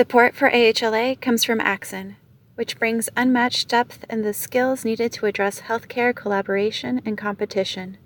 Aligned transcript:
Support 0.00 0.34
for 0.34 0.48
AHLA 0.48 1.20
comes 1.20 1.44
from 1.44 1.58
Axinn, 1.58 2.14
which 2.54 2.78
brings 2.78 3.10
unmatched 3.18 3.68
depth 3.68 4.06
in 4.08 4.22
the 4.22 4.32
skills 4.32 4.82
needed 4.82 5.12
to 5.12 5.26
address 5.26 5.60
healthcare 5.60 6.16
collaboration 6.16 7.02
and 7.04 7.18
competition. 7.18 7.98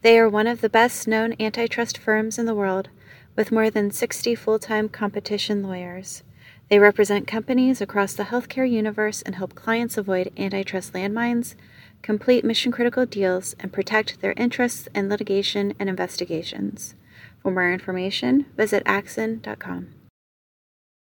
They 0.00 0.18
are 0.18 0.30
one 0.30 0.46
of 0.46 0.62
the 0.62 0.70
best 0.70 1.06
known 1.06 1.34
antitrust 1.38 1.98
firms 1.98 2.38
in 2.38 2.46
the 2.46 2.54
world, 2.54 2.88
with 3.36 3.52
more 3.52 3.68
than 3.68 3.90
60 3.90 4.34
full 4.34 4.58
time 4.58 4.88
competition 4.88 5.62
lawyers. 5.62 6.22
They 6.70 6.78
represent 6.78 7.26
companies 7.26 7.82
across 7.82 8.14
the 8.14 8.30
healthcare 8.32 8.70
universe 8.70 9.20
and 9.20 9.34
help 9.34 9.54
clients 9.54 9.98
avoid 9.98 10.32
antitrust 10.38 10.94
landmines, 10.94 11.54
complete 12.00 12.46
mission 12.46 12.72
critical 12.72 13.04
deals, 13.04 13.54
and 13.60 13.74
protect 13.74 14.22
their 14.22 14.32
interests 14.38 14.88
in 14.94 15.10
litigation 15.10 15.74
and 15.78 15.90
investigations. 15.90 16.94
For 17.42 17.50
more 17.50 17.70
information, 17.70 18.46
visit 18.56 18.82
axinn.com. 18.86 19.95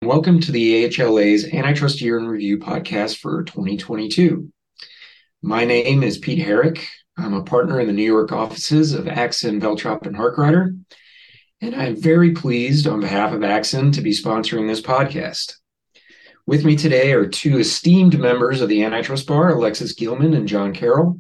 Welcome 0.04 0.40
to 0.40 0.52
the 0.52 0.84
AHLA's 0.84 1.46
Antitrust 1.50 2.02
Year 2.02 2.18
in 2.18 2.26
Review 2.26 2.58
podcast 2.58 3.16
for 3.16 3.42
2022. 3.42 4.52
My 5.40 5.64
name 5.64 6.02
is 6.02 6.18
Pete 6.18 6.44
Herrick. 6.44 6.86
I'm 7.16 7.32
a 7.32 7.42
partner 7.42 7.80
in 7.80 7.86
the 7.86 7.94
New 7.94 8.04
York 8.04 8.30
offices 8.30 8.92
of 8.92 9.06
Axinn, 9.06 9.62
Veltrop, 9.62 10.06
and 10.06 10.14
Harkrider, 10.14 10.78
and 11.62 11.74
I'm 11.74 11.96
very 11.96 12.32
pleased 12.32 12.86
on 12.86 13.00
behalf 13.00 13.32
of 13.32 13.40
Axinn 13.40 13.94
to 13.94 14.02
be 14.02 14.10
sponsoring 14.10 14.68
this 14.68 14.82
podcast. 14.82 15.54
With 16.44 16.66
me 16.66 16.76
today 16.76 17.14
are 17.14 17.26
two 17.26 17.58
esteemed 17.58 18.18
members 18.18 18.60
of 18.60 18.68
the 18.68 18.84
Antitrust 18.84 19.26
Bar, 19.26 19.54
Alexis 19.54 19.94
Gilman 19.94 20.34
and 20.34 20.46
John 20.46 20.74
Carroll. 20.74 21.18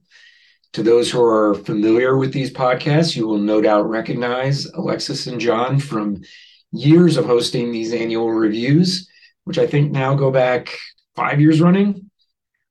To 0.74 0.82
those 0.82 1.10
who 1.10 1.22
are 1.22 1.54
familiar 1.54 2.18
with 2.18 2.34
these 2.34 2.52
podcasts, 2.52 3.16
you 3.16 3.26
will 3.26 3.38
no 3.38 3.62
doubt 3.62 3.88
recognize 3.88 4.66
Alexis 4.66 5.26
and 5.26 5.40
John 5.40 5.78
from 5.78 6.20
years 6.74 7.16
of 7.16 7.24
hosting 7.24 7.70
these 7.70 7.92
annual 7.92 8.30
reviews, 8.30 9.08
which 9.44 9.58
I 9.58 9.66
think 9.66 9.92
now 9.92 10.14
go 10.14 10.30
back 10.30 10.76
five 11.14 11.40
years 11.40 11.60
running. 11.60 12.10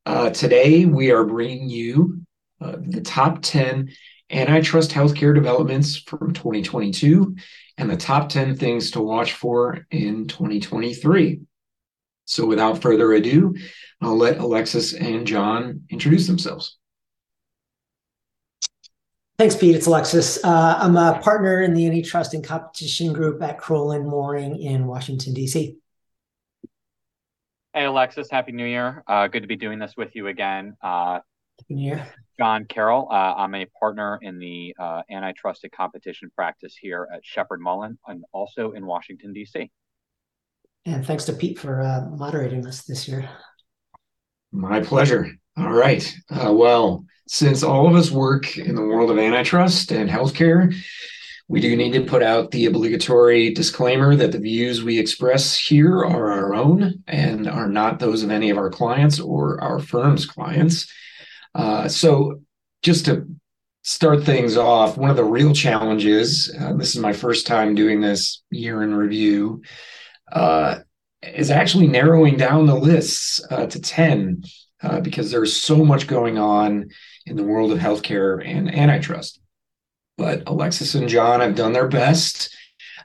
Uh, 0.05 0.29
today, 0.29 0.85
we 0.85 1.11
are 1.11 1.23
bringing 1.23 1.69
you 1.69 2.21
uh, 2.59 2.75
the 2.85 3.01
top 3.01 3.41
10 3.41 3.89
antitrust 4.29 4.91
healthcare 4.91 5.33
developments 5.33 5.97
from 5.97 6.33
2022 6.33 7.35
and 7.77 7.89
the 7.89 7.97
top 7.97 8.29
10 8.29 8.55
things 8.57 8.91
to 8.91 9.01
watch 9.01 9.33
for 9.33 9.85
in 9.91 10.27
2023. 10.27 11.41
So, 12.25 12.45
without 12.45 12.81
further 12.81 13.13
ado, 13.13 13.55
I'll 14.01 14.17
let 14.17 14.37
Alexis 14.37 14.93
and 14.93 15.25
John 15.25 15.83
introduce 15.89 16.27
themselves. 16.27 16.77
Thanks, 19.39 19.55
Pete. 19.55 19.75
It's 19.75 19.87
Alexis. 19.87 20.43
Uh, 20.43 20.77
I'm 20.79 20.95
a 20.95 21.19
partner 21.23 21.61
in 21.61 21.73
the 21.73 21.87
Antitrust 21.87 22.35
and 22.35 22.43
Competition 22.43 23.13
Group 23.13 23.41
at 23.41 23.57
Crowell 23.57 23.99
& 24.03 24.03
Moring 24.03 24.61
in 24.61 24.85
Washington, 24.85 25.33
D.C. 25.33 25.75
Hey, 27.73 27.85
Alexis. 27.85 28.29
Happy 28.29 28.51
New 28.51 28.65
Year. 28.65 29.03
Uh, 29.07 29.27
good 29.27 29.41
to 29.41 29.47
be 29.47 29.55
doing 29.55 29.79
this 29.79 29.95
with 29.97 30.15
you 30.15 30.27
again. 30.27 30.77
Uh, 30.83 31.19
Happy 31.59 31.73
New 31.73 31.87
Year. 31.87 32.07
John 32.37 32.65
Carroll. 32.65 33.07
Uh, 33.09 33.33
I'm 33.35 33.55
a 33.55 33.65
partner 33.79 34.19
in 34.21 34.37
the 34.37 34.75
uh, 34.79 35.01
antitrust 35.09 35.63
and 35.63 35.71
competition 35.71 36.31
practice 36.35 36.75
here 36.79 37.07
at 37.11 37.21
Sheppard 37.23 37.59
Mullin 37.59 37.97
and 38.07 38.23
also 38.31 38.73
in 38.73 38.85
Washington, 38.85 39.33
D.C. 39.33 39.71
And 40.85 41.05
thanks 41.05 41.25
to 41.25 41.33
Pete 41.33 41.57
for 41.57 41.81
uh, 41.81 42.01
moderating 42.15 42.61
this 42.61 42.83
this 42.83 43.07
year. 43.07 43.27
My 44.51 44.81
pleasure. 44.81 45.31
All 45.55 45.71
right. 45.71 46.13
Uh, 46.31 46.51
well, 46.51 47.05
since 47.27 47.61
all 47.61 47.87
of 47.87 47.95
us 47.95 48.09
work 48.09 48.57
in 48.57 48.75
the 48.75 48.81
world 48.81 49.11
of 49.11 49.19
antitrust 49.19 49.91
and 49.91 50.09
healthcare, 50.09 50.75
we 51.47 51.61
do 51.61 51.75
need 51.75 51.93
to 51.93 52.05
put 52.05 52.23
out 52.23 52.49
the 52.49 52.65
obligatory 52.65 53.53
disclaimer 53.53 54.15
that 54.15 54.31
the 54.31 54.39
views 54.39 54.83
we 54.83 54.97
express 54.97 55.57
here 55.57 56.03
are 56.03 56.31
our 56.31 56.55
own 56.55 57.03
and 57.07 57.47
are 57.47 57.67
not 57.67 57.99
those 57.99 58.23
of 58.23 58.31
any 58.31 58.49
of 58.49 58.57
our 58.57 58.71
clients 58.71 59.19
or 59.19 59.61
our 59.61 59.77
firm's 59.77 60.25
clients. 60.25 60.91
Uh, 61.53 61.87
so, 61.87 62.41
just 62.81 63.05
to 63.05 63.27
start 63.83 64.23
things 64.23 64.57
off, 64.57 64.97
one 64.97 65.11
of 65.11 65.15
the 65.15 65.23
real 65.23 65.53
challenges, 65.53 66.53
uh, 66.59 66.73
this 66.73 66.95
is 66.95 67.01
my 67.01 67.13
first 67.13 67.45
time 67.45 67.75
doing 67.75 68.01
this 68.01 68.41
year 68.49 68.81
in 68.81 68.95
review, 68.95 69.61
uh, 70.31 70.79
is 71.21 71.51
actually 71.51 71.87
narrowing 71.87 72.37
down 72.37 72.65
the 72.65 72.75
lists 72.75 73.45
uh, 73.51 73.67
to 73.67 73.79
10 73.79 74.43
uh, 74.83 74.99
because 74.99 75.31
there's 75.31 75.55
so 75.55 75.83
much 75.83 76.07
going 76.07 76.37
on 76.37 76.89
in 77.25 77.37
the 77.37 77.43
world 77.43 77.71
of 77.71 77.79
healthcare 77.79 78.45
and 78.45 78.73
antitrust. 78.73 79.39
But 80.17 80.43
Alexis 80.47 80.93
and 80.95 81.07
John 81.07 81.39
have 81.39 81.55
done 81.55 81.73
their 81.73 81.87
best. 81.87 82.55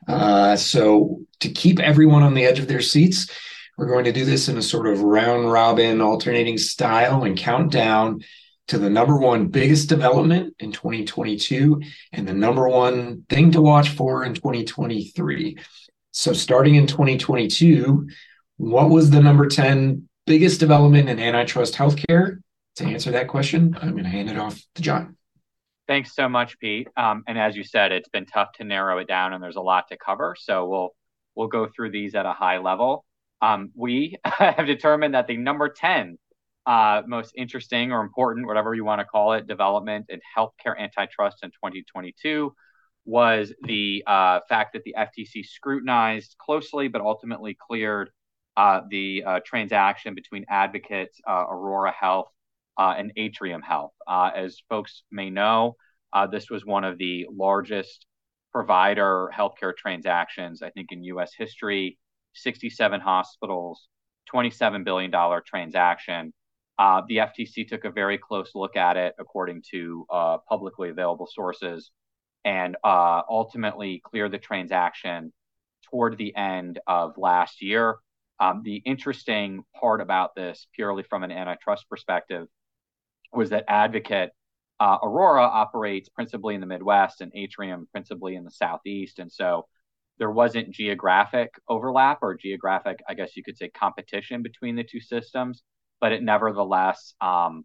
Uh, 0.07 0.57
so, 0.57 1.21
to 1.41 1.49
keep 1.49 1.79
everyone 1.79 2.23
on 2.23 2.35
the 2.35 2.45
edge 2.45 2.59
of 2.59 2.69
their 2.69 2.81
seats, 2.81 3.31
we're 3.77 3.87
going 3.87 4.05
to 4.05 4.13
do 4.13 4.25
this 4.25 4.49
in 4.49 4.59
a 4.59 4.63
sort 4.63 4.89
of 4.89 5.03
round 5.03 5.51
robin 5.51 6.01
alternating 6.01 6.59
style 6.59 7.23
and 7.23 7.39
count 7.39 7.71
down 7.71 8.21
to 8.67 8.79
the 8.79 8.91
number 8.91 9.17
one 9.17 9.47
biggest 9.47 9.89
development 9.89 10.55
in 10.59 10.73
2022 10.73 11.81
and 12.13 12.29
the 12.29 12.33
number 12.33 12.69
one 12.69 13.25
thing 13.29 13.53
to 13.53 13.63
watch 13.63 13.91
for 13.91 14.25
in 14.25 14.35
2023. 14.35 15.57
So, 16.11 16.33
starting 16.33 16.75
in 16.75 16.87
2022, 16.87 18.09
what 18.57 18.91
was 18.91 19.11
the 19.11 19.23
number 19.23 19.47
10 19.47 20.08
biggest 20.29 20.61
development 20.61 21.09
in 21.09 21.19
antitrust 21.19 21.75
healthcare? 21.75 22.39
To 22.77 22.85
answer 22.85 23.11
that 23.11 23.27
question, 23.27 23.77
I'm 23.81 23.93
going 23.93 24.05
to 24.05 24.11
hand 24.11 24.31
it 24.31 24.39
off 24.39 24.63
to 24.77 24.83
John. 24.83 25.17
Thanks 25.89 26.15
so 26.15 26.29
much, 26.29 26.59
Pete. 26.61 26.87
Um, 26.97 27.25
and 27.27 27.39
as 27.39 27.57
you 27.57 27.65
said, 27.65 27.91
it's 27.93 28.11
been 28.11 28.27
tough 28.27 28.53
to 28.59 28.65
narrow 28.65 28.99
it 28.99 29.09
down, 29.09 29.33
and 29.33 29.43
there's 29.43 29.57
a 29.57 29.63
lot 29.63 29.89
to 29.89 29.97
cover. 29.97 30.37
So 30.39 30.69
we'll 30.69 30.91
we'll 31.35 31.49
go 31.49 31.67
through 31.75 31.91
these 31.91 32.15
at 32.15 32.27
a 32.27 32.33
high 32.33 32.59
level. 32.59 33.05
Um, 33.41 33.71
we 33.75 34.17
have 34.25 34.67
determined 34.67 35.15
that 35.15 35.27
the 35.27 35.37
number 35.37 35.69
10 35.71 36.19
uh, 36.67 37.03
most 37.07 37.33
interesting 37.37 37.91
or 37.91 38.03
important, 38.03 38.47
whatever 38.47 38.75
you 38.75 38.85
want 38.85 39.01
to 39.01 39.07
call 39.07 39.33
it, 39.33 39.47
development 39.47 40.07
in 40.11 40.21
healthcare 40.37 40.79
antitrust 40.79 41.39
in 41.43 41.51
2022 41.51 42.55
was 43.07 43.55
the 43.63 44.05
uh, 44.07 44.41
fact 44.49 44.75
that 44.75 44.83
the 44.85 44.95
FTC 44.99 45.47
scrutinized 45.47 46.37
closely 46.39 46.89
but 46.89 47.01
ultimately 47.01 47.57
cleared 47.59 48.11
the 48.91 49.25
uh, 49.27 49.41
transaction 49.45 50.15
between 50.15 50.45
Advocate, 50.49 51.11
uh, 51.29 51.45
Aurora 51.49 51.93
Health, 51.93 52.29
uh, 52.79 52.95
and 52.97 53.13
Atrium 53.17 53.63
Health. 53.63 53.93
as 54.09 54.63
folks 54.69 55.03
may 55.11 55.31
know, 55.31 55.77
this 56.31 56.51
was 56.51 56.65
one 56.65 56.85
of 56.85 56.99
the 56.99 57.27
largest 57.31 58.07
provider 58.53 59.31
healthcare 59.37 59.77
transactions, 59.77 60.63
I 60.63 60.71
think, 60.71 60.93
in 60.93 61.03
U.S. 61.05 61.33
history 61.37 61.99
67 62.35 63.01
hospitals, 63.01 63.89
$27 64.33 64.85
billion 64.85 65.13
transaction. 65.47 66.33
Uh, 66.79 67.03
the 67.09 67.17
FTC 67.17 67.67
took 67.67 67.85
a 67.85 67.91
very 67.91 68.19
close 68.19 68.53
look 68.55 68.77
at 68.77 68.97
it, 68.97 69.15
according 69.19 69.63
to 69.73 70.07
uh, 70.11 70.39
publicly 70.49 70.91
available 70.91 71.29
sources, 71.31 71.91
and 72.45 72.77
uh, 72.85 73.23
ultimately 73.29 74.01
cleared 74.05 74.31
the 74.31 74.39
transaction 74.39 75.33
toward 75.91 76.17
the 76.17 76.35
end 76.37 76.79
of 76.87 77.15
last 77.17 77.63
year. 77.63 77.97
Um, 78.41 78.63
the 78.65 78.77
interesting 78.85 79.65
part 79.79 80.01
about 80.01 80.35
this, 80.35 80.67
purely 80.75 81.03
from 81.03 81.25
an 81.25 81.33
antitrust 81.33 81.89
perspective, 81.89 82.47
was 83.33 83.51
that 83.51 83.65
Advocate 83.69 84.31
uh, 84.81 84.99
Aurora 85.03 85.43
operates 85.43 86.09
principally 86.09 86.55
in 86.55 86.61
the 86.61 86.67
Midwest 86.67 87.21
and 87.21 87.33
Atrium 87.35 87.89
principally 87.91 88.37
in 88.37 88.45
the 88.45 88.51
Southeast. 88.51 89.19
And 89.19 89.31
so 89.31 89.67
there 90.19 90.31
wasn't 90.31 90.71
geographic 90.71 91.51
overlap 91.69 92.19
or 92.23 92.37
geographic, 92.37 93.01
I 93.09 93.15
guess 93.15 93.37
you 93.37 93.43
could 93.43 93.59
say, 93.59 93.69
competition 93.69 94.43
between 94.43 94.77
the 94.77 94.85
two 94.85 95.01
systems 95.01 95.63
but 96.01 96.13
it 96.13 96.23
nevertheless 96.23 97.15
um, 97.21 97.65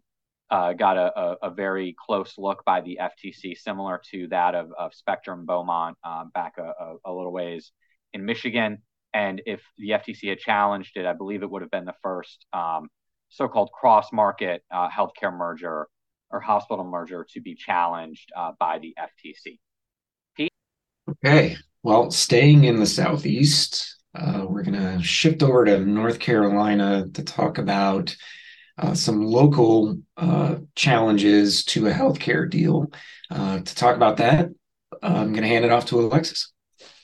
uh, 0.50 0.72
got 0.72 0.96
a, 0.96 1.18
a, 1.18 1.36
a, 1.44 1.50
very 1.50 1.94
close 1.98 2.34
look 2.36 2.64
by 2.64 2.80
the 2.80 2.98
FTC, 3.00 3.56
similar 3.56 4.00
to 4.10 4.28
that 4.28 4.54
of, 4.54 4.72
of 4.78 4.94
Spectrum 4.94 5.46
Beaumont 5.46 5.96
um, 6.04 6.30
back 6.34 6.58
a, 6.58 6.96
a, 7.04 7.12
little 7.12 7.32
ways 7.32 7.72
in 8.12 8.24
Michigan. 8.24 8.82
And 9.14 9.40
if 9.46 9.62
the 9.78 9.90
FTC 9.90 10.28
had 10.28 10.40
challenged 10.40 10.96
it, 10.96 11.06
I 11.06 11.12
believe 11.12 11.42
it 11.42 11.50
would 11.50 11.62
have 11.62 11.70
been 11.70 11.84
the 11.84 11.94
first 12.02 12.44
um, 12.52 12.88
so 13.28 13.48
called 13.48 13.70
cross 13.72 14.12
market 14.12 14.62
uh, 14.70 14.88
healthcare 14.90 15.32
merger 15.32 15.86
or 16.30 16.40
hospital 16.40 16.84
merger 16.84 17.24
to 17.30 17.40
be 17.40 17.54
challenged 17.54 18.30
uh, 18.36 18.52
by 18.58 18.78
the 18.78 18.94
FTC. 18.98 19.58
Pete? 20.36 20.52
Okay. 21.08 21.56
Well, 21.84 22.10
staying 22.10 22.64
in 22.64 22.76
the 22.76 22.86
Southeast, 22.86 23.98
uh, 24.14 24.46
we're 24.48 24.64
going 24.64 24.80
to 24.80 25.02
shift 25.02 25.42
over 25.42 25.64
to 25.64 25.78
North 25.78 26.18
Carolina 26.18 27.06
to 27.14 27.22
talk 27.22 27.58
about 27.58 28.16
uh, 28.78 28.94
some 28.94 29.22
local 29.22 29.98
uh, 30.16 30.56
challenges 30.74 31.64
to 31.66 31.86
a 31.86 31.92
healthcare 31.92 32.50
deal. 32.50 32.90
Uh, 33.30 33.60
to 33.60 33.74
talk 33.74 33.94
about 33.94 34.16
that, 34.16 34.48
I'm 35.02 35.32
going 35.32 35.42
to 35.42 35.48
hand 35.48 35.64
it 35.64 35.70
off 35.70 35.86
to 35.86 36.00
Alexis. 36.00 36.52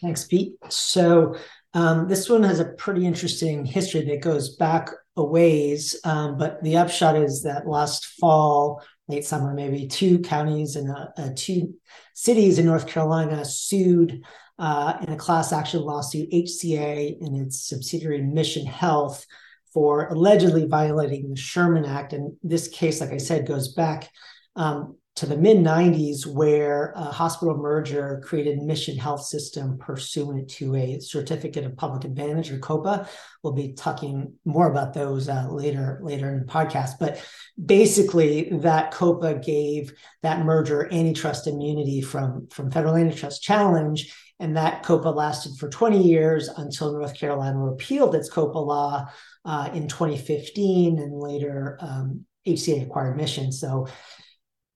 Thanks, 0.00 0.24
Pete. 0.24 0.54
So, 0.68 1.36
um, 1.74 2.08
this 2.08 2.28
one 2.28 2.42
has 2.42 2.60
a 2.60 2.64
pretty 2.64 3.06
interesting 3.06 3.64
history 3.64 4.04
that 4.06 4.22
goes 4.22 4.56
back 4.56 4.90
a 5.16 5.24
ways, 5.24 5.96
um, 6.04 6.36
but 6.36 6.62
the 6.62 6.76
upshot 6.76 7.16
is 7.16 7.42
that 7.42 7.66
last 7.66 8.06
fall, 8.20 8.82
late 9.08 9.24
summer, 9.24 9.54
maybe 9.54 9.86
two 9.86 10.18
counties 10.20 10.76
and 10.76 10.90
uh, 10.90 11.30
two 11.36 11.74
cities 12.14 12.58
in 12.58 12.66
North 12.66 12.86
Carolina 12.86 13.44
sued 13.44 14.22
uh, 14.58 14.98
in 15.02 15.12
a 15.12 15.16
class 15.16 15.52
action 15.52 15.80
lawsuit, 15.80 16.30
HCA 16.30 17.20
and 17.20 17.46
its 17.46 17.66
subsidiary 17.66 18.22
Mission 18.22 18.66
Health 18.66 19.24
for 19.72 20.08
allegedly 20.08 20.66
violating 20.66 21.30
the 21.30 21.36
Sherman 21.36 21.84
Act. 21.84 22.12
And 22.12 22.36
this 22.42 22.68
case, 22.68 23.00
like 23.00 23.12
I 23.12 23.18
said, 23.18 23.46
goes 23.46 23.72
back 23.72 24.10
um, 24.56 24.96
to 25.20 25.26
the 25.26 25.36
mid 25.36 25.58
90s, 25.58 26.26
where 26.26 26.94
a 26.96 27.02
hospital 27.04 27.54
merger 27.54 28.22
created 28.24 28.62
Mission 28.62 28.96
Health 28.96 29.22
System 29.22 29.76
pursuant 29.76 30.48
to 30.52 30.74
a 30.74 30.98
Certificate 30.98 31.66
of 31.66 31.76
Public 31.76 32.04
Advantage 32.04 32.50
or 32.50 32.58
COPA. 32.58 33.06
We'll 33.42 33.52
be 33.52 33.74
talking 33.74 34.32
more 34.46 34.70
about 34.70 34.94
those 34.94 35.28
uh, 35.28 35.46
later 35.50 36.00
later 36.02 36.30
in 36.30 36.40
the 36.40 36.50
podcast. 36.50 36.92
But 36.98 37.22
basically, 37.62 38.48
that 38.60 38.92
COPA 38.92 39.40
gave 39.44 39.92
that 40.22 40.42
merger 40.46 40.90
antitrust 40.90 41.46
immunity 41.46 42.00
from 42.00 42.48
from 42.48 42.70
federal 42.70 42.96
antitrust 42.96 43.42
challenge. 43.42 44.16
And 44.38 44.56
that 44.56 44.84
COPA 44.84 45.08
lasted 45.10 45.58
for 45.58 45.68
20 45.68 46.02
years 46.02 46.48
until 46.48 46.94
North 46.94 47.14
Carolina 47.14 47.58
repealed 47.58 48.14
its 48.14 48.30
COPA 48.30 48.58
law 48.58 49.06
uh, 49.44 49.68
in 49.74 49.86
2015, 49.86 50.98
and 50.98 51.20
later 51.20 51.76
um, 51.82 52.24
HCA 52.46 52.86
acquired 52.86 53.18
Mission. 53.18 53.52
So 53.52 53.86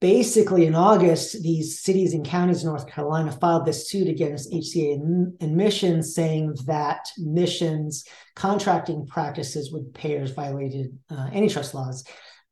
basically, 0.04 0.66
in 0.66 0.74
August, 0.74 1.42
these 1.42 1.80
cities 1.80 2.12
and 2.12 2.26
counties 2.26 2.62
in 2.62 2.68
North 2.68 2.86
Carolina 2.86 3.32
filed 3.32 3.64
this 3.64 3.88
suit 3.88 4.06
against 4.06 4.52
HCA 4.52 4.96
and, 4.96 5.34
and 5.40 5.56
Mission, 5.56 6.02
saying 6.02 6.54
that 6.66 7.06
Mission's 7.16 8.04
contracting 8.36 9.06
practices 9.06 9.72
with 9.72 9.94
payers 9.94 10.32
violated 10.32 10.98
uh, 11.10 11.30
antitrust 11.32 11.72
laws. 11.72 12.04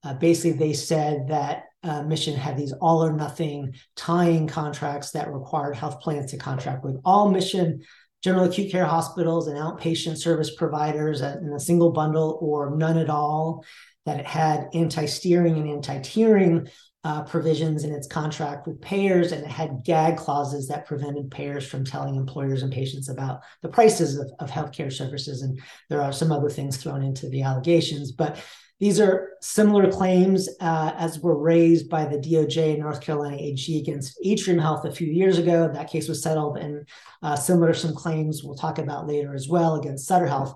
Uh, 0.02 0.14
basically, 0.14 0.52
they 0.52 0.72
said 0.72 1.28
that 1.28 1.64
uh, 1.82 2.02
Mission 2.04 2.34
had 2.34 2.56
these 2.56 2.72
all 2.72 3.04
or 3.04 3.12
nothing 3.12 3.74
tying 3.96 4.48
contracts 4.48 5.10
that 5.10 5.30
required 5.30 5.76
health 5.76 6.00
plans 6.00 6.30
to 6.30 6.38
contract 6.38 6.82
with 6.82 7.02
all 7.04 7.30
Mission 7.30 7.82
general 8.24 8.44
acute 8.44 8.72
care 8.72 8.86
hospitals 8.86 9.46
and 9.46 9.58
outpatient 9.58 10.16
service 10.16 10.54
providers 10.54 11.20
in 11.20 11.52
a 11.52 11.60
single 11.60 11.90
bundle 11.90 12.38
or 12.40 12.74
none 12.74 12.96
at 12.96 13.10
all, 13.10 13.62
that 14.06 14.20
it 14.20 14.26
had 14.26 14.68
anti 14.72 15.04
steering 15.04 15.58
and 15.58 15.68
anti 15.68 15.98
tiering 15.98 16.70
uh, 17.04 17.22
provisions 17.22 17.82
in 17.82 17.92
its 17.92 18.06
contract 18.06 18.66
with 18.66 18.80
payers, 18.80 19.32
and 19.32 19.44
it 19.44 19.50
had 19.50 19.84
gag 19.84 20.16
clauses 20.16 20.68
that 20.68 20.86
prevented 20.86 21.30
payers 21.30 21.66
from 21.66 21.84
telling 21.84 22.14
employers 22.14 22.62
and 22.62 22.72
patients 22.72 23.08
about 23.08 23.40
the 23.60 23.68
prices 23.68 24.18
of, 24.18 24.30
of 24.38 24.50
healthcare 24.50 24.92
services. 24.92 25.42
And 25.42 25.60
there 25.88 26.00
are 26.00 26.12
some 26.12 26.30
other 26.30 26.48
things 26.48 26.76
thrown 26.76 27.02
into 27.02 27.28
the 27.28 27.42
allegations. 27.42 28.12
But 28.12 28.40
these 28.78 29.00
are 29.00 29.34
similar 29.40 29.90
claims 29.90 30.48
uh, 30.60 30.92
as 30.96 31.20
were 31.20 31.38
raised 31.38 31.88
by 31.88 32.04
the 32.04 32.18
DOJ 32.18 32.74
in 32.74 32.80
North 32.80 33.00
Carolina 33.00 33.36
AG 33.36 33.78
against 33.78 34.18
Atrium 34.24 34.58
Health 34.58 34.84
a 34.84 34.92
few 34.92 35.06
years 35.06 35.38
ago. 35.38 35.70
That 35.72 35.90
case 35.90 36.08
was 36.08 36.22
settled, 36.22 36.58
and 36.58 36.88
uh, 37.22 37.36
similar 37.36 37.74
some 37.74 37.94
claims 37.94 38.42
we'll 38.42 38.56
talk 38.56 38.78
about 38.78 39.06
later 39.06 39.34
as 39.34 39.48
well 39.48 39.76
against 39.76 40.06
Sutter 40.06 40.26
Health. 40.26 40.54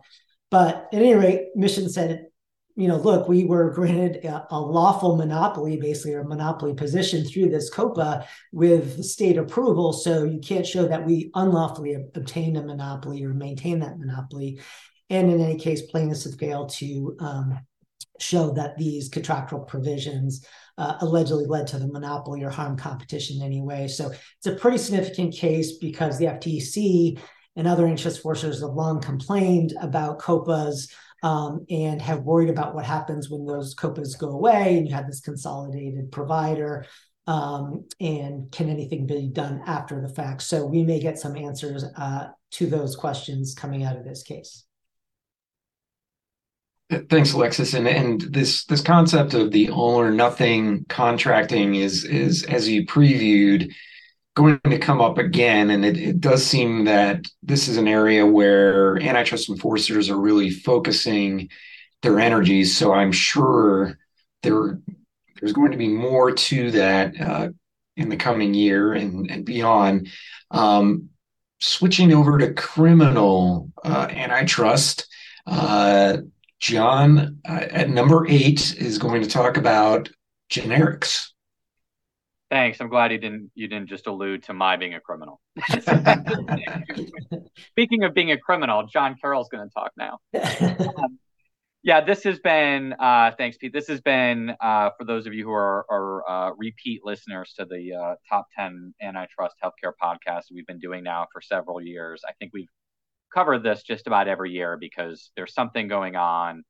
But 0.50 0.88
at 0.92 1.00
any 1.02 1.14
rate, 1.14 1.48
Mission 1.54 1.88
said, 1.88 2.25
you 2.76 2.88
know, 2.88 2.96
look, 2.96 3.26
we 3.26 3.44
were 3.44 3.70
granted 3.70 4.24
a, 4.24 4.46
a 4.50 4.60
lawful 4.60 5.16
monopoly, 5.16 5.78
basically, 5.78 6.14
or 6.14 6.24
monopoly 6.24 6.74
position 6.74 7.24
through 7.24 7.48
this 7.48 7.70
COPA 7.70 8.28
with 8.52 9.02
state 9.02 9.38
approval. 9.38 9.92
So 9.94 10.24
you 10.24 10.38
can't 10.40 10.66
show 10.66 10.86
that 10.86 11.04
we 11.04 11.30
unlawfully 11.34 11.94
obtained 12.14 12.58
a 12.58 12.62
monopoly 12.62 13.24
or 13.24 13.32
maintain 13.32 13.80
that 13.80 13.98
monopoly. 13.98 14.60
And 15.08 15.30
in 15.30 15.40
any 15.40 15.58
case, 15.58 15.82
plaintiffs 15.82 16.24
have 16.24 16.38
failed 16.38 16.68
to 16.74 17.16
um, 17.18 17.60
show 18.20 18.52
that 18.52 18.76
these 18.76 19.08
contractual 19.08 19.60
provisions 19.60 20.44
uh, 20.76 20.96
allegedly 21.00 21.46
led 21.46 21.66
to 21.68 21.78
the 21.78 21.88
monopoly 21.88 22.42
or 22.42 22.50
harm 22.50 22.76
competition 22.76 23.40
anyway. 23.42 23.88
So 23.88 24.10
it's 24.10 24.46
a 24.46 24.54
pretty 24.54 24.78
significant 24.78 25.34
case 25.34 25.78
because 25.78 26.18
the 26.18 26.26
FTC 26.26 27.18
and 27.56 27.66
other 27.66 27.86
interest 27.86 28.20
forces 28.20 28.60
have 28.60 28.70
long 28.70 29.00
complained 29.00 29.72
about 29.80 30.18
COPAs 30.18 30.92
um, 31.26 31.66
and 31.68 32.00
have 32.00 32.20
worried 32.20 32.50
about 32.50 32.72
what 32.72 32.84
happens 32.84 33.28
when 33.28 33.46
those 33.46 33.74
COPAs 33.74 34.16
go 34.16 34.28
away 34.28 34.78
and 34.78 34.86
you 34.86 34.94
have 34.94 35.08
this 35.08 35.20
consolidated 35.20 36.12
provider. 36.12 36.86
Um, 37.26 37.84
and 37.98 38.52
can 38.52 38.68
anything 38.68 39.08
be 39.08 39.26
done 39.26 39.60
after 39.66 40.00
the 40.00 40.08
fact? 40.08 40.42
So 40.42 40.64
we 40.64 40.84
may 40.84 41.00
get 41.00 41.18
some 41.18 41.36
answers 41.36 41.82
uh, 41.96 42.28
to 42.52 42.66
those 42.68 42.94
questions 42.94 43.56
coming 43.56 43.82
out 43.82 43.96
of 43.96 44.04
this 44.04 44.22
case. 44.22 44.64
Thanks, 47.10 47.32
Alexis. 47.32 47.74
And 47.74 47.88
and 47.88 48.20
this 48.20 48.64
this 48.66 48.80
concept 48.80 49.34
of 49.34 49.50
the 49.50 49.70
all 49.70 50.00
or 50.00 50.12
nothing 50.12 50.86
contracting 50.88 51.74
is 51.74 52.04
is 52.04 52.44
as 52.44 52.68
you 52.68 52.86
previewed 52.86 53.74
going 54.36 54.60
to 54.60 54.78
come 54.78 55.00
up 55.00 55.18
again. 55.18 55.70
And 55.70 55.84
it, 55.84 55.96
it 55.96 56.20
does 56.20 56.46
seem 56.46 56.84
that 56.84 57.26
this 57.42 57.66
is 57.66 57.78
an 57.78 57.88
area 57.88 58.24
where 58.24 58.96
antitrust 59.02 59.48
enforcers 59.48 60.08
are 60.10 60.20
really 60.20 60.50
focusing 60.50 61.48
their 62.02 62.20
energies. 62.20 62.76
So 62.76 62.92
I'm 62.92 63.12
sure 63.12 63.98
there 64.42 64.78
there's 65.40 65.52
going 65.52 65.72
to 65.72 65.78
be 65.78 65.88
more 65.88 66.32
to 66.32 66.70
that 66.70 67.20
uh, 67.20 67.48
in 67.96 68.08
the 68.08 68.16
coming 68.16 68.54
year 68.54 68.92
and, 68.92 69.30
and 69.30 69.44
beyond. 69.44 70.08
Um, 70.50 71.10
switching 71.58 72.12
over 72.12 72.38
to 72.38 72.52
criminal 72.52 73.70
uh, 73.84 74.08
antitrust. 74.10 75.06
Uh, 75.46 76.18
John 76.58 77.38
uh, 77.48 77.66
at 77.70 77.90
number 77.90 78.26
eight 78.28 78.76
is 78.76 78.98
going 78.98 79.22
to 79.22 79.28
talk 79.28 79.56
about 79.56 80.08
generics. 80.50 81.30
Thanks. 82.50 82.80
I'm 82.80 82.88
glad 82.88 83.10
you 83.10 83.18
didn't 83.18 83.50
you 83.54 83.66
didn't 83.66 83.88
just 83.88 84.06
allude 84.06 84.44
to 84.44 84.54
my 84.54 84.76
being 84.76 84.94
a 84.94 85.00
criminal. 85.00 85.40
Speaking 87.70 88.04
of 88.04 88.14
being 88.14 88.30
a 88.30 88.38
criminal, 88.38 88.86
John 88.86 89.16
Carroll's 89.20 89.48
going 89.48 89.68
to 89.68 89.74
talk 89.74 89.92
now. 89.96 90.18
Um, 90.98 91.18
yeah, 91.82 92.00
this 92.00 92.24
has 92.24 92.40
been 92.40 92.94
uh, 92.98 93.30
thanks, 93.38 93.58
Pete. 93.58 93.72
This 93.72 93.86
has 93.86 94.00
been 94.00 94.56
uh, 94.60 94.90
for 94.98 95.04
those 95.04 95.26
of 95.28 95.34
you 95.34 95.44
who 95.44 95.52
are, 95.52 95.86
are 95.88 96.28
uh, 96.28 96.50
repeat 96.58 97.02
listeners 97.04 97.54
to 97.58 97.64
the 97.64 97.94
uh, 97.94 98.14
top 98.28 98.48
ten 98.58 98.92
antitrust 99.00 99.54
healthcare 99.62 99.92
podcast 100.02 100.46
we've 100.52 100.66
been 100.66 100.80
doing 100.80 101.04
now 101.04 101.26
for 101.32 101.40
several 101.40 101.80
years. 101.80 102.22
I 102.28 102.32
think 102.40 102.50
we've 102.52 102.66
covered 103.32 103.62
this 103.62 103.84
just 103.84 104.08
about 104.08 104.26
every 104.26 104.50
year 104.50 104.76
because 104.76 105.30
there's 105.36 105.54
something 105.54 105.86
going 105.86 106.16
on 106.16 106.64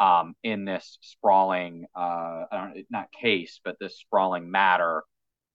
um, 0.00 0.34
in 0.42 0.64
this 0.64 0.96
sprawling, 1.02 1.84
uh, 1.94 2.44
not 2.90 3.12
case, 3.12 3.60
but 3.62 3.76
this 3.78 3.98
sprawling 3.98 4.50
matter. 4.50 5.02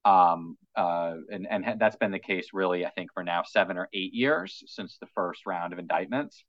Um, 0.08 0.58
uh, 0.74 1.16
and, 1.30 1.46
and 1.50 1.80
that's 1.80 1.98
been 1.98 2.12
the 2.12 2.20
case 2.20 2.50
really, 2.54 2.86
I 2.86 2.92
think, 2.92 3.12
for 3.14 3.24
now 3.24 3.44
seven 3.44 3.78
or 3.78 3.90
eight 3.94 4.14
years 4.14 4.64
since 4.68 4.98
the 5.00 5.08
first 5.08 5.46
round 5.46 5.74
of 5.74 5.80
indictments. 5.80 6.46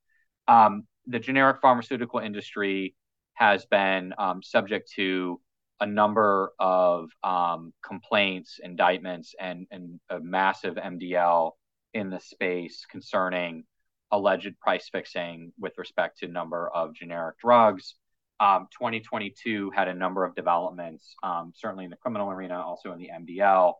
Um, 0.46 0.84
the 1.08 1.18
generic 1.18 1.56
pharmaceutical 1.60 2.20
industry 2.20 2.94
has 3.34 3.66
been 3.66 4.14
um, 4.16 4.44
subject 4.44 4.92
to 4.94 5.40
a 5.80 5.86
number 5.86 6.52
of 6.60 7.10
um, 7.24 7.72
complaints, 7.84 8.60
indictments, 8.62 9.34
and, 9.40 9.66
and 9.72 9.98
a 10.08 10.20
massive 10.20 10.76
MDL 10.76 11.52
in 11.94 12.10
the 12.10 12.20
space 12.20 12.86
concerning 12.88 13.64
alleged 14.12 14.58
price 14.60 14.88
fixing 14.90 15.52
with 15.58 15.76
respect 15.78 16.18
to 16.18 16.28
number 16.28 16.68
of 16.68 16.94
generic 16.94 17.38
drugs. 17.38 17.96
Um, 18.40 18.68
2022 18.72 19.72
had 19.74 19.88
a 19.88 19.94
number 19.94 20.24
of 20.24 20.34
developments, 20.34 21.14
um, 21.22 21.52
certainly 21.54 21.84
in 21.84 21.90
the 21.90 21.96
criminal 21.96 22.30
arena, 22.30 22.60
also 22.60 22.92
in 22.92 22.98
the 22.98 23.10
MDL. 23.20 23.74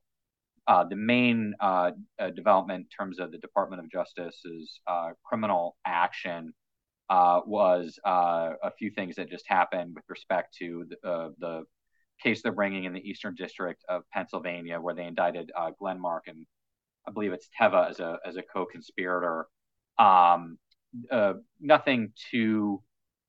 Uh, 0.66 0.84
the 0.84 0.96
main 0.96 1.54
uh, 1.60 1.92
uh, 2.18 2.30
development 2.30 2.80
in 2.90 3.04
terms 3.04 3.18
of 3.18 3.32
the 3.32 3.38
Department 3.38 3.82
of 3.82 3.90
Justice's 3.90 4.80
uh, 4.86 5.10
criminal 5.24 5.76
action 5.86 6.52
uh, 7.08 7.40
was 7.46 7.98
uh, 8.04 8.50
a 8.62 8.70
few 8.78 8.90
things 8.90 9.16
that 9.16 9.30
just 9.30 9.44
happened 9.48 9.94
with 9.94 10.04
respect 10.08 10.54
to 10.58 10.84
the, 11.02 11.34
the, 11.38 11.62
case 12.20 12.42
they're 12.42 12.50
bringing 12.50 12.82
in 12.82 12.92
the 12.92 13.08
Eastern 13.08 13.32
District 13.36 13.80
of 13.88 14.02
Pennsylvania, 14.12 14.80
where 14.80 14.92
they 14.92 15.04
indicted 15.04 15.52
Glenmark 15.80 16.22
and 16.26 16.44
I 17.06 17.12
believe 17.12 17.32
it's 17.32 17.48
Teva 17.56 17.88
as 17.88 18.00
a 18.00 18.18
as 18.26 18.36
a 18.36 18.42
co-conspirator 18.42 19.46
um, 19.98 20.58
uh, 21.10 21.34
nothing 21.60 22.12
too 22.30 22.82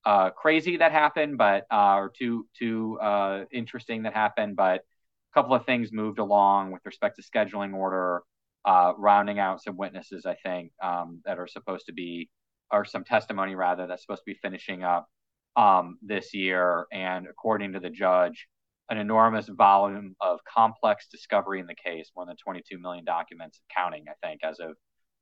uh, 0.09 0.31
crazy 0.31 0.77
that 0.77 0.91
happened, 0.91 1.37
but 1.37 1.67
uh, 1.71 1.93
or 1.93 2.11
too 2.17 2.47
too 2.57 2.97
uh, 2.99 3.45
interesting 3.51 4.01
that 4.03 4.13
happened, 4.15 4.55
but 4.55 4.79
a 4.79 5.33
couple 5.35 5.53
of 5.53 5.63
things 5.67 5.91
moved 5.91 6.17
along 6.17 6.71
with 6.71 6.83
respect 6.83 7.17
to 7.17 7.21
scheduling 7.21 7.75
order, 7.75 8.23
uh, 8.65 8.93
rounding 8.97 9.37
out 9.37 9.61
some 9.61 9.77
witnesses, 9.77 10.25
I 10.25 10.33
think, 10.43 10.71
um, 10.81 11.21
that 11.25 11.37
are 11.37 11.45
supposed 11.45 11.85
to 11.85 11.93
be, 11.93 12.27
or 12.71 12.85
some 12.85 13.03
testimony 13.03 13.53
rather, 13.53 13.85
that's 13.85 14.01
supposed 14.01 14.23
to 14.25 14.31
be 14.33 14.39
finishing 14.41 14.83
up 14.83 15.07
um, 15.55 15.99
this 16.01 16.33
year. 16.33 16.87
And 16.91 17.27
according 17.27 17.73
to 17.73 17.79
the 17.79 17.91
judge, 17.91 18.47
an 18.89 18.97
enormous 18.97 19.47
volume 19.47 20.15
of 20.21 20.39
complex 20.51 21.05
discovery 21.11 21.59
in 21.59 21.67
the 21.67 21.75
case, 21.75 22.09
more 22.15 22.25
than 22.25 22.35
22 22.43 22.79
million 22.79 23.05
documents 23.05 23.61
counting, 23.77 24.05
I 24.09 24.27
think, 24.27 24.41
as 24.43 24.59
of 24.59 24.75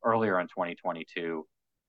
earlier 0.06 0.40
in 0.40 0.48
2022. 0.48 1.46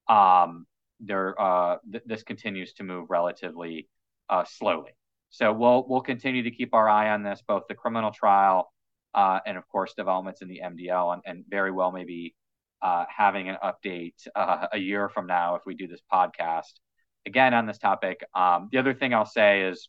Um, 0.09 0.67
there, 1.01 1.41
uh, 1.41 1.77
th- 1.91 2.05
this 2.07 2.23
continues 2.23 2.73
to 2.75 2.85
move 2.85 3.07
relatively 3.11 3.89
uh, 4.29 4.45
slowly. 4.45 4.91
So 5.31 5.53
we'll 5.53 5.87
we'll 5.89 6.01
continue 6.01 6.43
to 6.43 6.51
keep 6.51 6.75
our 6.75 6.89
eye 6.89 7.11
on 7.11 7.23
this, 7.23 7.43
both 7.47 7.65
the 7.69 7.75
criminal 7.75 8.11
trial 8.11 8.73
uh, 9.15 9.41
and 9.47 9.59
of 9.59 9.67
course 9.69 9.95
developments 9.95 10.43
in 10.43 10.49
the 10.49 10.61
MDL, 10.65 11.15
and, 11.15 11.23
and 11.27 11.45
very 11.49 11.71
well 11.71 11.93
maybe 11.93 12.35
uh, 12.83 13.05
having 13.15 13.49
an 13.49 13.57
update 13.63 14.15
uh, 14.35 14.69
a 14.73 14.79
year 14.79 15.09
from 15.09 15.27
now 15.27 15.57
if 15.57 15.63
we 15.67 15.75
do 15.75 15.87
this 15.87 16.01
podcast 16.13 16.75
again 17.27 17.55
on 17.55 17.67
this 17.67 17.79
topic. 17.79 18.25
Um, 18.35 18.69
the 18.73 18.79
other 18.79 18.95
thing 18.95 19.15
I'll 19.15 19.27
say 19.27 19.63
is 19.63 19.89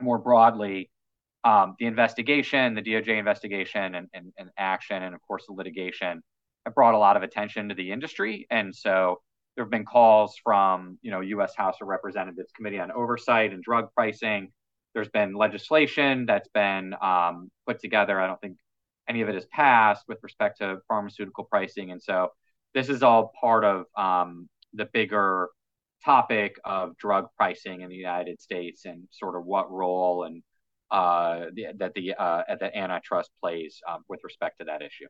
more 0.00 0.18
broadly, 0.18 0.90
um, 1.44 1.74
the 1.78 1.86
investigation, 1.86 2.74
the 2.74 2.82
DOJ 2.82 3.18
investigation 3.18 3.94
and, 3.94 4.08
and, 4.12 4.32
and, 4.38 4.50
action, 4.56 5.02
and 5.02 5.14
of 5.14 5.20
course 5.22 5.44
the 5.48 5.54
litigation 5.54 6.22
have 6.64 6.74
brought 6.74 6.94
a 6.94 6.98
lot 6.98 7.16
of 7.16 7.22
attention 7.22 7.68
to 7.68 7.74
the 7.74 7.90
industry. 7.90 8.46
And 8.50 8.74
so 8.74 9.20
there 9.54 9.64
have 9.64 9.70
been 9.70 9.84
calls 9.84 10.34
from, 10.42 10.98
you 11.02 11.10
know, 11.10 11.20
U.S. 11.20 11.54
House 11.56 11.76
of 11.80 11.88
Representatives 11.88 12.50
Committee 12.56 12.78
on 12.78 12.90
Oversight 12.90 13.52
and 13.52 13.62
Drug 13.62 13.88
Pricing. 13.94 14.50
There's 14.94 15.08
been 15.08 15.34
legislation 15.34 16.26
that's 16.26 16.48
been 16.48 16.94
um, 17.02 17.50
put 17.66 17.80
together. 17.80 18.20
I 18.20 18.26
don't 18.26 18.40
think 18.40 18.56
any 19.08 19.22
of 19.22 19.28
it 19.28 19.34
has 19.34 19.46
passed 19.46 20.04
with 20.08 20.18
respect 20.22 20.58
to 20.58 20.78
pharmaceutical 20.88 21.44
pricing. 21.44 21.90
And 21.90 22.02
so 22.02 22.28
this 22.74 22.88
is 22.88 23.02
all 23.02 23.32
part 23.40 23.64
of 23.64 23.84
um, 23.96 24.48
the 24.72 24.86
bigger 24.92 25.48
topic 26.04 26.56
of 26.64 26.96
drug 26.96 27.28
pricing 27.36 27.82
in 27.82 27.88
the 27.88 27.96
United 27.96 28.40
States 28.40 28.84
and 28.84 29.04
sort 29.10 29.36
of 29.36 29.44
what 29.44 29.70
role 29.70 30.24
and 30.24 30.42
uh, 30.90 31.46
the, 31.54 31.66
that 31.78 31.94
the 31.94 32.14
uh, 32.14 32.42
that 32.60 32.76
antitrust 32.76 33.30
plays 33.40 33.80
um, 33.88 34.02
with 34.08 34.20
respect 34.24 34.58
to 34.58 34.66
that 34.66 34.82
issue. 34.82 35.06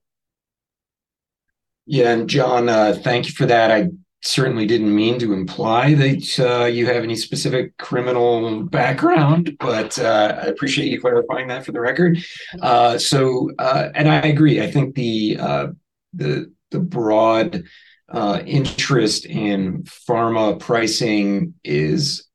Yeah, 1.87 2.13
and 2.13 2.31
John, 2.31 2.69
uh, 2.69 2.95
thank 3.03 3.27
you 3.27 3.33
for 3.33 3.47
that. 3.47 3.73
I 3.73 3.89
certainly 4.23 4.67
didn't 4.67 4.95
mean 4.95 5.19
to 5.19 5.33
imply 5.33 5.95
that 5.95 6.39
uh, 6.39 6.65
you 6.67 6.87
have 6.87 7.03
any 7.03 7.17
specific 7.17 7.77
criminal 7.79 8.63
background, 8.63 9.57
but 9.59 9.99
uh, 9.99 10.39
I 10.43 10.47
appreciate 10.47 10.91
you 10.91 11.01
clarifying 11.01 11.49
that 11.49 11.67
for 11.67 11.73
the 11.73 11.81
record. 11.81 12.19
Uh, 12.61 12.99
so, 12.99 13.51
uh, 13.59 13.89
and 13.95 14.09
I 14.09 14.21
agree. 14.21 14.63
I 14.63 14.71
think 14.71 14.95
the 14.95 15.37
uh, 15.41 15.67
the 16.15 16.53
the 16.71 16.79
broad 16.79 17.65
uh, 18.11 18.43
interest 18.47 19.27
in 19.27 19.83
pharma 19.83 20.59
pricing 20.59 21.55
is 21.65 22.29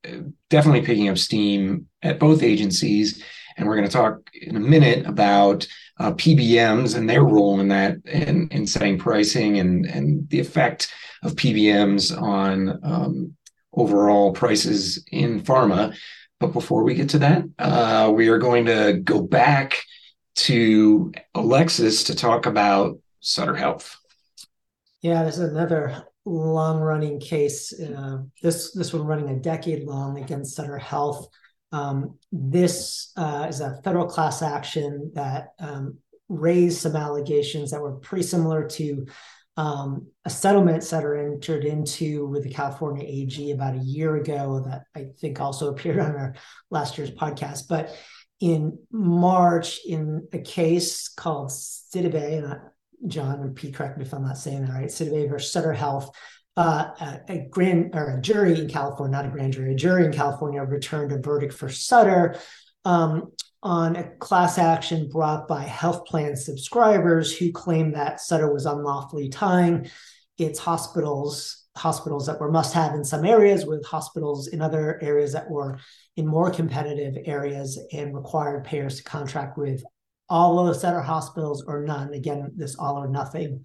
definitely 0.50 0.82
picking 0.82 1.08
up 1.08 1.16
steam 1.18 1.86
at 2.02 2.18
both 2.18 2.42
agencies. 2.42 3.22
And 3.56 3.66
we're 3.66 3.76
going 3.76 3.88
to 3.88 3.92
talk 3.92 4.20
in 4.34 4.56
a 4.56 4.60
minute 4.60 5.06
about 5.06 5.66
PBMs 5.98 6.96
and 6.96 7.10
their 7.10 7.24
role 7.24 7.58
in 7.58 7.68
that 7.68 7.96
in, 8.04 8.48
in 8.50 8.66
setting 8.68 8.98
pricing 8.98 9.58
and, 9.58 9.84
and 9.84 10.28
the 10.30 10.38
effect 10.38 10.92
of 11.22 11.34
PBMs 11.34 12.20
on 12.20 12.80
um, 12.82 13.36
overall 13.72 14.32
prices 14.32 15.04
in 15.10 15.40
pharma. 15.40 15.96
But 16.40 16.52
before 16.52 16.84
we 16.84 16.94
get 16.94 17.10
to 17.10 17.18
that, 17.20 17.44
uh, 17.58 18.12
we 18.14 18.28
are 18.28 18.38
going 18.38 18.66
to 18.66 19.00
go 19.02 19.20
back 19.20 19.82
to 20.36 21.12
Alexis 21.34 22.04
to 22.04 22.14
talk 22.14 22.46
about 22.46 22.98
Sutter 23.20 23.56
Health. 23.56 23.96
Yeah, 25.02 25.24
this 25.24 25.38
is 25.38 25.50
another 25.50 26.04
long 26.24 26.80
running 26.80 27.18
case. 27.18 27.72
Uh, 27.78 28.18
this 28.42 28.72
this 28.72 28.92
one 28.92 29.04
running 29.04 29.30
a 29.30 29.40
decade 29.40 29.84
long 29.84 30.18
against 30.18 30.54
Sutter 30.54 30.78
Health. 30.78 31.28
Um, 31.72 32.18
this 32.32 33.12
uh, 33.16 33.46
is 33.48 33.60
a 33.60 33.80
federal 33.82 34.06
class 34.06 34.42
action 34.42 35.10
that 35.14 35.48
um, 35.58 35.98
raised 36.28 36.78
some 36.78 36.96
allegations 36.96 37.70
that 37.70 37.80
were 37.80 37.96
pretty 37.96 38.24
similar 38.24 38.66
to 38.68 39.06
um, 39.58 40.06
a 40.24 40.30
settlement 40.30 40.88
that 40.88 41.04
are 41.04 41.16
entered 41.16 41.64
into 41.64 42.28
with 42.28 42.44
the 42.44 42.50
California 42.50 43.04
AG 43.04 43.50
about 43.50 43.74
a 43.74 43.78
year 43.78 44.14
ago 44.14 44.62
that 44.64 44.84
I 44.94 45.08
think 45.20 45.40
also 45.40 45.68
appeared 45.72 45.98
on 45.98 46.14
our 46.14 46.34
last 46.70 46.96
year's 46.96 47.10
podcast. 47.10 47.64
But 47.68 47.94
in 48.40 48.78
March, 48.92 49.80
in 49.84 50.28
a 50.32 50.38
case 50.38 51.08
called 51.08 51.48
Sidibe, 51.48 52.38
and 52.38 53.10
John 53.10 53.40
and 53.40 53.56
Pete, 53.56 53.74
correct 53.74 53.98
me 53.98 54.04
if 54.04 54.14
I'm 54.14 54.22
not 54.22 54.38
saying 54.38 54.64
that 54.64 54.72
right, 54.72 54.86
Sidibe 54.86 55.28
versus 55.28 55.50
Sutter 55.50 55.72
Health, 55.72 56.08
uh, 56.56 56.90
a, 57.00 57.20
a, 57.28 57.48
grand 57.50 57.96
or 57.96 58.16
a 58.16 58.20
jury 58.20 58.60
in 58.60 58.68
California, 58.68 59.10
not 59.10 59.26
a 59.26 59.28
grand 59.28 59.54
jury, 59.54 59.72
a 59.72 59.76
jury 59.76 60.04
in 60.04 60.12
California 60.12 60.62
returned 60.62 61.10
a 61.10 61.18
verdict 61.18 61.52
for 61.52 61.68
Sutter 61.68 62.36
um, 62.84 63.32
on 63.62 63.96
a 63.96 64.08
class 64.18 64.58
action 64.58 65.08
brought 65.08 65.48
by 65.48 65.62
health 65.62 66.06
plan 66.06 66.36
subscribers 66.36 67.36
who 67.36 67.52
claimed 67.52 67.94
that 67.94 68.20
Sutter 68.20 68.52
was 68.52 68.66
unlawfully 68.66 69.28
tying 69.28 69.90
its 70.38 70.58
hospitals 70.58 71.66
hospitals 71.76 72.26
that 72.26 72.40
were 72.40 72.50
must 72.50 72.74
have 72.74 72.94
in 72.94 73.04
some 73.04 73.24
areas 73.24 73.64
with 73.64 73.86
hospitals 73.86 74.48
in 74.48 74.60
other 74.60 75.00
areas 75.00 75.32
that 75.32 75.48
were 75.48 75.78
in 76.16 76.26
more 76.26 76.50
competitive 76.50 77.16
areas 77.24 77.78
and 77.92 78.14
required 78.14 78.64
payers 78.64 78.96
to 78.96 79.04
contract 79.04 79.56
with 79.56 79.82
all 80.28 80.58
of 80.58 80.66
the 80.66 80.74
Sutter 80.74 81.00
hospitals 81.00 81.64
or 81.66 81.84
none. 81.84 82.12
Again, 82.12 82.52
this 82.56 82.76
all 82.76 82.96
or 82.96 83.08
nothing 83.08 83.64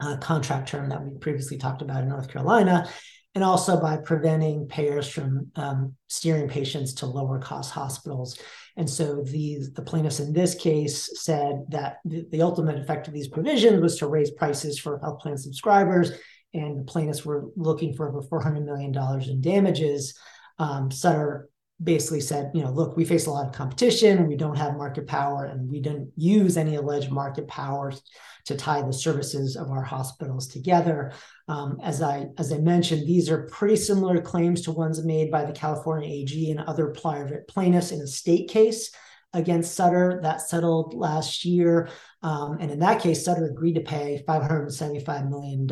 uh, 0.00 0.16
contract 0.16 0.68
term 0.68 0.88
that 0.88 1.04
we 1.04 1.18
previously 1.18 1.58
talked 1.58 1.82
about 1.82 2.02
in 2.02 2.08
North 2.08 2.28
Carolina, 2.28 2.88
and 3.34 3.44
also 3.44 3.80
by 3.80 3.96
preventing 3.96 4.66
payers 4.66 5.08
from 5.08 5.50
um, 5.56 5.94
steering 6.08 6.48
patients 6.48 6.94
to 6.94 7.06
lower 7.06 7.38
cost 7.38 7.72
hospitals. 7.72 8.38
And 8.76 8.88
so 8.88 9.22
the, 9.22 9.60
the 9.74 9.82
plaintiffs 9.82 10.20
in 10.20 10.32
this 10.32 10.54
case 10.54 11.22
said 11.22 11.64
that 11.68 11.98
the, 12.04 12.26
the 12.30 12.42
ultimate 12.42 12.78
effect 12.78 13.06
of 13.06 13.14
these 13.14 13.28
provisions 13.28 13.80
was 13.80 13.98
to 13.98 14.06
raise 14.06 14.30
prices 14.30 14.78
for 14.78 14.98
health 14.98 15.20
plan 15.20 15.36
subscribers, 15.36 16.12
and 16.54 16.78
the 16.78 16.84
plaintiffs 16.84 17.24
were 17.24 17.46
looking 17.56 17.94
for 17.94 18.08
over 18.08 18.22
$400 18.22 18.64
million 18.64 18.94
in 19.28 19.40
damages. 19.40 20.18
Um, 20.58 20.90
Sutter 20.90 21.48
basically 21.82 22.20
said, 22.20 22.50
you 22.54 22.62
know, 22.62 22.70
look, 22.70 22.96
we 22.96 23.04
face 23.04 23.26
a 23.26 23.30
lot 23.30 23.46
of 23.46 23.52
competition, 23.52 24.26
we 24.26 24.36
don't 24.36 24.56
have 24.56 24.76
market 24.76 25.06
power, 25.06 25.44
and 25.44 25.70
we 25.70 25.80
didn't 25.80 26.10
use 26.16 26.56
any 26.56 26.74
alleged 26.74 27.10
market 27.10 27.46
powers 27.46 28.02
to 28.46 28.56
tie 28.56 28.82
the 28.82 28.92
services 28.92 29.56
of 29.56 29.70
our 29.70 29.82
hospitals 29.82 30.48
together. 30.48 31.12
Um, 31.48 31.78
as 31.82 32.02
I 32.02 32.26
as 32.38 32.52
I 32.52 32.58
mentioned, 32.58 33.06
these 33.06 33.30
are 33.30 33.46
pretty 33.46 33.76
similar 33.76 34.20
claims 34.20 34.62
to 34.62 34.72
ones 34.72 35.04
made 35.04 35.30
by 35.30 35.44
the 35.44 35.52
California 35.52 36.08
AG 36.08 36.50
and 36.50 36.60
other 36.60 36.88
private 36.88 37.46
plaintiffs 37.46 37.92
in 37.92 38.00
a 38.00 38.06
state 38.06 38.48
case 38.48 38.90
against 39.34 39.74
Sutter 39.74 40.20
that 40.22 40.40
settled 40.40 40.94
last 40.94 41.44
year. 41.44 41.90
Um, 42.22 42.56
and 42.60 42.70
in 42.70 42.78
that 42.80 43.02
case, 43.02 43.24
Sutter 43.24 43.46
agreed 43.46 43.74
to 43.74 43.82
pay 43.82 44.24
$575 44.26 45.28
million 45.28 45.66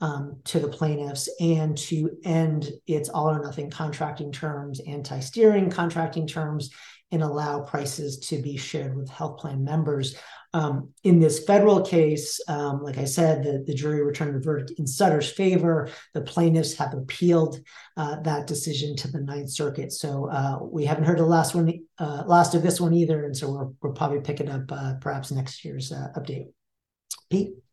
um, 0.00 0.40
to 0.44 0.58
the 0.58 0.68
plaintiffs 0.68 1.28
and 1.40 1.76
to 1.76 2.10
end 2.24 2.70
its 2.86 3.08
all 3.08 3.30
or 3.30 3.42
nothing 3.42 3.70
contracting 3.70 4.32
terms, 4.32 4.80
anti 4.86 5.20
steering 5.20 5.70
contracting 5.70 6.26
terms, 6.26 6.70
and 7.12 7.22
allow 7.22 7.60
prices 7.60 8.18
to 8.18 8.42
be 8.42 8.56
shared 8.56 8.96
with 8.96 9.08
health 9.08 9.38
plan 9.38 9.64
members. 9.64 10.16
Um, 10.52 10.90
in 11.04 11.20
this 11.20 11.44
federal 11.44 11.82
case, 11.82 12.40
um, 12.48 12.82
like 12.82 12.98
I 12.98 13.04
said, 13.04 13.42
the, 13.42 13.62
the 13.66 13.74
jury 13.74 14.02
returned 14.02 14.36
a 14.36 14.40
verdict 14.40 14.78
in 14.78 14.86
Sutter's 14.86 15.30
favor. 15.30 15.90
The 16.14 16.22
plaintiffs 16.22 16.74
have 16.74 16.94
appealed 16.94 17.60
uh, 17.96 18.20
that 18.20 18.46
decision 18.46 18.96
to 18.96 19.08
the 19.08 19.20
Ninth 19.20 19.50
Circuit. 19.50 19.92
So 19.92 20.30
uh, 20.30 20.58
we 20.62 20.86
haven't 20.86 21.04
heard 21.04 21.18
the 21.18 21.26
last 21.26 21.54
one, 21.54 21.72
uh, 21.98 22.22
last 22.26 22.54
of 22.54 22.62
this 22.62 22.80
one 22.80 22.94
either, 22.94 23.24
and 23.24 23.36
so 23.36 23.52
we're 23.52 23.68
we're 23.82 23.94
probably 23.94 24.20
picking 24.20 24.50
up 24.50 24.70
uh, 24.70 24.94
perhaps 25.00 25.30
next 25.30 25.64
year's 25.64 25.92
uh, 25.92 26.08
update. 26.16 26.46
Pete. 27.28 27.65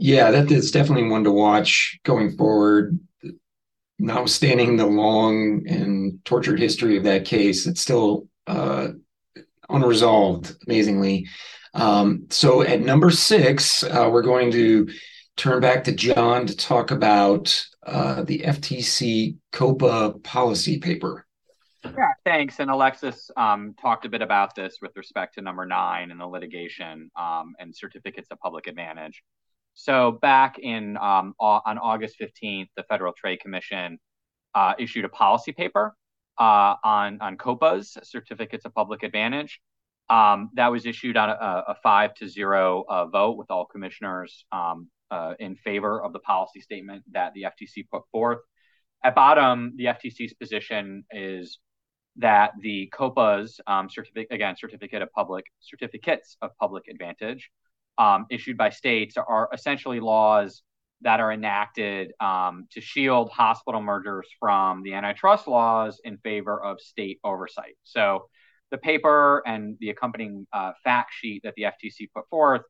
Yeah, 0.00 0.30
that 0.30 0.50
is 0.50 0.70
definitely 0.70 1.08
one 1.08 1.24
to 1.24 1.32
watch 1.32 1.98
going 2.04 2.36
forward. 2.36 2.98
Notwithstanding 3.98 4.76
the 4.76 4.86
long 4.86 5.66
and 5.66 6.24
tortured 6.24 6.60
history 6.60 6.96
of 6.96 7.04
that 7.04 7.24
case, 7.24 7.66
it's 7.66 7.80
still 7.80 8.28
uh, 8.46 8.88
unresolved, 9.68 10.54
amazingly. 10.66 11.26
Um, 11.74 12.26
so 12.30 12.62
at 12.62 12.80
number 12.80 13.10
six, 13.10 13.82
uh, 13.82 14.08
we're 14.10 14.22
going 14.22 14.52
to 14.52 14.88
turn 15.36 15.60
back 15.60 15.84
to 15.84 15.92
John 15.92 16.46
to 16.46 16.56
talk 16.56 16.90
about 16.90 17.64
uh, 17.86 18.22
the 18.22 18.40
FTC 18.40 19.36
COPA 19.52 20.20
policy 20.22 20.78
paper. 20.78 21.26
Yeah, 21.84 22.12
thanks. 22.24 22.58
And 22.58 22.70
Alexis 22.70 23.30
um, 23.36 23.74
talked 23.80 24.04
a 24.04 24.08
bit 24.08 24.20
about 24.20 24.54
this 24.54 24.78
with 24.82 24.96
respect 24.96 25.34
to 25.34 25.42
number 25.42 25.64
nine 25.64 26.10
and 26.10 26.20
the 26.20 26.26
litigation 26.26 27.10
um, 27.16 27.54
and 27.58 27.74
certificates 27.74 28.28
of 28.30 28.38
public 28.40 28.66
advantage. 28.66 29.22
So 29.80 30.10
back 30.10 30.58
in 30.58 30.96
um, 30.96 31.34
on 31.38 31.78
August 31.78 32.16
15th, 32.20 32.66
the 32.76 32.82
Federal 32.88 33.12
Trade 33.12 33.38
Commission 33.38 34.00
uh, 34.52 34.74
issued 34.76 35.04
a 35.04 35.08
policy 35.08 35.52
paper 35.52 35.94
uh, 36.36 36.74
on 36.82 37.20
on 37.20 37.36
COPAs, 37.36 37.96
certificates 38.02 38.64
of 38.64 38.74
public 38.74 39.04
advantage. 39.04 39.60
Um, 40.10 40.50
that 40.54 40.72
was 40.72 40.84
issued 40.84 41.16
on 41.16 41.30
a, 41.30 41.64
a 41.68 41.76
five 41.80 42.12
to 42.14 42.28
zero 42.28 42.84
uh, 42.88 43.06
vote 43.06 43.36
with 43.36 43.52
all 43.52 43.66
commissioners 43.66 44.44
um, 44.50 44.88
uh, 45.12 45.34
in 45.38 45.54
favor 45.54 46.02
of 46.02 46.12
the 46.12 46.18
policy 46.18 46.60
statement 46.60 47.04
that 47.12 47.32
the 47.34 47.42
FTC 47.42 47.88
put 47.88 48.02
forth. 48.10 48.40
At 49.04 49.14
bottom, 49.14 49.74
the 49.76 49.84
FTC's 49.84 50.34
position 50.34 51.04
is 51.12 51.60
that 52.16 52.50
the 52.60 52.92
COPAs, 52.92 53.60
um, 53.68 53.88
again, 54.32 54.56
certificate 54.58 55.02
of 55.02 55.12
public 55.12 55.44
certificates 55.60 56.36
of 56.42 56.50
public 56.58 56.88
advantage, 56.88 57.48
um, 57.98 58.26
issued 58.30 58.56
by 58.56 58.70
states 58.70 59.16
are 59.16 59.48
essentially 59.52 60.00
laws 60.00 60.62
that 61.02 61.20
are 61.20 61.32
enacted 61.32 62.12
um, 62.20 62.66
to 62.72 62.80
shield 62.80 63.30
hospital 63.30 63.80
mergers 63.80 64.26
from 64.40 64.82
the 64.82 64.94
antitrust 64.94 65.46
laws 65.46 66.00
in 66.04 66.18
favor 66.18 66.62
of 66.62 66.80
state 66.80 67.20
oversight. 67.22 67.76
So, 67.84 68.28
the 68.70 68.78
paper 68.78 69.42
and 69.46 69.76
the 69.80 69.88
accompanying 69.88 70.46
uh, 70.52 70.72
fact 70.84 71.12
sheet 71.14 71.40
that 71.44 71.54
the 71.56 71.62
FTC 71.62 72.08
put 72.14 72.28
forth 72.28 72.60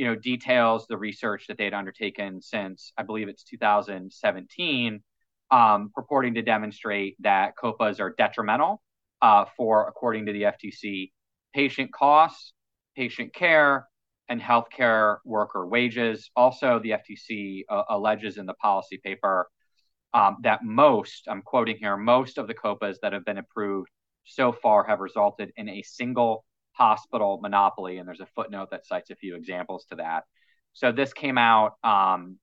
you 0.00 0.06
know, 0.06 0.14
details 0.14 0.86
the 0.88 0.96
research 0.96 1.46
that 1.46 1.58
they'd 1.58 1.74
undertaken 1.74 2.40
since 2.40 2.90
I 2.96 3.02
believe 3.02 3.28
it's 3.28 3.44
2017, 3.44 5.02
um, 5.50 5.90
purporting 5.94 6.34
to 6.34 6.42
demonstrate 6.42 7.16
that 7.20 7.54
COPAs 7.56 8.00
are 8.00 8.14
detrimental 8.16 8.80
uh, 9.20 9.44
for, 9.58 9.86
according 9.88 10.24
to 10.24 10.32
the 10.32 10.42
FTC, 10.44 11.10
patient 11.54 11.92
costs, 11.92 12.54
patient 12.96 13.34
care, 13.34 13.88
and 14.30 14.40
healthcare 14.40 15.18
worker 15.24 15.66
wages. 15.66 16.30
Also, 16.36 16.80
the 16.82 16.90
FTC 16.90 17.64
uh, 17.68 17.82
alleges 17.90 18.38
in 18.38 18.46
the 18.46 18.54
policy 18.54 18.98
paper 19.04 19.48
um, 20.14 20.36
that 20.42 20.60
most, 20.64 21.26
I'm 21.28 21.42
quoting 21.42 21.76
here, 21.76 21.96
most 21.96 22.38
of 22.38 22.46
the 22.46 22.54
COPAs 22.54 22.98
that 23.02 23.12
have 23.12 23.24
been 23.24 23.38
approved 23.38 23.90
so 24.24 24.52
far 24.52 24.84
have 24.84 25.00
resulted 25.00 25.52
in 25.56 25.68
a 25.68 25.82
single 25.82 26.44
hospital 26.72 27.40
monopoly. 27.42 27.98
And 27.98 28.06
there's 28.06 28.20
a 28.20 28.28
footnote 28.34 28.70
that 28.70 28.86
cites 28.86 29.10
a 29.10 29.16
few 29.16 29.34
examples 29.34 29.84
to 29.90 29.96
that. 29.96 30.24
So 30.72 30.92
this 30.92 31.12
came 31.12 31.36
out 31.36 31.72
um, 31.82 32.38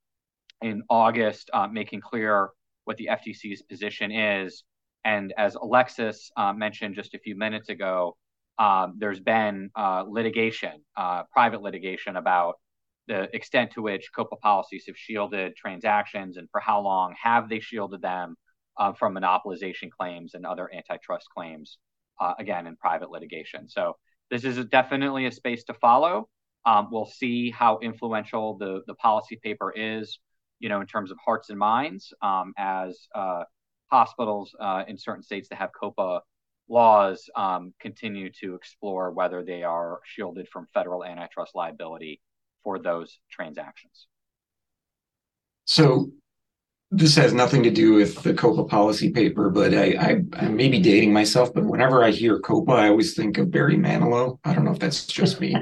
in 0.62 0.84
August, 0.89 1.50
uh, 1.53 1.67
making 1.67 2.01
clear 2.01 2.50
what 2.84 2.98
the 2.98 3.10
FTC's 3.12 3.62
position 3.62 4.12
is. 4.12 4.63
And 5.06 5.34
as 5.38 5.56
Alexis 5.56 6.32
uh, 6.36 6.51
mentioned 6.51 6.96
just 6.96 7.13
a 7.13 7.20
few 7.20 7.38
minutes 7.38 7.70
ago, 7.70 8.17
um, 8.59 8.95
there's 8.97 9.19
been 9.19 9.69
uh, 9.75 10.03
litigation, 10.07 10.83
uh, 10.95 11.23
private 11.31 11.61
litigation 11.61 12.15
about 12.15 12.55
the 13.07 13.33
extent 13.35 13.71
to 13.71 13.81
which 13.81 14.11
COPA 14.13 14.35
policies 14.37 14.85
have 14.87 14.97
shielded 14.97 15.55
transactions 15.55 16.37
and 16.37 16.49
for 16.51 16.59
how 16.59 16.81
long 16.81 17.13
have 17.21 17.47
they 17.49 17.59
shielded 17.59 18.01
them 18.01 18.35
uh, 18.77 18.93
from 18.93 19.15
monopolization 19.15 19.89
claims 19.89 20.33
and 20.33 20.45
other 20.45 20.69
antitrust 20.73 21.27
claims, 21.35 21.77
uh, 22.19 22.33
again, 22.39 22.67
in 22.67 22.75
private 22.75 23.09
litigation. 23.09 23.69
So 23.69 23.95
this 24.29 24.43
is 24.43 24.57
a 24.57 24.63
definitely 24.63 25.25
a 25.25 25.31
space 25.31 25.63
to 25.65 25.73
follow. 25.75 26.27
Um, 26.65 26.89
we'll 26.91 27.05
see 27.05 27.49
how 27.49 27.79
influential 27.79 28.57
the, 28.57 28.81
the 28.87 28.95
policy 28.95 29.39
paper 29.41 29.71
is, 29.73 30.19
you 30.59 30.67
know, 30.67 30.81
in 30.81 30.87
terms 30.87 31.11
of 31.11 31.17
hearts 31.23 31.49
and 31.49 31.57
minds 31.57 32.11
um, 32.21 32.53
as 32.57 33.07
uh, 33.15 33.43
hospitals 33.89 34.53
uh, 34.59 34.83
in 34.87 34.97
certain 34.97 35.23
states 35.23 35.47
that 35.49 35.55
have 35.59 35.69
COPA 35.79 36.21
laws 36.69 37.29
um, 37.36 37.74
continue 37.79 38.31
to 38.41 38.55
explore 38.55 39.12
whether 39.12 39.43
they 39.43 39.63
are 39.63 40.00
shielded 40.05 40.47
from 40.50 40.67
federal 40.74 41.03
antitrust 41.03 41.55
liability 41.55 42.21
for 42.63 42.79
those 42.79 43.19
transactions. 43.31 44.07
So 45.65 46.12
this 46.89 47.15
has 47.15 47.33
nothing 47.33 47.63
to 47.63 47.69
do 47.69 47.93
with 47.93 48.24
the 48.24 48.33
COPA 48.33 48.63
policy 48.65 49.12
paper, 49.12 49.50
but 49.50 49.74
I, 49.74 49.95
I, 50.00 50.45
I 50.45 50.47
may 50.47 50.69
be 50.69 50.79
dating 50.79 51.12
myself, 51.12 51.53
but 51.53 51.65
whenever 51.65 52.01
I 52.01 52.12
hear 52.12 52.39
COPA, 52.39 52.71
I 52.71 52.88
always 52.88 53.13
think 53.13 53.38
of 53.38 53.51
Barry 53.51 53.75
Manilow. 53.75 54.39
I 54.45 54.53
don't 54.53 54.63
know 54.63 54.71
if 54.71 54.79
that's 54.79 55.05
just 55.05 55.41
me. 55.41 55.53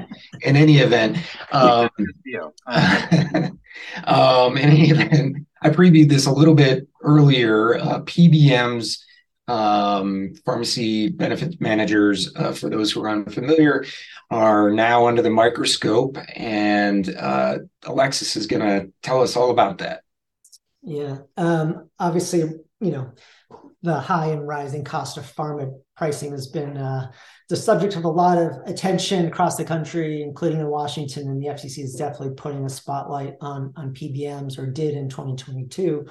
In 0.42 0.56
any 0.56 0.78
event, 0.78 1.18
um, 1.52 1.90
um, 4.04 4.56
in 4.56 4.68
any 4.70 4.90
event, 4.90 5.46
I 5.62 5.70
previewed 5.70 6.08
this 6.08 6.26
a 6.26 6.32
little 6.32 6.54
bit 6.54 6.86
earlier. 7.02 7.76
Uh, 7.76 8.00
PBMs 8.02 8.98
um, 9.48 10.34
pharmacy 10.44 11.08
benefit 11.08 11.60
managers, 11.60 12.34
uh, 12.36 12.52
for 12.52 12.68
those 12.68 12.90
who 12.90 13.02
are 13.02 13.10
unfamiliar, 13.10 13.84
are 14.30 14.70
now 14.70 15.06
under 15.06 15.22
the 15.22 15.30
microscope, 15.30 16.18
and 16.34 17.14
uh, 17.16 17.58
Alexis 17.84 18.36
is 18.36 18.46
going 18.46 18.62
to 18.62 18.92
tell 19.02 19.22
us 19.22 19.36
all 19.36 19.50
about 19.50 19.78
that. 19.78 20.02
Yeah, 20.82 21.18
um, 21.36 21.90
obviously, 21.98 22.40
you 22.80 22.90
know, 22.90 23.12
the 23.82 24.00
high 24.00 24.26
and 24.26 24.46
rising 24.46 24.84
cost 24.84 25.16
of 25.16 25.24
pharma 25.24 25.72
pricing 25.96 26.32
has 26.32 26.48
been 26.48 26.76
uh, 26.76 27.10
the 27.48 27.56
subject 27.56 27.94
of 27.94 28.04
a 28.04 28.08
lot 28.08 28.38
of 28.38 28.52
attention 28.66 29.26
across 29.26 29.56
the 29.56 29.64
country, 29.64 30.22
including 30.22 30.60
in 30.60 30.66
Washington, 30.66 31.28
and 31.28 31.40
the 31.40 31.46
FTC 31.46 31.78
is 31.78 31.94
definitely 31.94 32.34
putting 32.34 32.64
a 32.64 32.68
spotlight 32.68 33.34
on 33.40 33.72
on 33.76 33.94
PBMs, 33.94 34.58
or 34.58 34.66
did 34.66 34.94
in 34.94 35.08
2022. 35.08 36.04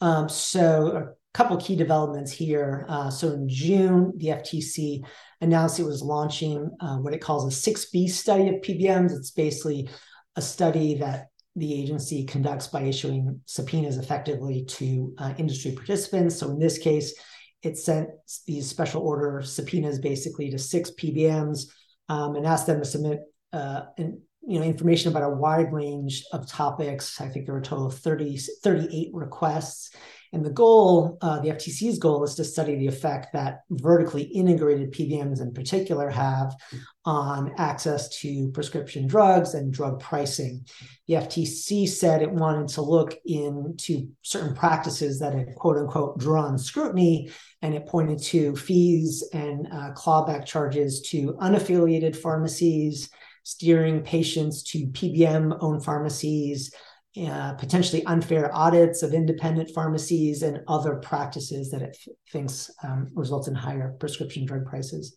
Um, 0.00 0.28
so 0.28 1.14
couple 1.34 1.56
key 1.56 1.76
developments 1.76 2.30
here. 2.32 2.86
Uh, 2.88 3.10
so 3.10 3.32
in 3.32 3.48
June, 3.48 4.12
the 4.16 4.28
FTC 4.28 5.04
announced 5.40 5.80
it 5.80 5.84
was 5.84 6.00
launching 6.00 6.70
uh, 6.80 6.96
what 6.96 7.12
it 7.12 7.20
calls 7.20 7.44
a 7.44 7.70
6B 7.70 8.08
study 8.08 8.48
of 8.48 8.62
PBMs. 8.62 9.12
It's 9.12 9.32
basically 9.32 9.90
a 10.36 10.42
study 10.42 10.94
that 10.98 11.26
the 11.56 11.74
agency 11.74 12.24
conducts 12.24 12.68
by 12.68 12.82
issuing 12.82 13.40
subpoenas 13.46 13.98
effectively 13.98 14.64
to 14.64 15.14
uh, 15.18 15.34
industry 15.36 15.72
participants. 15.72 16.36
So 16.36 16.50
in 16.50 16.58
this 16.58 16.78
case, 16.78 17.14
it 17.62 17.78
sent 17.78 18.10
these 18.46 18.68
special 18.68 19.02
order 19.02 19.42
subpoenas 19.42 19.98
basically 19.98 20.50
to 20.50 20.58
six 20.58 20.90
PBMs 20.90 21.66
um, 22.08 22.36
and 22.36 22.46
asked 22.46 22.66
them 22.66 22.80
to 22.80 22.84
submit 22.84 23.20
uh, 23.52 23.82
you 23.96 24.60
know 24.60 24.62
information 24.62 25.10
about 25.10 25.22
a 25.22 25.34
wide 25.34 25.72
range 25.72 26.24
of 26.32 26.46
topics. 26.46 27.20
I 27.20 27.28
think 27.28 27.46
there 27.46 27.54
were 27.54 27.60
a 27.60 27.64
total 27.64 27.86
of 27.86 27.98
30, 27.98 28.38
38 28.62 29.10
requests 29.12 29.90
and 30.34 30.44
the 30.44 30.50
goal, 30.50 31.16
uh, 31.20 31.38
the 31.38 31.50
FTC's 31.50 32.00
goal, 32.00 32.24
is 32.24 32.34
to 32.34 32.44
study 32.44 32.74
the 32.74 32.88
effect 32.88 33.32
that 33.32 33.60
vertically 33.70 34.24
integrated 34.24 34.92
PBMs 34.92 35.40
in 35.40 35.54
particular 35.54 36.10
have 36.10 36.56
on 37.04 37.52
access 37.56 38.08
to 38.20 38.50
prescription 38.50 39.06
drugs 39.06 39.54
and 39.54 39.72
drug 39.72 40.00
pricing. 40.00 40.66
The 41.06 41.14
FTC 41.14 41.88
said 41.88 42.20
it 42.20 42.32
wanted 42.32 42.66
to 42.70 42.82
look 42.82 43.16
into 43.24 44.08
certain 44.22 44.56
practices 44.56 45.20
that 45.20 45.34
had 45.34 45.54
quote 45.54 45.76
unquote 45.76 46.18
drawn 46.18 46.58
scrutiny, 46.58 47.30
and 47.62 47.72
it 47.72 47.86
pointed 47.86 48.20
to 48.24 48.56
fees 48.56 49.22
and 49.32 49.68
uh, 49.68 49.92
clawback 49.92 50.46
charges 50.46 51.00
to 51.10 51.34
unaffiliated 51.34 52.16
pharmacies, 52.16 53.08
steering 53.44 54.02
patients 54.02 54.64
to 54.64 54.86
PBM 54.88 55.56
owned 55.60 55.84
pharmacies 55.84 56.74
uh, 57.16 57.52
potentially 57.54 58.04
unfair 58.06 58.54
audits 58.54 59.02
of 59.02 59.14
independent 59.14 59.70
pharmacies 59.70 60.42
and 60.42 60.60
other 60.66 60.96
practices 60.96 61.70
that 61.70 61.80
it 61.80 61.96
f- 62.00 62.14
thinks 62.32 62.70
um, 62.82 63.08
results 63.14 63.46
in 63.46 63.54
higher 63.54 63.94
prescription 64.00 64.44
drug 64.44 64.66
prices. 64.66 65.14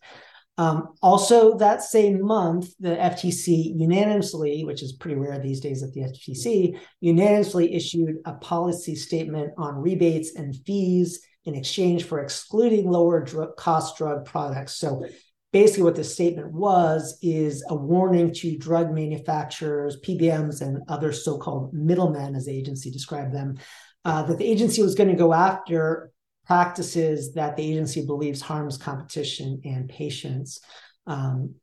Um, 0.58 0.94
also, 1.02 1.56
that 1.58 1.82
same 1.82 2.20
month, 2.20 2.70
the 2.80 2.90
FTC 2.96 3.76
unanimously, 3.76 4.64
which 4.64 4.82
is 4.82 4.92
pretty 4.92 5.16
rare 5.16 5.38
these 5.38 5.60
days 5.60 5.82
at 5.82 5.92
the 5.92 6.00
FTC, 6.00 6.78
unanimously 7.00 7.74
issued 7.74 8.16
a 8.24 8.34
policy 8.34 8.96
statement 8.96 9.52
on 9.56 9.76
rebates 9.76 10.34
and 10.34 10.56
fees 10.66 11.20
in 11.44 11.54
exchange 11.54 12.04
for 12.04 12.20
excluding 12.20 12.90
lower 12.90 13.24
cost 13.56 13.96
drug 13.96 14.24
products. 14.24 14.76
So 14.76 15.04
basically 15.52 15.84
what 15.84 15.96
the 15.96 16.04
statement 16.04 16.52
was 16.52 17.18
is 17.22 17.64
a 17.68 17.74
warning 17.74 18.32
to 18.34 18.58
drug 18.58 18.92
manufacturers, 18.92 19.98
PBMs, 20.04 20.60
and 20.60 20.82
other 20.88 21.12
so-called 21.12 21.72
middlemen, 21.72 22.34
as 22.34 22.46
the 22.46 22.56
agency 22.56 22.90
described 22.90 23.34
them, 23.34 23.56
uh, 24.04 24.22
that 24.22 24.38
the 24.38 24.46
agency 24.46 24.82
was 24.82 24.94
going 24.94 25.08
to 25.08 25.16
go 25.16 25.32
after 25.32 26.12
practices 26.46 27.34
that 27.34 27.56
the 27.56 27.70
agency 27.70 28.04
believes 28.04 28.40
harms 28.40 28.78
competition 28.78 29.60
and 29.64 29.88
patients. 29.88 30.60
Um, 31.06 31.54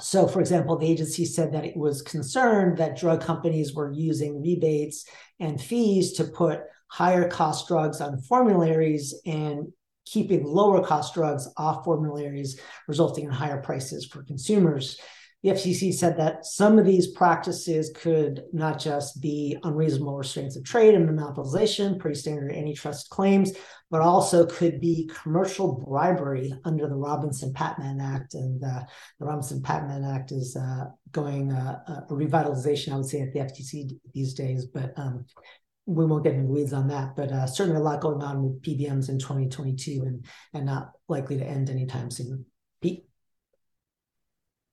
so, 0.00 0.26
for 0.26 0.40
example, 0.40 0.76
the 0.76 0.86
agency 0.86 1.24
said 1.24 1.52
that 1.52 1.64
it 1.64 1.76
was 1.76 2.02
concerned 2.02 2.78
that 2.78 2.98
drug 2.98 3.20
companies 3.20 3.74
were 3.74 3.90
using 3.90 4.42
rebates 4.42 5.06
and 5.40 5.60
fees 5.60 6.12
to 6.14 6.24
put 6.24 6.60
higher 6.88 7.28
cost 7.28 7.68
drugs 7.68 8.00
on 8.00 8.20
formularies 8.20 9.14
and 9.26 9.72
keeping 10.10 10.44
lower 10.44 10.84
cost 10.84 11.14
drugs 11.14 11.48
off 11.56 11.84
formularies, 11.84 12.60
resulting 12.86 13.24
in 13.24 13.30
higher 13.30 13.60
prices 13.60 14.06
for 14.06 14.22
consumers. 14.22 14.98
The 15.44 15.50
FTC 15.50 15.94
said 15.94 16.16
that 16.16 16.44
some 16.44 16.80
of 16.80 16.84
these 16.84 17.06
practices 17.12 17.92
could 17.94 18.42
not 18.52 18.80
just 18.80 19.22
be 19.22 19.56
unreasonable 19.62 20.16
restraints 20.16 20.56
of 20.56 20.64
trade 20.64 20.94
and 20.94 21.08
monopolization, 21.08 21.96
pretty 21.96 22.18
standard 22.18 22.52
antitrust 22.52 23.08
claims, 23.10 23.52
but 23.88 24.00
also 24.00 24.46
could 24.46 24.80
be 24.80 25.08
commercial 25.22 25.76
bribery 25.86 26.52
under 26.64 26.88
the 26.88 26.96
Robinson 26.96 27.52
Patman 27.52 28.00
Act. 28.00 28.34
And 28.34 28.62
uh, 28.64 28.82
the 29.20 29.26
Robinson 29.26 29.62
Patman 29.62 30.04
Act 30.04 30.32
is 30.32 30.56
uh, 30.56 30.86
going 31.12 31.52
uh, 31.52 32.04
a 32.10 32.12
revitalization, 32.12 32.92
I 32.92 32.96
would 32.96 33.06
say, 33.06 33.20
at 33.20 33.32
the 33.32 33.38
FTC 33.38 33.96
these 34.12 34.34
days. 34.34 34.66
But 34.66 34.92
um, 34.96 35.24
we 35.88 36.04
won't 36.04 36.22
get 36.22 36.34
into 36.34 36.52
weeds 36.52 36.74
on 36.74 36.86
that, 36.88 37.16
but 37.16 37.32
uh, 37.32 37.46
certainly 37.46 37.80
a 37.80 37.82
lot 37.82 38.02
going 38.02 38.22
on 38.22 38.42
with 38.42 38.62
PBMs 38.62 39.08
in 39.08 39.18
2022 39.18 40.02
and 40.04 40.24
and 40.52 40.66
not 40.66 40.92
likely 41.08 41.38
to 41.38 41.44
end 41.44 41.70
anytime 41.70 42.10
soon. 42.10 42.44
Pete. 42.82 43.04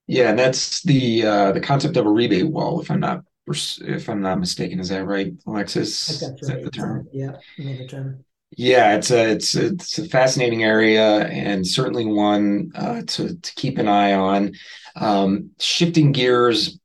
Yeah, 0.07 0.31
and 0.31 0.37
that's 0.37 0.83
the 0.83 1.25
uh, 1.25 1.51
the 1.53 1.61
concept 1.61 1.95
of 1.95 2.05
a 2.05 2.09
rebate 2.09 2.49
wall, 2.49 2.81
if 2.81 2.91
I'm 2.91 2.99
not 2.99 3.23
if 3.47 4.09
I'm 4.09 4.21
not 4.21 4.39
mistaken. 4.39 4.81
Is 4.81 4.89
that 4.89 5.05
right, 5.05 5.33
Alexis? 5.47 6.19
That's 6.19 6.21
right. 6.21 6.41
Is 6.41 6.47
that 6.49 6.63
the 6.63 6.71
term? 6.71 7.07
Yeah, 7.13 7.37
the 7.57 7.87
term. 7.87 8.25
Yeah, 8.57 8.97
it's 8.97 9.11
a 9.11 9.31
it's 9.31 9.55
a, 9.55 9.67
it's 9.67 9.97
a 9.97 10.09
fascinating 10.09 10.63
area 10.63 11.27
and 11.27 11.65
certainly 11.65 12.05
one 12.05 12.71
uh, 12.75 13.03
to 13.07 13.39
to 13.39 13.55
keep 13.55 13.77
an 13.77 13.87
eye 13.87 14.13
on. 14.13 14.51
Um, 14.97 15.51
shifting 15.59 16.11
gears 16.11 16.77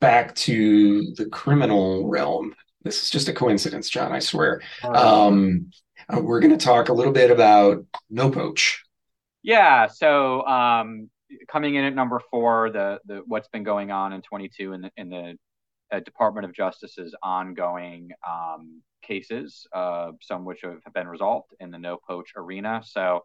back 0.00 0.34
to 0.36 1.12
the 1.16 1.26
criminal 1.26 2.08
realm 2.08 2.54
this 2.88 3.02
is 3.02 3.10
just 3.10 3.28
a 3.28 3.34
coincidence, 3.34 3.90
John, 3.90 4.12
I 4.12 4.18
swear. 4.18 4.62
Um, 4.82 5.70
uh, 6.08 6.20
we're 6.20 6.40
going 6.40 6.56
to 6.56 6.64
talk 6.64 6.88
a 6.88 6.92
little 6.94 7.12
bit 7.12 7.30
about 7.30 7.84
No 8.08 8.30
Poach. 8.30 8.82
Yeah. 9.42 9.88
So 9.88 10.46
um, 10.46 11.10
coming 11.50 11.74
in 11.74 11.84
at 11.84 11.94
number 11.94 12.20
four, 12.30 12.70
the 12.70 13.00
the 13.04 13.22
what's 13.26 13.48
been 13.48 13.62
going 13.62 13.90
on 13.90 14.12
in 14.12 14.22
22 14.22 14.72
in 14.72 14.80
the 14.80 14.90
in 14.96 15.10
the 15.10 15.36
uh, 15.92 16.00
Department 16.00 16.46
of 16.46 16.54
Justice's 16.54 17.14
ongoing 17.22 18.10
um, 18.26 18.82
cases, 19.02 19.66
uh, 19.74 20.12
some 20.22 20.44
which 20.44 20.62
have 20.62 20.94
been 20.94 21.08
resolved 21.08 21.54
in 21.60 21.70
the 21.70 21.78
no 21.78 21.98
poach 21.98 22.32
arena. 22.36 22.80
So 22.84 23.24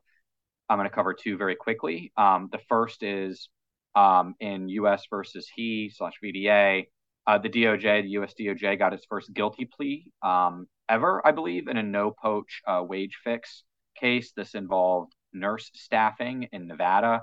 I'm 0.70 0.78
going 0.78 0.90
to 0.90 0.96
cover 0.96 1.14
two 1.14 1.38
very 1.38 1.56
quickly. 1.56 2.12
Um, 2.18 2.50
the 2.52 2.60
first 2.68 3.02
is 3.02 3.50
um, 3.96 4.36
in 4.40 4.68
U.S. 4.70 5.06
versus 5.10 5.48
Hee 5.56 5.90
slash 5.94 6.14
VDA. 6.24 6.88
Uh, 7.26 7.38
the 7.38 7.50
DOJ, 7.50 8.04
the 8.04 8.10
U.S. 8.10 8.34
DOJ, 8.40 8.78
got 8.78 8.94
its 8.94 9.06
first 9.10 9.34
guilty 9.34 9.66
plea 9.66 10.06
um, 10.22 10.68
ever, 10.90 11.26
I 11.26 11.32
believe, 11.32 11.68
in 11.68 11.78
a 11.78 11.84
no 11.84 12.12
poach 12.12 12.62
uh, 12.68 12.84
wage 12.86 13.18
fix 13.24 13.64
case. 13.98 14.34
This 14.36 14.56
involved 14.56 15.14
nurse 15.32 15.70
staffing 15.74 16.50
in 16.52 16.68
Nevada. 16.68 17.22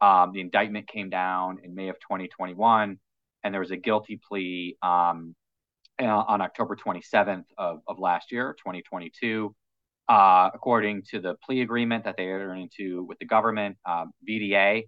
Um, 0.00 0.32
the 0.32 0.40
indictment 0.40 0.88
came 0.88 1.10
down 1.10 1.58
in 1.64 1.74
May 1.74 1.88
of 1.88 1.96
2021, 1.96 2.98
and 3.42 3.54
there 3.54 3.60
was 3.60 3.72
a 3.72 3.76
guilty 3.76 4.20
plea 4.26 4.76
um, 4.82 5.34
uh, 6.00 6.06
on 6.06 6.40
October 6.40 6.76
27th 6.76 7.44
of, 7.58 7.80
of 7.86 7.98
last 7.98 8.32
year, 8.32 8.54
2022. 8.58 9.54
Uh, 10.08 10.50
according 10.54 11.02
to 11.08 11.20
the 11.20 11.34
plea 11.44 11.60
agreement 11.60 12.04
that 12.04 12.16
they 12.16 12.24
entered 12.24 12.54
into 12.54 13.04
with 13.04 13.18
the 13.20 13.26
government, 13.26 13.76
VDA, 14.28 14.84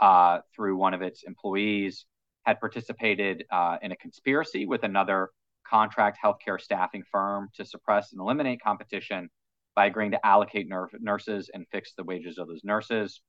uh, 0.00 0.38
through 0.54 0.76
one 0.76 0.94
of 0.94 1.02
its 1.02 1.24
employees, 1.24 2.06
had 2.50 2.58
participated 2.58 3.44
uh, 3.52 3.76
in 3.80 3.92
a 3.92 3.96
conspiracy 3.96 4.66
with 4.66 4.82
another 4.82 5.30
contract 5.64 6.18
healthcare 6.22 6.60
staffing 6.60 7.04
firm 7.12 7.48
to 7.54 7.64
suppress 7.64 8.10
and 8.10 8.20
eliminate 8.20 8.60
competition 8.60 9.30
by 9.76 9.86
agreeing 9.86 10.10
to 10.10 10.26
allocate 10.26 10.66
nurses 11.00 11.48
and 11.54 11.64
fix 11.70 11.92
the 11.96 12.02
wages 12.02 12.38
of 12.38 12.48
those 12.48 12.64
nurses. 12.64 13.20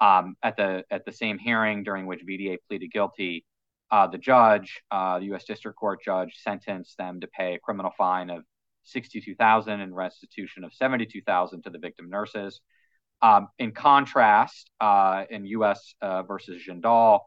Um, 0.00 0.34
at 0.42 0.56
the 0.56 0.82
at 0.90 1.04
the 1.04 1.12
same 1.12 1.38
hearing 1.38 1.84
during 1.84 2.06
which 2.06 2.26
VDA 2.28 2.56
pleaded 2.66 2.90
guilty, 2.90 3.46
uh, 3.92 4.08
the 4.08 4.18
judge, 4.18 4.82
uh, 4.90 5.20
the 5.20 5.26
U.S. 5.26 5.44
District 5.44 5.78
Court 5.78 6.00
judge, 6.04 6.32
sentenced 6.42 6.98
them 6.98 7.20
to 7.20 7.28
pay 7.28 7.54
a 7.54 7.60
criminal 7.60 7.92
fine 7.96 8.28
of 8.28 8.42
sixty-two 8.82 9.36
thousand 9.36 9.82
and 9.82 9.94
restitution 9.94 10.64
of 10.64 10.74
seventy-two 10.74 11.22
thousand 11.22 11.62
to 11.62 11.70
the 11.70 11.78
victim 11.78 12.10
nurses. 12.10 12.60
Um, 13.22 13.46
in 13.60 13.70
contrast, 13.70 14.68
uh, 14.80 15.26
in 15.30 15.46
U.S. 15.58 15.94
Uh, 16.02 16.24
versus 16.24 16.60
Jindal, 16.68 17.20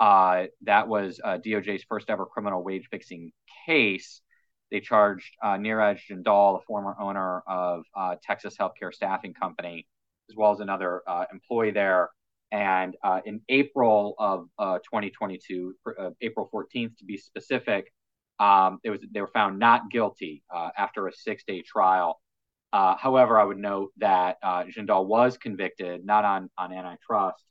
uh, 0.00 0.44
that 0.62 0.88
was 0.88 1.20
uh, 1.22 1.38
DOJ's 1.38 1.84
first 1.88 2.10
ever 2.10 2.26
criminal 2.26 2.62
wage 2.62 2.88
fixing 2.90 3.32
case. 3.66 4.20
They 4.70 4.80
charged 4.80 5.30
uh, 5.42 5.56
Neeraj 5.56 6.00
Jindal, 6.10 6.58
a 6.58 6.64
former 6.66 6.94
owner 7.00 7.42
of 7.46 7.84
Texas 8.22 8.54
Healthcare 8.58 8.92
Staffing 8.92 9.32
Company, 9.34 9.86
as 10.30 10.36
well 10.36 10.52
as 10.52 10.60
another 10.60 11.02
employee 11.32 11.70
there, 11.70 12.10
and 12.50 12.96
uh, 13.02 13.20
in 13.24 13.40
April 13.48 14.14
of 14.18 14.48
uh, 14.58 14.78
2022, 14.78 15.74
uh, 15.86 16.10
April 16.20 16.48
14th 16.52 16.96
to 16.98 17.04
be 17.04 17.18
specific, 17.18 17.92
um, 18.40 18.78
it 18.84 18.90
was 18.90 19.00
they 19.10 19.20
were 19.20 19.26
found 19.28 19.58
not 19.58 19.90
guilty 19.90 20.42
uh, 20.54 20.70
after 20.76 21.08
a 21.08 21.12
six-day 21.12 21.62
trial. 21.62 22.20
Uh, 22.72 22.96
however, 22.96 23.38
I 23.38 23.44
would 23.44 23.58
note 23.58 23.90
that 23.98 24.36
uh, 24.42 24.64
Jindal 24.64 25.06
was 25.06 25.36
convicted 25.36 26.04
not 26.04 26.24
on 26.24 26.48
on 26.56 26.72
antitrust 26.72 27.44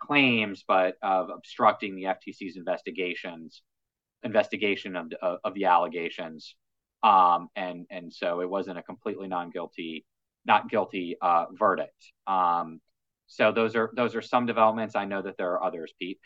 claims, 0.00 0.64
but 0.66 0.96
of 1.02 1.30
obstructing 1.30 1.96
the 1.96 2.04
FTC's 2.04 2.56
investigations 2.56 3.62
investigation 4.22 4.96
of 4.96 5.10
the, 5.10 5.16
of 5.22 5.54
the 5.54 5.64
allegations. 5.64 6.54
Um, 7.02 7.48
and 7.56 7.86
and 7.90 8.12
so 8.12 8.40
it 8.40 8.50
wasn't 8.50 8.78
a 8.78 8.82
completely 8.82 9.28
non-guilty 9.28 10.04
not 10.44 10.68
guilty 10.68 11.16
verdict. 11.52 12.12
Um, 12.26 12.80
so 13.26 13.52
those 13.52 13.76
are 13.76 13.90
those 13.94 14.14
are 14.14 14.22
some 14.22 14.46
developments. 14.46 14.96
I 14.96 15.04
know 15.04 15.22
that 15.22 15.36
there 15.38 15.52
are 15.52 15.64
others, 15.64 15.92
Pete. 15.98 16.18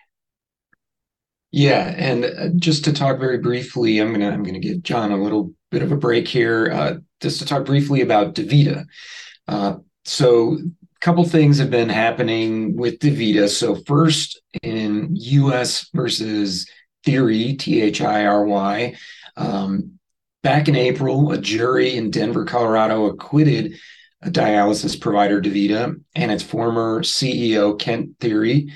Yeah, 1.53 1.95
and 1.97 2.25
uh, 2.25 2.49
just 2.57 2.85
to 2.85 2.93
talk 2.93 3.21
very 3.21 3.39
briefly, 3.39 3.99
I'm 4.01 4.11
gonna 4.11 4.31
I'm 4.31 4.43
gonna 4.43 4.59
give 4.59 4.83
John 4.83 5.13
a 5.13 5.23
little 5.23 5.53
bit 5.71 5.83
of 5.83 5.93
a 5.93 5.97
break 5.97 6.27
here, 6.27 6.73
uh, 6.73 6.95
just 7.21 7.39
to 7.41 7.47
talk 7.47 7.65
briefly 7.65 8.01
about 8.01 8.35
DaVita. 8.35 8.87
Uh, 9.47 9.77
so, 10.05 10.59
couple 11.05 11.23
things 11.23 11.59
have 11.59 11.71
been 11.71 11.91
happening 11.91 12.75
with 12.77 12.99
DaVita. 12.99 13.47
So, 13.51 13.75
first 13.75 14.41
in 14.63 15.15
U.S. 15.15 15.91
versus 15.93 16.67
Thiry, 17.07 17.59
T 17.59 17.83
H 17.83 18.01
I 18.01 18.25
R 18.25 18.47
Y. 18.47 18.97
Um, 19.37 19.99
back 20.43 20.67
in 20.67 20.75
April, 20.75 21.31
a 21.33 21.39
jury 21.39 21.99
in 21.99 22.11
Denver, 22.11 22.47
Colorado, 22.47 23.05
acquitted 23.05 23.75
a 24.23 24.31
dialysis 24.31 24.99
provider, 24.99 25.43
DaVita, 25.43 26.01
and 26.15 26.33
its 26.33 26.43
former 26.43 27.03
CEO, 27.03 27.79
Kent 27.79 28.19
Thiry 28.19 28.73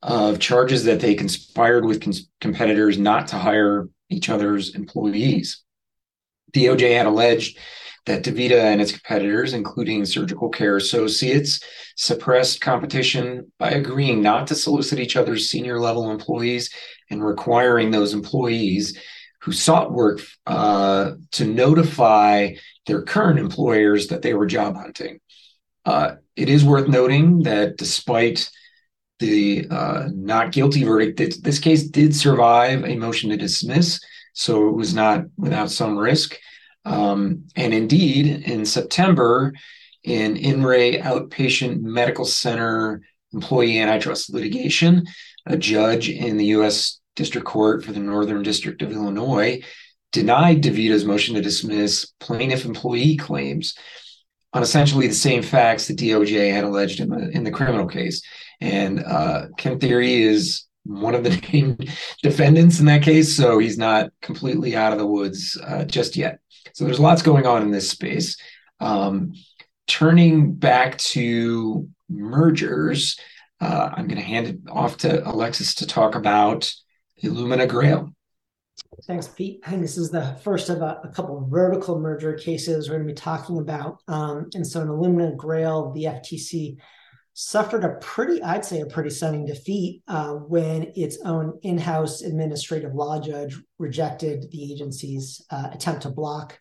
of 0.00 0.38
charges 0.38 0.84
that 0.84 1.00
they 1.00 1.16
conspired 1.16 1.84
with 1.84 2.00
cons- 2.00 2.28
competitors 2.40 2.98
not 2.98 3.26
to 3.28 3.36
hire 3.36 3.88
each 4.10 4.28
other's 4.28 4.76
employees. 4.76 5.64
DOJ 6.52 6.96
had 6.96 7.06
alleged 7.06 7.58
that 8.06 8.22
DaVita 8.22 8.58
and 8.58 8.80
its 8.80 8.92
competitors, 8.92 9.54
including 9.54 10.04
Surgical 10.04 10.48
Care 10.48 10.76
Associates, 10.76 11.60
suppressed 11.96 12.60
competition 12.60 13.50
by 13.58 13.70
agreeing 13.70 14.20
not 14.20 14.46
to 14.48 14.54
solicit 14.54 14.98
each 14.98 15.16
other's 15.16 15.48
senior 15.48 15.80
level 15.80 16.10
employees 16.10 16.70
and 17.10 17.24
requiring 17.24 17.90
those 17.90 18.12
employees 18.12 18.98
who 19.40 19.52
sought 19.52 19.92
work 19.92 20.20
uh, 20.46 21.12
to 21.32 21.44
notify 21.44 22.54
their 22.86 23.02
current 23.02 23.38
employers 23.38 24.08
that 24.08 24.22
they 24.22 24.34
were 24.34 24.46
job 24.46 24.76
hunting. 24.76 25.20
Uh, 25.84 26.16
it 26.36 26.48
is 26.48 26.64
worth 26.64 26.88
noting 26.88 27.42
that 27.42 27.76
despite 27.76 28.50
the 29.18 29.66
uh, 29.70 30.08
not 30.12 30.52
guilty 30.52 30.82
verdict, 30.84 31.42
this 31.42 31.58
case 31.58 31.84
did 31.84 32.14
survive 32.14 32.84
a 32.84 32.96
motion 32.96 33.30
to 33.30 33.36
dismiss, 33.36 34.00
so 34.32 34.68
it 34.68 34.72
was 34.72 34.94
not 34.94 35.24
without 35.36 35.70
some 35.70 35.96
risk. 35.96 36.38
Um, 36.84 37.44
and 37.56 37.72
indeed, 37.72 38.46
in 38.46 38.64
September, 38.66 39.52
in 40.02 40.36
In 40.36 40.62
re 40.62 40.98
Outpatient 40.98 41.80
Medical 41.80 42.24
Center 42.24 43.02
employee 43.32 43.80
antitrust 43.80 44.30
litigation, 44.30 45.06
a 45.46 45.56
judge 45.56 46.08
in 46.08 46.36
the 46.36 46.46
U.S. 46.46 47.00
District 47.16 47.46
Court 47.46 47.84
for 47.84 47.92
the 47.92 48.00
Northern 48.00 48.42
District 48.42 48.82
of 48.82 48.92
Illinois 48.92 49.62
denied 50.12 50.62
DaVita's 50.62 51.04
motion 51.04 51.34
to 51.34 51.40
dismiss 51.40 52.12
plaintiff 52.20 52.64
employee 52.64 53.16
claims 53.16 53.74
on 54.52 54.62
essentially 54.62 55.08
the 55.08 55.14
same 55.14 55.42
facts 55.42 55.88
that 55.88 55.98
DOJ 55.98 56.52
had 56.52 56.64
alleged 56.64 57.00
in 57.00 57.08
the 57.08 57.28
in 57.30 57.44
the 57.44 57.50
criminal 57.50 57.86
case. 57.86 58.22
And 58.60 59.02
uh, 59.04 59.46
Kent 59.58 59.80
Thiry 59.80 60.20
is 60.20 60.66
one 60.84 61.14
of 61.14 61.24
the 61.24 61.30
named 61.52 61.90
defendants 62.22 62.78
in 62.78 62.86
that 62.86 63.02
case, 63.02 63.36
so 63.36 63.58
he's 63.58 63.78
not 63.78 64.10
completely 64.22 64.76
out 64.76 64.92
of 64.92 64.98
the 64.98 65.06
woods 65.06 65.58
uh, 65.66 65.84
just 65.84 66.16
yet. 66.16 66.38
So 66.72 66.84
there's 66.84 67.00
lots 67.00 67.22
going 67.22 67.46
on 67.46 67.62
in 67.62 67.70
this 67.70 67.90
space. 67.90 68.36
Um, 68.80 69.34
turning 69.86 70.54
back 70.54 70.98
to 70.98 71.88
mergers, 72.08 73.18
uh, 73.60 73.90
I'm 73.92 74.06
going 74.06 74.20
to 74.20 74.26
hand 74.26 74.46
it 74.46 74.58
off 74.70 74.98
to 74.98 75.28
Alexis 75.28 75.76
to 75.76 75.86
talk 75.86 76.14
about 76.14 76.72
Illumina 77.22 77.68
Grail. 77.68 78.10
Thanks, 79.06 79.28
Pete. 79.28 79.60
And 79.66 79.82
this 79.82 79.96
is 79.96 80.10
the 80.10 80.38
first 80.42 80.70
of 80.70 80.80
a, 80.80 81.00
a 81.04 81.08
couple 81.08 81.46
vertical 81.50 81.98
merger 81.98 82.34
cases 82.34 82.88
we're 82.88 82.96
going 82.96 83.08
to 83.08 83.14
be 83.14 83.20
talking 83.20 83.58
about. 83.58 83.98
Um, 84.08 84.48
and 84.54 84.66
so 84.66 84.80
in 84.80 84.88
Illumina 84.88 85.36
Grail, 85.36 85.92
the 85.92 86.04
FTC 86.04 86.76
suffered 87.34 87.84
a 87.84 87.96
pretty, 88.00 88.42
I'd 88.42 88.64
say, 88.64 88.80
a 88.80 88.86
pretty 88.86 89.10
stunning 89.10 89.44
defeat 89.44 90.02
uh, 90.08 90.32
when 90.34 90.92
its 90.94 91.18
own 91.24 91.58
in 91.62 91.78
house 91.78 92.22
administrative 92.22 92.94
law 92.94 93.20
judge 93.20 93.60
rejected 93.78 94.50
the 94.50 94.72
agency's 94.72 95.44
uh, 95.50 95.68
attempt 95.72 96.02
to 96.02 96.10
block 96.10 96.58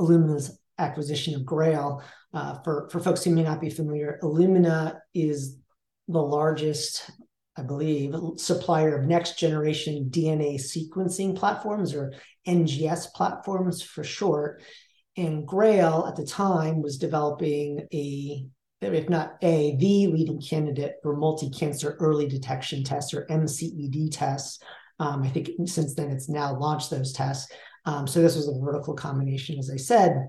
Illumina's 0.00 0.58
acquisition 0.78 1.34
of 1.34 1.44
Grail. 1.44 2.02
Uh, 2.34 2.58
for, 2.64 2.88
for 2.90 3.00
folks 3.00 3.24
who 3.24 3.30
may 3.30 3.44
not 3.44 3.60
be 3.60 3.70
familiar, 3.70 4.18
Illumina 4.22 4.98
is 5.14 5.58
the 6.08 6.22
largest 6.22 7.10
I 7.58 7.62
believe, 7.62 8.14
supplier 8.36 8.98
of 8.98 9.06
next 9.06 9.38
generation 9.38 10.10
DNA 10.10 10.56
sequencing 10.56 11.34
platforms 11.34 11.94
or 11.94 12.12
NGS 12.46 13.14
platforms 13.14 13.82
for 13.82 14.04
short. 14.04 14.62
And 15.16 15.46
Grail 15.46 16.04
at 16.06 16.16
the 16.16 16.26
time 16.26 16.82
was 16.82 16.98
developing 16.98 17.86
a, 17.94 18.46
if 18.80 19.08
not 19.08 19.36
a, 19.42 19.76
the 19.76 20.06
leading 20.08 20.40
candidate 20.40 20.96
for 21.02 21.16
multi 21.16 21.50
cancer 21.50 21.96
early 22.00 22.28
detection 22.28 22.84
tests 22.84 23.14
or 23.14 23.26
MCED 23.26 24.08
tests. 24.12 24.58
Um, 24.98 25.22
I 25.22 25.28
think 25.28 25.50
since 25.66 25.94
then 25.94 26.10
it's 26.10 26.28
now 26.28 26.58
launched 26.58 26.90
those 26.90 27.12
tests. 27.12 27.50
Um, 27.84 28.06
so 28.06 28.20
this 28.20 28.36
was 28.36 28.48
a 28.48 28.58
vertical 28.60 28.94
combination, 28.94 29.58
as 29.58 29.70
I 29.70 29.76
said. 29.76 30.28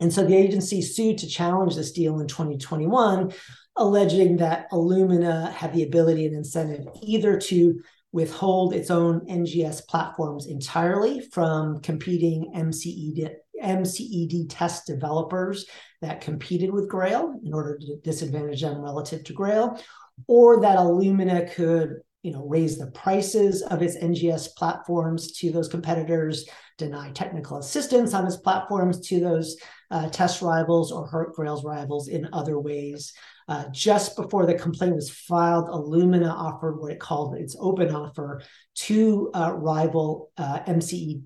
And 0.00 0.12
so 0.12 0.24
the 0.24 0.36
agency 0.36 0.82
sued 0.82 1.18
to 1.18 1.28
challenge 1.28 1.76
this 1.76 1.92
deal 1.92 2.20
in 2.20 2.26
2021 2.26 3.32
alleging 3.76 4.36
that 4.38 4.70
Illumina 4.70 5.50
had 5.52 5.72
the 5.72 5.84
ability 5.84 6.26
and 6.26 6.36
incentive 6.36 6.86
either 7.02 7.38
to 7.38 7.80
withhold 8.12 8.74
its 8.74 8.90
own 8.90 9.26
NGS 9.26 9.86
platforms 9.86 10.46
entirely 10.46 11.20
from 11.20 11.80
competing 11.80 12.52
MCED, 12.54 13.34
MCED 13.62 14.46
test 14.48 14.86
developers 14.86 15.66
that 16.00 16.20
competed 16.20 16.70
with 16.70 16.88
Grail 16.88 17.34
in 17.44 17.54
order 17.54 17.78
to 17.78 17.96
disadvantage 18.02 18.62
them 18.62 18.80
relative 18.80 19.24
to 19.24 19.32
Grail, 19.32 19.80
or 20.26 20.60
that 20.60 20.78
Illumina 20.78 21.52
could 21.52 22.00
you 22.22 22.32
know, 22.32 22.46
raise 22.46 22.78
the 22.78 22.90
prices 22.92 23.62
of 23.62 23.82
its 23.82 23.96
NGS 23.96 24.54
platforms 24.54 25.32
to 25.32 25.50
those 25.50 25.68
competitors, 25.68 26.48
deny 26.78 27.10
technical 27.10 27.58
assistance 27.58 28.14
on 28.14 28.26
its 28.26 28.36
platforms 28.36 29.00
to 29.08 29.18
those 29.18 29.56
uh, 29.90 30.08
test 30.08 30.40
rivals 30.40 30.92
or 30.92 31.06
hurt 31.06 31.34
Grail's 31.34 31.64
rivals 31.64 32.08
in 32.08 32.28
other 32.32 32.60
ways. 32.60 33.12
Uh, 33.48 33.64
just 33.72 34.16
before 34.16 34.46
the 34.46 34.54
complaint 34.54 34.94
was 34.94 35.10
filed, 35.10 35.68
Illumina 35.68 36.32
offered 36.32 36.78
what 36.78 36.92
it 36.92 37.00
called 37.00 37.36
its 37.36 37.56
open 37.58 37.92
offer 37.92 38.40
to 38.74 39.30
uh, 39.34 39.52
rival 39.52 40.30
uh, 40.38 40.60
MCED 40.60 41.24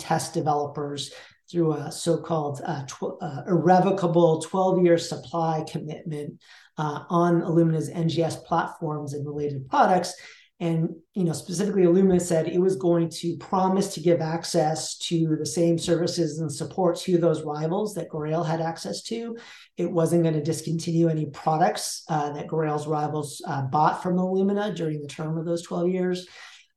test 0.00 0.34
developers 0.34 1.12
through 1.52 1.74
a 1.74 1.92
so-called 1.92 2.60
uh, 2.64 2.84
tw- 2.86 3.20
uh, 3.20 3.42
irrevocable 3.46 4.42
12-year 4.50 4.98
supply 4.98 5.64
commitment 5.70 6.40
uh, 6.78 7.04
on 7.10 7.42
Illumina's 7.42 7.90
NGS 7.90 8.44
platforms 8.44 9.12
and 9.12 9.26
related 9.26 9.68
products. 9.68 10.14
And 10.62 10.90
you 11.14 11.24
know, 11.24 11.32
specifically, 11.32 11.82
Illumina 11.82 12.20
said 12.20 12.46
it 12.46 12.60
was 12.60 12.76
going 12.76 13.08
to 13.10 13.36
promise 13.38 13.94
to 13.94 14.00
give 14.00 14.20
access 14.20 14.96
to 14.98 15.36
the 15.36 15.44
same 15.44 15.76
services 15.76 16.38
and 16.38 16.52
support 16.52 16.96
to 17.00 17.18
those 17.18 17.42
rivals 17.42 17.94
that 17.94 18.08
Grail 18.08 18.44
had 18.44 18.60
access 18.60 19.02
to. 19.04 19.36
It 19.76 19.90
wasn't 19.90 20.22
going 20.22 20.36
to 20.36 20.42
discontinue 20.42 21.08
any 21.08 21.26
products 21.26 22.04
uh, 22.08 22.32
that 22.34 22.46
Grail's 22.46 22.86
rivals 22.86 23.42
uh, 23.44 23.62
bought 23.62 24.04
from 24.04 24.18
Illumina 24.18 24.72
during 24.72 25.02
the 25.02 25.08
term 25.08 25.36
of 25.36 25.44
those 25.44 25.62
12 25.62 25.88
years. 25.88 26.28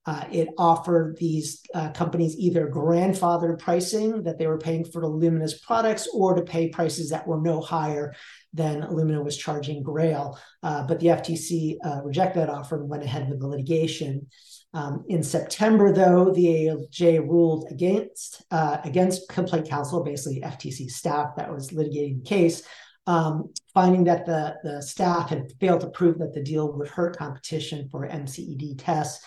Uh, 0.05 0.23
it 0.31 0.49
offered 0.57 1.17
these 1.17 1.61
uh, 1.73 1.89
companies 1.91 2.37
either 2.37 2.69
grandfathered 2.69 3.57
pricing 3.57 4.21
that 4.23 4.37
they 4.37 4.45
were 4.45 4.57
paying 4.57 4.85
for 4.85 5.01
the 5.01 5.07
Illumina's 5.07 5.59
products 5.59 6.07
or 6.13 6.35
to 6.35 6.43
pay 6.43 6.69
prices 6.69 7.09
that 7.09 7.25
were 7.25 7.41
no 7.41 7.59
higher 7.59 8.13
than 8.53 8.83
Illumina 8.83 9.23
was 9.23 9.35
charging 9.35 9.81
Grail. 9.81 10.39
Uh, 10.61 10.85
but 10.85 10.99
the 10.99 11.07
FTC 11.07 11.77
uh, 11.83 12.01
rejected 12.03 12.39
that 12.39 12.49
offer 12.49 12.79
and 12.79 12.89
went 12.89 13.03
ahead 13.03 13.29
with 13.29 13.39
the 13.39 13.47
litigation. 13.47 14.27
Um, 14.75 15.05
in 15.07 15.23
September, 15.23 15.93
though, 15.93 16.31
the 16.33 16.45
ALJ 16.45 17.19
ruled 17.19 17.71
against 17.71 18.43
uh, 18.51 18.77
against 18.83 19.29
complaint 19.29 19.69
counsel, 19.69 20.03
basically 20.03 20.41
FTC 20.41 20.91
staff 20.91 21.35
that 21.37 21.51
was 21.51 21.69
litigating 21.69 22.21
the 22.21 22.29
case, 22.29 22.61
um, 23.07 23.53
finding 23.73 24.03
that 24.03 24.25
the, 24.25 24.55
the 24.63 24.81
staff 24.81 25.29
had 25.29 25.51
failed 25.61 25.81
to 25.81 25.89
prove 25.89 26.17
that 26.19 26.33
the 26.33 26.43
deal 26.43 26.73
would 26.73 26.89
hurt 26.89 27.17
competition 27.17 27.87
for 27.89 28.07
MCED 28.07 28.75
tests. 28.77 29.23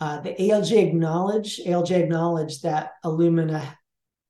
Uh, 0.00 0.20
the 0.20 0.34
ALJ 0.34 0.88
acknowledged 0.88 1.64
ALJ 1.66 1.92
acknowledged 1.92 2.62
that 2.62 2.92
Illumina 3.04 3.62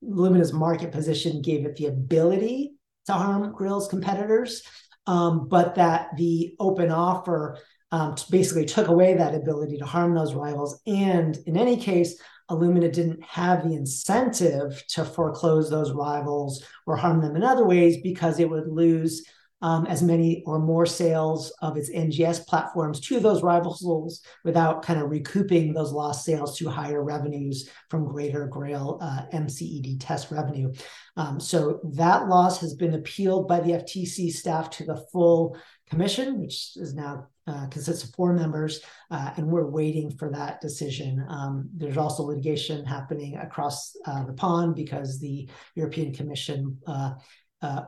Illumina's 0.04 0.52
market 0.52 0.92
position 0.92 1.42
gave 1.42 1.64
it 1.64 1.76
the 1.76 1.86
ability 1.86 2.74
to 3.06 3.12
harm 3.12 3.52
Grail's 3.52 3.88
competitors, 3.88 4.62
um, 5.06 5.48
but 5.48 5.74
that 5.76 6.16
the 6.16 6.54
open 6.60 6.90
offer 6.90 7.58
um, 7.92 8.16
basically 8.30 8.64
took 8.64 8.88
away 8.88 9.14
that 9.14 9.34
ability 9.34 9.78
to 9.78 9.86
harm 9.86 10.14
those 10.14 10.34
rivals. 10.34 10.80
And 10.86 11.36
in 11.46 11.56
any 11.56 11.76
case, 11.76 12.20
Illumina 12.50 12.92
didn't 12.92 13.22
have 13.24 13.64
the 13.64 13.74
incentive 13.74 14.84
to 14.88 15.04
foreclose 15.04 15.68
those 15.70 15.92
rivals 15.92 16.64
or 16.86 16.96
harm 16.96 17.20
them 17.20 17.36
in 17.36 17.42
other 17.42 17.64
ways 17.64 17.96
because 18.02 18.38
it 18.38 18.48
would 18.48 18.68
lose 18.68 19.24
um, 19.62 19.86
as 19.86 20.02
many 20.02 20.42
or 20.46 20.58
more 20.58 20.86
sales 20.86 21.50
of 21.62 21.76
its 21.76 21.90
NGS 21.90 22.46
platforms 22.46 23.00
to 23.00 23.20
those 23.20 23.42
rivals 23.42 24.22
without 24.44 24.82
kind 24.82 25.00
of 25.00 25.10
recouping 25.10 25.72
those 25.72 25.92
lost 25.92 26.24
sales 26.24 26.58
to 26.58 26.68
higher 26.68 27.02
revenues 27.02 27.70
from 27.88 28.06
greater 28.06 28.46
Grail 28.46 28.98
uh, 29.00 29.22
MCED 29.32 29.96
test 29.98 30.30
revenue. 30.30 30.72
Um, 31.16 31.40
so 31.40 31.80
that 31.94 32.28
loss 32.28 32.60
has 32.60 32.74
been 32.74 32.94
appealed 32.94 33.48
by 33.48 33.60
the 33.60 33.72
FTC 33.72 34.30
staff 34.30 34.70
to 34.70 34.84
the 34.84 35.04
full 35.12 35.56
commission, 35.88 36.40
which 36.40 36.76
is 36.76 36.94
now 36.94 37.28
uh, 37.46 37.66
consists 37.68 38.02
of 38.02 38.14
four 38.14 38.32
members, 38.32 38.80
uh, 39.10 39.30
and 39.36 39.46
we're 39.46 39.70
waiting 39.70 40.10
for 40.10 40.30
that 40.30 40.60
decision. 40.60 41.24
Um, 41.28 41.68
there's 41.76 41.96
also 41.96 42.24
litigation 42.24 42.84
happening 42.84 43.36
across 43.36 43.96
uh, 44.04 44.24
the 44.24 44.32
pond 44.32 44.74
because 44.74 45.20
the 45.20 45.48
European 45.76 46.12
Commission 46.12 46.76
uh, 46.88 47.12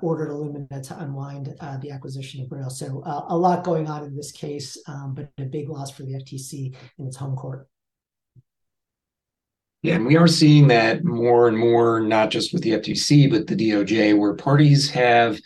ordered 0.02 0.30
Illumina 0.30 0.86
to 0.88 0.98
unwind 0.98 1.54
uh, 1.60 1.76
the 1.78 1.90
acquisition 1.90 2.42
of 2.42 2.48
Grail. 2.48 2.70
So 2.70 3.02
uh, 3.04 3.26
a 3.28 3.36
lot 3.36 3.64
going 3.64 3.86
on 3.88 4.04
in 4.04 4.16
this 4.16 4.32
case, 4.32 4.78
um, 4.86 5.14
but 5.14 5.30
a 5.38 5.46
big 5.46 5.68
loss 5.68 5.90
for 5.90 6.02
the 6.02 6.14
FTC 6.14 6.74
in 6.98 7.06
its 7.06 7.16
home 7.16 7.36
court. 7.36 7.68
Yeah, 9.82 9.94
and 9.94 10.06
we 10.06 10.16
are 10.16 10.26
seeing 10.26 10.68
that 10.68 11.04
more 11.04 11.46
and 11.46 11.56
more, 11.56 12.00
not 12.00 12.30
just 12.30 12.52
with 12.52 12.62
the 12.62 12.72
FTC, 12.72 13.30
but 13.30 13.46
the 13.46 13.54
DOJ, 13.54 14.18
where 14.18 14.34
parties 14.34 14.90
have 14.90 15.38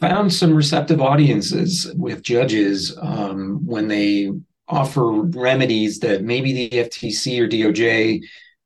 found 0.00 0.32
some 0.32 0.52
receptive 0.52 1.00
audiences 1.00 1.92
with 1.96 2.24
judges 2.24 2.96
um, 3.00 3.64
when 3.64 3.86
they 3.86 4.32
offer 4.66 5.12
remedies 5.12 6.00
that 6.00 6.24
maybe 6.24 6.52
the 6.52 6.70
FTC 6.70 7.38
or 7.38 7.46
DOJ 7.46 8.22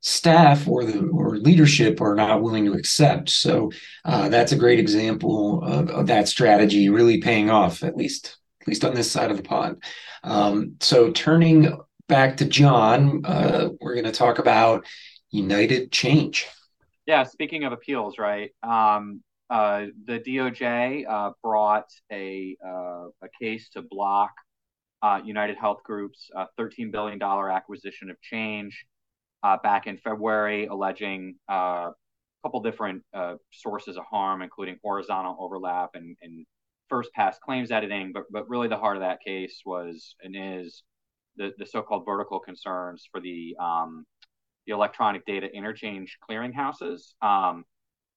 staff 0.06 0.68
or 0.68 0.84
the 0.84 1.00
or 1.08 1.36
leadership 1.36 2.00
are 2.00 2.14
not 2.14 2.40
willing 2.40 2.64
to 2.64 2.74
accept. 2.74 3.28
So 3.28 3.72
uh, 4.04 4.28
that's 4.28 4.52
a 4.52 4.56
great 4.56 4.78
example 4.78 5.64
of, 5.64 5.90
of, 5.90 6.06
that 6.06 6.28
strategy 6.28 6.88
really 6.88 7.20
paying 7.20 7.50
off, 7.50 7.82
at 7.82 7.96
least 7.96 8.36
at 8.60 8.68
least 8.68 8.84
on 8.84 8.94
this 8.94 9.10
side 9.10 9.32
of 9.32 9.36
the 9.36 9.42
pond. 9.42 9.82
Um, 10.22 10.76
so 10.80 11.10
turning 11.10 11.76
back 12.08 12.36
to 12.36 12.44
John, 12.44 13.22
uh, 13.24 13.70
we're 13.80 13.94
going 13.94 14.04
to 14.04 14.12
talk 14.12 14.38
about 14.38 14.86
United 15.30 15.90
Change. 15.90 16.46
Yeah, 17.04 17.24
speaking 17.24 17.64
of 17.64 17.72
appeals, 17.72 18.16
right? 18.16 18.50
Um, 18.62 19.24
uh, 19.50 19.86
the 20.04 20.20
DOJ 20.20 21.04
uh, 21.08 21.32
brought 21.42 21.90
a 22.12 22.56
uh, 22.64 23.06
a 23.22 23.28
case 23.40 23.70
to 23.70 23.82
block 23.82 24.30
uh, 25.02 25.20
United 25.24 25.56
Health 25.56 25.82
Group's 25.82 26.30
$13 26.60 26.92
billion 26.92 27.20
acquisition 27.20 28.08
of 28.08 28.20
Change 28.20 28.86
uh, 29.46 29.56
back 29.62 29.86
in 29.86 29.96
February, 29.96 30.66
alleging 30.66 31.36
uh, 31.48 31.90
a 31.90 31.94
couple 32.42 32.60
different 32.60 33.02
uh, 33.14 33.34
sources 33.52 33.96
of 33.96 34.04
harm, 34.10 34.42
including 34.42 34.76
horizontal 34.82 35.36
overlap 35.38 35.90
and, 35.94 36.16
and 36.20 36.44
first 36.88 37.12
pass 37.12 37.38
claims 37.38 37.70
editing. 37.70 38.10
But 38.12 38.24
but 38.30 38.48
really, 38.48 38.66
the 38.66 38.76
heart 38.76 38.96
of 38.96 39.02
that 39.02 39.20
case 39.24 39.60
was 39.64 40.16
and 40.20 40.34
is 40.36 40.82
the, 41.36 41.52
the 41.58 41.66
so-called 41.66 42.04
vertical 42.04 42.40
concerns 42.40 43.06
for 43.10 43.20
the 43.20 43.56
um, 43.60 44.04
the 44.66 44.72
electronic 44.72 45.24
data 45.26 45.46
interchange 45.46 46.18
clearinghouses. 46.28 47.14
Um, 47.22 47.64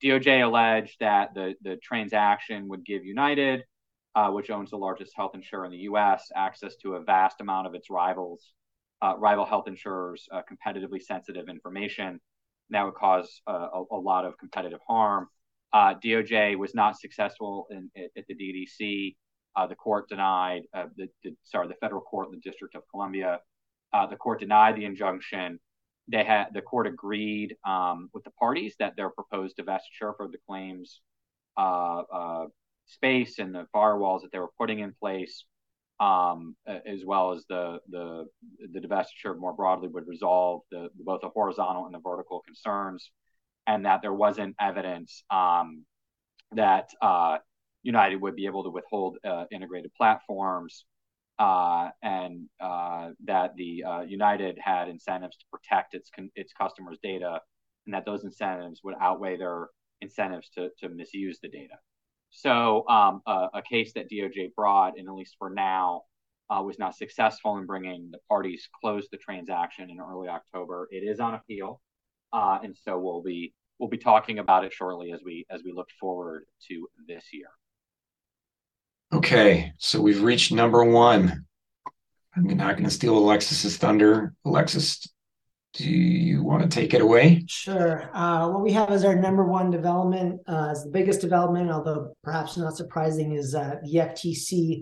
DOJ 0.03 0.43
alleged 0.43 0.95
that 0.99 1.35
the 1.35 1.53
the 1.61 1.75
transaction 1.83 2.67
would 2.69 2.83
give 2.83 3.05
United, 3.05 3.65
uh, 4.15 4.31
which 4.31 4.49
owns 4.49 4.71
the 4.71 4.77
largest 4.77 5.11
health 5.15 5.35
insurer 5.35 5.65
in 5.65 5.71
the 5.71 5.85
U.S., 5.89 6.31
access 6.35 6.75
to 6.77 6.95
a 6.95 7.03
vast 7.03 7.39
amount 7.39 7.67
of 7.67 7.75
its 7.75 7.91
rivals 7.91 8.51
uh, 9.01 9.15
rival 9.17 9.45
health 9.45 9.67
insurers 9.67 10.27
uh, 10.31 10.41
competitively 10.51 11.01
sensitive 11.01 11.49
information. 11.49 12.19
That 12.69 12.83
would 12.83 12.95
cause 12.95 13.41
uh, 13.47 13.67
a, 13.73 13.83
a, 13.91 13.97
lot 13.97 14.25
of 14.25 14.38
competitive 14.38 14.79
harm. 14.88 15.27
Uh, 15.73 15.95
DOJ 15.95 16.57
was 16.57 16.75
not 16.75 16.99
successful 16.99 17.67
in, 17.71 17.89
at 17.95 18.25
the 18.27 18.35
DDC. 18.35 19.15
Uh, 19.55 19.67
the 19.67 19.75
court 19.75 20.07
denied 20.09 20.63
the, 20.73 21.07
the, 21.23 21.35
sorry 21.43 21.67
the 21.67 21.73
federal 21.75 22.01
court 22.01 22.27
in 22.27 22.31
the 22.31 22.49
District 22.49 22.75
of 22.75 22.83
Columbia. 22.91 23.39
the 24.09 24.15
court 24.15 24.39
denied 24.39 24.75
the 24.75 24.85
injunction. 24.85 25.59
They 26.07 26.23
had 26.23 26.47
the 26.53 26.62
court 26.62 26.88
agreed 26.88 27.55
um, 27.67 28.09
with 28.13 28.23
the 28.23 28.31
parties 28.31 28.75
that 28.79 28.95
their 28.95 29.09
proposed 29.09 29.57
divestiture 29.57 30.15
for 30.15 30.27
the 30.27 30.38
claims 30.47 31.01
space 32.85 33.39
and 33.39 33.53
the 33.53 33.67
firewalls 33.73 34.21
that 34.21 34.31
they 34.31 34.39
were 34.39 34.51
putting 34.57 34.79
in 34.79 34.93
place 34.99 35.45
um, 35.99 36.55
as 36.65 37.03
well 37.05 37.33
as 37.33 37.43
the 37.49 37.79
the 37.89 38.25
the 38.73 38.79
divestiture 38.79 39.38
more 39.38 39.53
broadly 39.53 39.89
would 39.89 40.07
resolve 40.07 40.62
the 40.71 40.89
both 40.95 41.21
the 41.21 41.29
horizontal 41.29 41.85
and 41.85 41.93
the 41.93 41.99
vertical 41.99 42.41
concerns, 42.45 43.12
and 43.67 43.85
that 43.85 44.01
there 44.01 44.13
wasn't 44.13 44.55
evidence 44.59 45.23
um, 45.29 45.85
that 46.53 46.89
uh, 47.01 47.38
United 47.83 48.17
would 48.17 48.35
be 48.35 48.45
able 48.45 48.63
to 48.63 48.69
withhold 48.69 49.17
uh, 49.25 49.45
integrated 49.51 49.91
platforms, 49.95 50.85
uh, 51.38 51.89
and 52.01 52.47
uh, 52.62 53.09
that 53.25 53.55
the 53.55 53.83
uh, 53.83 54.01
United 54.01 54.57
had 54.62 54.89
incentives 54.89 55.38
to 55.38 55.45
protect 55.51 55.93
its 55.93 56.09
its 56.35 56.53
customers' 56.53 56.97
data, 57.03 57.41
and 57.85 57.93
that 57.93 58.05
those 58.05 58.23
incentives 58.23 58.81
would 58.83 58.95
outweigh 59.01 59.38
their 59.38 59.67
incentives 60.01 60.49
to 60.49 60.69
to 60.79 60.89
misuse 60.89 61.39
the 61.41 61.49
data. 61.49 61.75
So 62.31 62.87
um, 62.87 63.21
a, 63.25 63.47
a, 63.55 63.61
case 63.61 63.93
that 63.93 64.09
DOJ 64.09 64.53
brought, 64.55 64.97
and 64.97 65.07
at 65.07 65.13
least 65.13 65.35
for 65.39 65.49
now, 65.49 66.03
uh, 66.49 66.61
was 66.61 66.79
not 66.79 66.95
successful 66.95 67.57
in 67.57 67.65
bringing 67.65 68.09
the 68.11 68.19
parties 68.27 68.67
close 68.81 69.07
the 69.11 69.17
transaction 69.17 69.89
in 69.89 69.99
early 69.99 70.27
October. 70.27 70.87
It 70.91 70.99
is 70.99 71.19
on 71.19 71.35
appeal, 71.35 71.81
uh, 72.33 72.59
and 72.63 72.75
so 72.75 72.97
we'll 72.99 73.21
be 73.21 73.53
we'll 73.79 73.89
be 73.89 73.97
talking 73.97 74.39
about 74.39 74.63
it 74.63 74.73
shortly 74.73 75.11
as 75.11 75.21
we 75.23 75.45
as 75.49 75.61
we 75.63 75.71
look 75.71 75.89
forward 75.99 76.45
to 76.67 76.87
this 77.07 77.25
year. 77.33 77.49
Okay, 79.11 79.73
so 79.77 80.01
we've 80.01 80.21
reached 80.21 80.51
number 80.51 80.83
one. 80.83 81.45
I'm 82.35 82.45
not 82.45 82.77
going 82.77 82.83
to 82.83 82.91
steal 82.91 83.17
Alexis's 83.17 83.77
thunder. 83.77 84.33
Alexis, 84.45 85.07
do 85.73 85.89
you 85.89 86.43
want 86.43 86.63
to 86.63 86.69
take 86.69 86.93
it 86.93 87.01
away? 87.01 87.43
Sure. 87.47 88.10
Uh, 88.13 88.49
what 88.49 88.63
we 88.63 88.71
have 88.71 88.89
as 88.89 89.05
our 89.05 89.15
number 89.15 89.45
one 89.45 89.69
development, 89.69 90.41
uh, 90.47 90.69
is 90.71 90.84
the 90.84 90.89
biggest 90.89 91.21
development, 91.21 91.69
although 91.69 92.13
perhaps 92.23 92.58
not 92.58 92.75
surprising, 92.75 93.34
is 93.34 93.53
uh, 93.53 93.75
the 93.84 93.97
FTC 93.97 94.82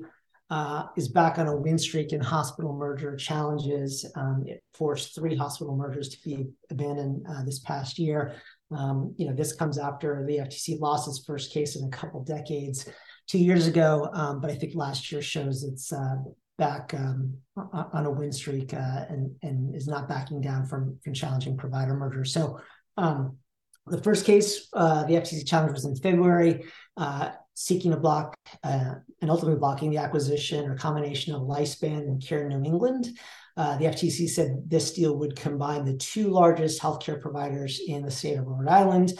uh, 0.50 0.84
is 0.96 1.10
back 1.10 1.40
on 1.40 1.48
a 1.48 1.56
win 1.56 1.78
streak 1.78 2.14
in 2.14 2.22
hospital 2.22 2.74
merger 2.74 3.18
challenges. 3.18 4.10
Um, 4.16 4.44
it 4.46 4.64
forced 4.74 5.14
three 5.14 5.36
hospital 5.36 5.76
mergers 5.76 6.10
to 6.10 6.18
be 6.24 6.48
abandoned 6.72 7.26
uh, 7.30 7.44
this 7.44 7.60
past 7.60 8.00
year. 8.00 8.36
Um, 8.72 9.14
you 9.18 9.28
know, 9.28 9.36
this 9.36 9.54
comes 9.54 9.78
after 9.78 10.26
the 10.26 10.38
FTC 10.38 10.80
lost 10.80 11.08
its 11.08 11.24
first 11.26 11.54
case 11.54 11.76
in 11.76 11.86
a 11.86 11.90
couple 11.90 12.24
decades 12.24 12.88
two 13.28 13.40
years 13.40 13.68
ago, 13.68 14.10
um, 14.14 14.40
but 14.40 14.50
I 14.50 14.56
think 14.56 14.74
last 14.74 15.12
year 15.12 15.22
shows 15.22 15.64
it's 15.64 15.92
uh, 15.92 16.16
back 16.58 16.94
um, 16.94 17.38
on 17.56 18.06
a 18.06 18.12
win 18.12 18.32
streak 18.32 18.74
uh, 18.74 19.06
and 19.10 19.36
and 19.44 19.76
is 19.76 19.88
not 19.88 20.10
backing 20.10 20.42
down 20.42 20.66
from 20.66 20.98
from 21.04 21.14
challenging 21.14 21.58
provider 21.58 21.94
mergers. 21.94 22.34
So 22.34 22.60
um, 22.98 23.38
the 23.86 24.02
first 24.02 24.26
case, 24.26 24.68
uh, 24.74 25.04
the 25.06 25.14
FTC 25.14 25.48
challenge 25.48 25.74
was 25.74 25.86
in 25.86 25.96
February, 25.96 26.66
uh, 26.98 27.32
seeking 27.54 27.92
to 27.92 27.98
block 27.98 28.36
uh, 28.64 28.96
and 29.22 29.32
ultimately 29.32 29.60
blocking 29.60 29.90
the 29.90 29.98
acquisition 29.98 30.70
or 30.70 30.76
combination 30.76 31.34
of 31.34 31.44
Lifespan 31.44 32.00
and 32.00 32.26
Care 32.26 32.48
New 32.48 32.64
England. 32.64 33.18
Uh, 33.56 33.78
the 33.78 33.86
FTC 33.86 34.30
said 34.30 34.62
this 34.68 34.94
deal 34.94 35.18
would 35.18 35.36
combine 35.36 35.84
the 35.84 35.98
two 35.98 36.30
largest 36.30 36.82
healthcare 36.82 37.20
providers 37.20 37.82
in 37.86 38.04
the 38.04 38.12
state 38.12 38.38
of 38.38 38.46
Rhode 38.46 38.68
Island 38.68 39.14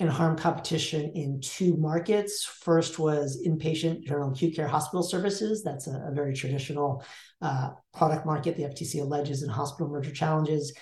and 0.00 0.08
harm 0.08 0.36
competition 0.36 1.10
in 1.14 1.40
two 1.40 1.76
markets. 1.76 2.44
First 2.44 2.98
was 2.98 3.42
inpatient 3.44 4.04
general 4.04 4.30
acute 4.30 4.54
care 4.54 4.68
hospital 4.68 5.02
services. 5.02 5.64
That's 5.64 5.88
a, 5.88 6.08
a 6.08 6.12
very 6.12 6.34
traditional 6.34 7.04
uh, 7.42 7.70
product 7.94 8.24
market 8.24 8.56
the 8.56 8.62
FTC 8.64 9.00
alleges 9.00 9.42
in 9.42 9.48
hospital 9.48 9.88
merger 9.88 10.12
challenges. 10.12 10.72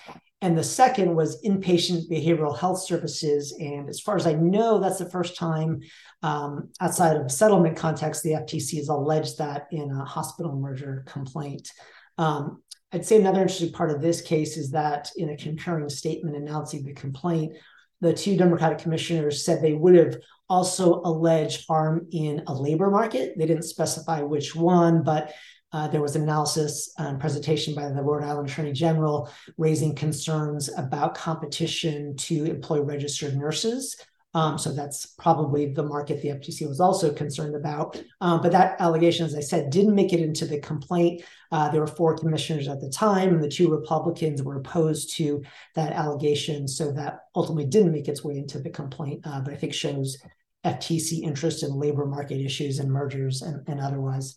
And 0.41 0.55
the 0.55 0.63
second 0.63 1.15
was 1.15 1.41
inpatient 1.43 2.11
behavioral 2.11 2.55
health 2.55 2.83
services. 2.83 3.55
And 3.59 3.89
as 3.89 3.99
far 3.99 4.15
as 4.15 4.27
I 4.27 4.33
know, 4.33 4.79
that's 4.79 4.99
the 4.99 5.09
first 5.09 5.35
time 5.35 5.81
um, 6.21 6.69
outside 6.79 7.17
of 7.17 7.25
a 7.25 7.29
settlement 7.29 7.75
context, 7.75 8.21
the 8.21 8.33
FTC 8.33 8.77
has 8.77 8.89
alleged 8.89 9.39
that 9.39 9.67
in 9.71 9.89
a 9.89 10.05
hospital 10.05 10.55
merger 10.55 11.03
complaint. 11.07 11.71
Um, 12.19 12.61
I'd 12.91 13.05
say 13.05 13.19
another 13.19 13.41
interesting 13.41 13.73
part 13.73 13.89
of 13.89 14.01
this 14.01 14.21
case 14.21 14.57
is 14.57 14.71
that 14.71 15.09
in 15.17 15.29
a 15.29 15.37
concurring 15.37 15.89
statement 15.89 16.37
announcing 16.37 16.83
the 16.83 16.93
complaint, 16.93 17.53
the 18.01 18.13
two 18.13 18.37
Democratic 18.37 18.79
commissioners 18.79 19.43
said 19.43 19.61
they 19.61 19.73
would 19.73 19.95
have 19.95 20.17
also 20.49 21.01
alleged 21.03 21.67
harm 21.67 22.07
in 22.11 22.43
a 22.47 22.53
labor 22.53 22.89
market. 22.89 23.37
They 23.37 23.45
didn't 23.45 23.63
specify 23.63 24.21
which 24.21 24.55
one, 24.55 25.03
but 25.03 25.33
uh, 25.73 25.87
there 25.87 26.01
was 26.01 26.15
an 26.15 26.23
analysis 26.23 26.93
and 26.97 27.19
presentation 27.19 27.75
by 27.75 27.89
the 27.89 28.01
Rhode 28.01 28.23
Island 28.23 28.49
Attorney 28.49 28.71
General 28.71 29.29
raising 29.57 29.95
concerns 29.95 30.69
about 30.77 31.15
competition 31.15 32.15
to 32.17 32.45
employ 32.45 32.81
registered 32.81 33.35
nurses. 33.35 33.97
Um, 34.37 34.59
so 34.59 34.71
that's 34.71 35.07
probably 35.07 35.73
the 35.73 35.81
market 35.81 36.21
the 36.21 36.27
FTC 36.27 36.67
was 36.67 36.79
also 36.79 37.11
concerned 37.11 37.55
about. 37.55 37.99
Um, 38.21 38.39
but 38.39 38.51
that 38.51 38.79
allegation, 38.79 39.25
as 39.25 39.33
I 39.33 39.39
said, 39.39 39.71
didn't 39.71 39.95
make 39.95 40.13
it 40.13 40.19
into 40.19 40.45
the 40.45 40.59
complaint. 40.59 41.23
Uh, 41.51 41.69
there 41.69 41.81
were 41.81 41.87
four 41.87 42.15
commissioners 42.15 42.67
at 42.67 42.79
the 42.79 42.89
time, 42.91 43.29
and 43.29 43.43
the 43.43 43.49
two 43.49 43.71
Republicans 43.71 44.43
were 44.43 44.57
opposed 44.57 45.15
to 45.15 45.41
that 45.73 45.91
allegation. 45.91 46.67
So 46.67 46.91
that 46.91 47.21
ultimately 47.35 47.65
didn't 47.65 47.93
make 47.93 48.07
its 48.07 48.23
way 48.23 48.37
into 48.37 48.59
the 48.59 48.69
complaint, 48.69 49.21
uh, 49.25 49.41
but 49.41 49.53
I 49.55 49.57
think 49.57 49.73
shows 49.73 50.17
FTC 50.63 51.23
interest 51.23 51.63
in 51.63 51.71
labor 51.71 52.05
market 52.05 52.39
issues 52.39 52.77
and 52.77 52.91
mergers 52.91 53.41
and, 53.41 53.67
and 53.67 53.79
otherwise. 53.79 54.35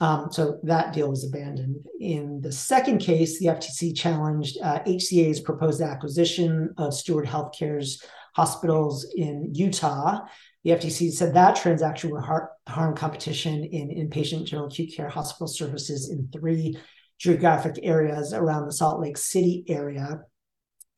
Um, 0.00 0.32
so 0.32 0.60
that 0.62 0.94
deal 0.94 1.10
was 1.10 1.24
abandoned. 1.24 1.76
In 2.00 2.40
the 2.40 2.50
second 2.50 3.00
case, 3.00 3.38
the 3.38 3.46
FTC 3.46 3.94
challenged 3.94 4.56
uh, 4.62 4.82
HCA's 4.84 5.40
proposed 5.40 5.82
acquisition 5.82 6.72
of 6.78 6.94
Steward 6.94 7.26
Healthcare's 7.26 8.02
hospitals 8.32 9.06
in 9.14 9.50
Utah. 9.54 10.20
The 10.64 10.70
FTC 10.70 11.12
said 11.12 11.34
that 11.34 11.56
transaction 11.56 12.10
would 12.10 12.24
harm 12.68 12.96
competition 12.96 13.64
in 13.64 13.88
inpatient 13.88 14.46
general 14.46 14.68
acute 14.68 14.94
care 14.94 15.08
hospital 15.08 15.48
services 15.48 16.08
in 16.08 16.28
three 16.32 16.78
geographic 17.18 17.78
areas 17.82 18.32
around 18.32 18.66
the 18.66 18.72
Salt 18.72 19.00
Lake 19.00 19.16
City 19.16 19.64
area. 19.68 20.20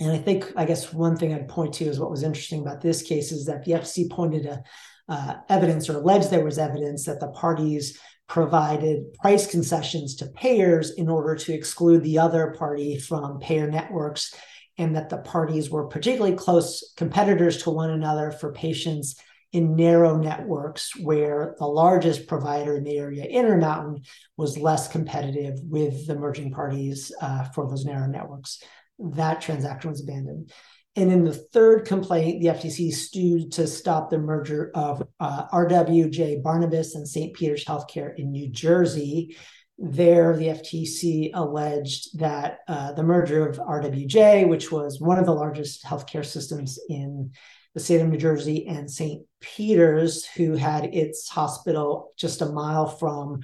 And 0.01 0.11
I 0.11 0.18
think, 0.18 0.53
I 0.57 0.64
guess, 0.64 0.92
one 0.92 1.16
thing 1.16 1.33
I'd 1.33 1.49
point 1.49 1.75
to 1.75 1.85
is 1.85 2.01
what 2.01 2.11
was 2.11 2.23
interesting 2.23 2.61
about 2.61 2.81
this 2.81 3.03
case 3.03 3.33
is 3.33 3.47
that 3.47 3.64
the 3.64 3.73
FTC 3.73 4.11
pointed 4.11 4.44
to 4.44 4.62
uh, 5.09 5.35
evidence 5.49 5.88
or 5.88 5.99
alleged 5.99 6.31
there 6.31 6.44
was 6.44 6.59
evidence 6.59 7.05
that 7.05 7.20
the 7.20 7.29
parties 7.29 7.99
provided 8.27 9.12
price 9.14 9.47
concessions 9.47 10.16
to 10.16 10.27
payers 10.29 10.92
in 10.92 11.09
order 11.09 11.35
to 11.35 11.53
exclude 11.53 12.03
the 12.03 12.18
other 12.18 12.55
party 12.59 12.99
from 12.99 13.38
payer 13.38 13.70
networks 13.70 14.35
and 14.79 14.97
that 14.97 15.09
the 15.09 15.19
parties 15.19 15.71
were 15.71 15.87
particularly 15.87 16.37
close 16.37 16.93
competitors 16.97 17.63
to 17.63 17.71
one 17.71 17.91
another 17.91 18.31
for 18.31 18.53
patients 18.53 19.17
in 19.53 19.77
narrow 19.77 20.17
networks 20.17 20.97
where 20.97 21.55
the 21.61 21.67
largest 21.67 22.27
provider 22.27 22.77
in 22.77 22.83
the 22.83 22.99
area, 22.99 23.25
Intermountain, 23.25 24.03
was 24.37 24.59
less 24.59 24.89
competitive 24.89 25.61
with 25.63 26.09
the 26.09 26.17
merging 26.17 26.51
parties 26.51 27.13
uh, 27.21 27.45
for 27.45 27.69
those 27.69 27.85
narrow 27.85 28.09
networks. 28.09 28.61
That 28.99 29.41
transaction 29.41 29.91
was 29.91 30.03
abandoned. 30.03 30.53
And 30.97 31.11
in 31.11 31.25
the 31.25 31.35
third 31.35 31.87
complaint, 31.87 32.41
the 32.41 32.49
FTC 32.49 32.95
sued 32.95 33.53
to 33.53 33.67
stop 33.69 34.11
the 34.11 34.19
merger 34.19 34.73
of 34.75 35.07
uh, 35.21 35.47
RWJ 35.49 36.43
Barnabas 36.43 36.97
and 36.97 37.07
St. 37.07 37.35
Peter's 37.35 37.65
Healthcare 37.65 38.13
in 38.17 38.33
New 38.33 38.51
Jersey 38.51 39.37
there, 39.79 40.37
the 40.37 40.47
FTC 40.47 41.31
alleged 41.35 42.19
that 42.19 42.61
uh, 42.69 42.93
the 42.93 43.03
merger 43.03 43.49
of 43.49 43.59
RWJ, 43.59 44.49
which 44.49 44.71
was 44.71 45.01
one 45.01 45.19
of 45.19 45.27
the 45.27 45.35
largest 45.35 45.85
healthcare 45.85 46.25
systems 46.25 46.79
in 46.89 47.33
the 47.75 47.81
state 47.81 48.01
of 48.01 48.09
New 48.09 48.19
Jersey, 48.19 48.67
and 48.67 48.89
St. 48.89 49.27
Peter's, 49.41 50.25
who 50.25 50.55
had 50.55 50.95
its 50.95 51.29
hospital 51.29 52.13
just 52.17 52.41
a 52.41 52.47
mile 52.47 52.87
from 52.87 53.41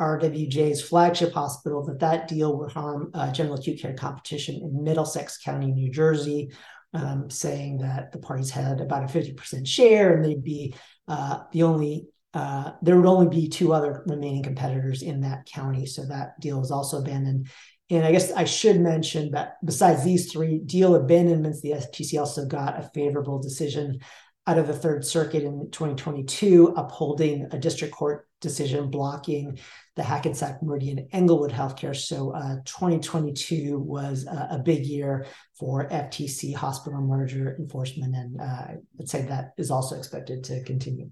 RWJ's 0.00 0.80
flagship 0.80 1.34
hospital, 1.34 1.84
that 1.84 2.00
that 2.00 2.28
deal 2.28 2.56
would 2.58 2.72
harm 2.72 3.10
uh, 3.12 3.30
general 3.30 3.56
acute 3.56 3.80
care 3.80 3.94
competition 3.94 4.56
in 4.56 4.82
Middlesex 4.82 5.36
County, 5.36 5.70
New 5.70 5.90
Jersey, 5.90 6.50
um, 6.94 7.28
saying 7.28 7.78
that 7.78 8.10
the 8.10 8.18
parties 8.18 8.50
had 8.50 8.80
about 8.80 9.04
a 9.04 9.18
50% 9.18 9.66
share 9.66 10.14
and 10.14 10.24
they'd 10.24 10.42
be 10.42 10.74
uh, 11.08 11.40
the 11.52 11.64
only 11.64 12.06
uh, 12.34 12.72
there 12.82 12.96
would 12.96 13.06
only 13.06 13.28
be 13.28 13.48
two 13.48 13.72
other 13.72 14.02
remaining 14.06 14.42
competitors 14.42 15.02
in 15.02 15.20
that 15.20 15.46
county. 15.46 15.86
So 15.86 16.04
that 16.06 16.38
deal 16.40 16.58
was 16.58 16.70
also 16.70 16.98
abandoned. 16.98 17.48
And 17.90 18.04
I 18.04 18.12
guess 18.12 18.32
I 18.32 18.44
should 18.44 18.80
mention 18.80 19.30
that 19.32 19.54
besides 19.64 20.04
these 20.04 20.32
three 20.32 20.58
deal 20.58 20.94
abandonments, 20.94 21.60
the 21.60 21.72
FTC 21.72 22.18
also 22.18 22.44
got 22.46 22.78
a 22.78 22.90
favorable 22.94 23.40
decision 23.40 24.00
out 24.46 24.58
of 24.58 24.66
the 24.66 24.74
Third 24.74 25.04
Circuit 25.04 25.42
in 25.42 25.70
2022, 25.70 26.74
upholding 26.76 27.48
a 27.50 27.58
district 27.58 27.94
court 27.94 28.28
decision 28.40 28.90
blocking 28.90 29.58
the 29.96 30.02
Hackensack 30.02 30.62
Meridian 30.62 31.08
Englewood 31.12 31.50
healthcare. 31.50 31.96
So 31.96 32.32
uh, 32.34 32.56
2022 32.66 33.78
was 33.78 34.26
a, 34.26 34.60
big 34.62 34.84
year 34.84 35.26
for 35.58 35.88
FTC 35.88 36.54
hospital 36.54 37.00
merger 37.00 37.56
enforcement, 37.58 38.14
and 38.14 38.40
uh, 38.40 38.66
I'd 39.00 39.08
say 39.08 39.22
that 39.22 39.52
is 39.56 39.70
also 39.70 39.96
expected 39.96 40.44
to 40.44 40.62
continue. 40.64 41.10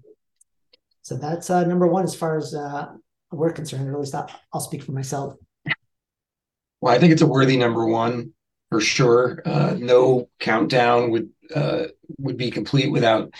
So 1.03 1.17
that's 1.17 1.49
uh, 1.49 1.65
number 1.65 1.85
one 1.85 2.05
as 2.05 2.15
far 2.15 2.37
as 2.37 2.55
uh, 2.55 2.87
we're 3.31 3.51
concerned, 3.51 3.87
or 3.89 3.93
at 3.93 3.99
least 3.99 4.15
I'll 4.15 4.61
speak 4.61 4.83
for 4.83 4.93
myself. 4.93 5.35
Well, 6.81 6.93
I 6.93 6.97
think 6.97 7.13
it's 7.13 7.21
a 7.21 7.27
worthy 7.27 7.57
number 7.57 7.85
one 7.85 8.33
for 8.69 8.81
sure. 8.81 9.41
Uh, 9.45 9.75
no 9.77 10.29
countdown 10.39 11.11
would 11.11 11.29
uh, 11.53 11.85
would 12.19 12.37
be 12.37 12.51
complete 12.51 12.91
without 12.91 13.33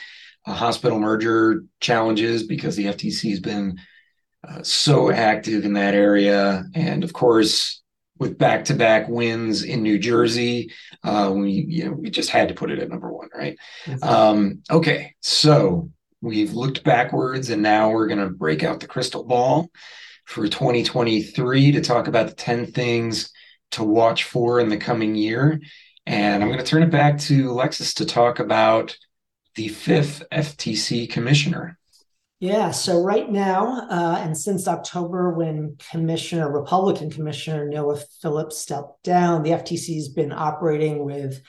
a 0.45 0.53
hospital 0.53 0.99
merger 0.99 1.63
challenges 1.79 2.43
because 2.43 2.75
the 2.75 2.85
FTC 2.85 3.29
has 3.31 3.39
been 3.39 3.79
uh, 4.47 4.61
so 4.61 5.09
active 5.09 5.63
in 5.63 5.73
that 5.73 5.93
area, 5.93 6.65
and 6.75 7.05
of 7.05 7.13
course, 7.13 7.81
with 8.19 8.37
back 8.37 8.65
to 8.65 8.73
back 8.73 9.07
wins 9.07 9.63
in 9.63 9.83
New 9.83 9.97
Jersey, 9.99 10.69
uh, 11.05 11.31
we 11.33 11.65
you 11.69 11.85
know 11.85 11.93
we 11.93 12.09
just 12.09 12.29
had 12.29 12.49
to 12.49 12.53
put 12.53 12.71
it 12.71 12.79
at 12.79 12.89
number 12.89 13.11
one, 13.11 13.29
right? 13.33 13.57
Um, 14.01 14.63
okay, 14.69 15.15
so 15.21 15.89
We've 16.23 16.53
looked 16.53 16.85
backwards 16.85 17.49
and 17.49 17.61
now 17.61 17.89
we're 17.89 18.07
going 18.07 18.25
to 18.25 18.29
break 18.29 18.63
out 18.63 18.79
the 18.79 18.87
crystal 18.87 19.25
ball 19.25 19.69
for 20.23 20.47
2023 20.47 21.73
to 21.73 21.81
talk 21.81 22.07
about 22.07 22.29
the 22.29 22.33
10 22.33 22.67
things 22.67 23.29
to 23.71 23.83
watch 23.83 24.23
for 24.23 24.61
in 24.61 24.69
the 24.69 24.77
coming 24.77 25.15
year. 25.15 25.59
And 26.05 26.41
I'm 26.41 26.47
going 26.47 26.63
to 26.63 26.65
turn 26.65 26.81
it 26.81 26.91
back 26.91 27.17
to 27.23 27.51
Alexis 27.51 27.95
to 27.95 28.05
talk 28.05 28.39
about 28.39 28.95
the 29.55 29.67
fifth 29.67 30.23
FTC 30.31 31.09
commissioner. 31.09 31.77
Yeah, 32.39 32.71
so 32.71 33.01
right 33.01 33.29
now, 33.29 33.87
uh, 33.89 34.19
and 34.21 34.37
since 34.37 34.65
October, 34.65 35.33
when 35.33 35.75
Commissioner, 35.91 36.49
Republican 36.49 37.09
Commissioner 37.09 37.67
Noah 37.67 37.99
Phillips 38.21 38.57
stepped 38.57 39.03
down, 39.03 39.43
the 39.43 39.51
FTC 39.51 39.95
has 39.95 40.07
been 40.07 40.31
operating 40.31 41.03
with 41.03 41.41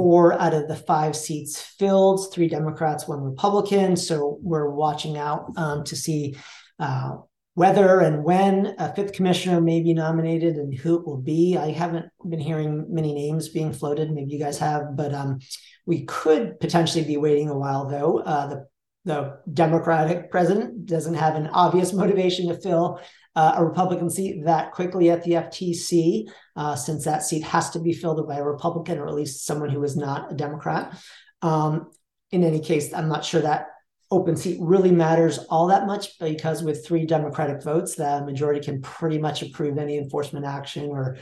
four 0.00 0.32
out 0.40 0.54
of 0.54 0.66
the 0.66 0.74
five 0.74 1.14
seats 1.14 1.60
filled, 1.60 2.32
three 2.32 2.48
Democrats, 2.48 3.06
one 3.06 3.20
Republican. 3.20 3.94
So 3.98 4.38
we're 4.40 4.70
watching 4.70 5.18
out 5.18 5.52
um, 5.58 5.84
to 5.84 5.94
see 5.94 6.36
uh, 6.78 7.16
whether 7.52 8.00
and 8.00 8.24
when 8.24 8.74
a 8.78 8.94
fifth 8.94 9.12
commissioner 9.12 9.60
may 9.60 9.82
be 9.82 9.92
nominated 9.92 10.54
and 10.56 10.72
who 10.72 10.98
it 10.98 11.06
will 11.06 11.20
be. 11.20 11.58
I 11.58 11.72
haven't 11.72 12.06
been 12.26 12.40
hearing 12.40 12.86
many 12.88 13.12
names 13.12 13.50
being 13.50 13.74
floated. 13.74 14.10
Maybe 14.10 14.32
you 14.32 14.38
guys 14.38 14.56
have, 14.56 14.96
but 14.96 15.12
um, 15.12 15.40
we 15.84 16.06
could 16.06 16.58
potentially 16.60 17.04
be 17.04 17.18
waiting 17.18 17.50
a 17.50 17.58
while, 17.58 17.86
though. 17.86 18.20
Uh, 18.20 18.46
the 18.46 18.66
the 19.04 19.38
Democratic 19.52 20.30
president 20.30 20.86
doesn't 20.86 21.14
have 21.14 21.34
an 21.34 21.48
obvious 21.48 21.92
motivation 21.92 22.48
to 22.48 22.60
fill 22.60 23.00
uh, 23.36 23.54
a 23.56 23.64
Republican 23.64 24.10
seat 24.10 24.44
that 24.44 24.72
quickly 24.72 25.10
at 25.10 25.22
the 25.22 25.32
FTC, 25.32 26.28
uh, 26.56 26.74
since 26.74 27.04
that 27.04 27.22
seat 27.22 27.42
has 27.42 27.70
to 27.70 27.78
be 27.78 27.92
filled 27.92 28.26
by 28.26 28.36
a 28.36 28.44
Republican 28.44 28.98
or 28.98 29.06
at 29.06 29.14
least 29.14 29.46
someone 29.46 29.70
who 29.70 29.82
is 29.84 29.96
not 29.96 30.32
a 30.32 30.34
Democrat. 30.34 30.96
Um, 31.42 31.90
in 32.30 32.44
any 32.44 32.60
case, 32.60 32.92
I'm 32.92 33.08
not 33.08 33.24
sure 33.24 33.42
that 33.42 33.66
open 34.10 34.36
seat 34.36 34.58
really 34.60 34.90
matters 34.90 35.38
all 35.50 35.68
that 35.68 35.86
much 35.86 36.18
because 36.18 36.62
with 36.62 36.84
three 36.84 37.06
Democratic 37.06 37.62
votes, 37.62 37.94
the 37.94 38.22
majority 38.24 38.60
can 38.60 38.82
pretty 38.82 39.18
much 39.18 39.42
approve 39.42 39.78
any 39.78 39.98
enforcement 39.98 40.44
action 40.44 40.88
or 40.88 41.16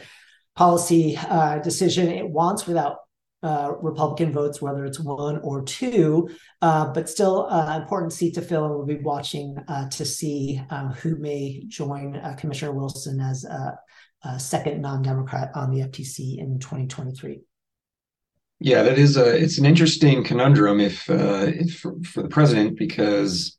policy 0.57 1.17
uh, 1.17 1.59
decision 1.59 2.09
it 2.09 2.29
wants 2.29 2.67
without 2.67 2.97
uh, 3.43 3.73
Republican 3.81 4.33
votes, 4.33 4.61
whether 4.61 4.85
it's 4.85 4.99
one 4.99 5.39
or 5.39 5.63
two, 5.63 6.29
uh, 6.63 6.93
but 6.93 7.09
still 7.09 7.47
uh, 7.51 7.79
important 7.81 8.13
seat 8.13 8.35
to 8.35 8.43
fill. 8.43 8.65
And 8.65 8.75
we'll 8.75 8.87
be 8.87 8.97
watching 8.97 9.57
uh, 9.69 9.89
to 9.91 10.05
see 10.05 10.61
um, 10.71 10.91
who 10.91 11.17
may 11.17 11.65
join 11.69 12.21
Commissioner 12.37 12.73
Wilson 12.73 13.21
as 13.21 13.45
a, 13.45 13.79
a 14.25 14.41
second 14.41 14.81
non-Democrat 14.83 15.53
on 15.55 15.71
the 15.71 15.81
FTC 15.81 16.39
in 16.39 16.59
2023. 16.59 17.41
Yeah, 18.61 18.83
that 18.83 18.99
is 18.99 19.17
a 19.17 19.37
it's 19.37 19.59
an 19.59 19.67
interesting 19.67 20.25
conundrum 20.25 20.81
if 20.81 21.09
uh, 21.09 21.47
if 21.47 21.79
for, 21.79 21.95
for 22.03 22.23
the 22.23 22.29
president 22.29 22.77
because 22.77 23.57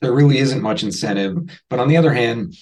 there 0.00 0.12
really 0.12 0.38
isn't 0.38 0.62
much 0.62 0.82
incentive, 0.82 1.36
but 1.68 1.78
on 1.78 1.86
the 1.86 1.96
other 1.96 2.12
hand, 2.12 2.54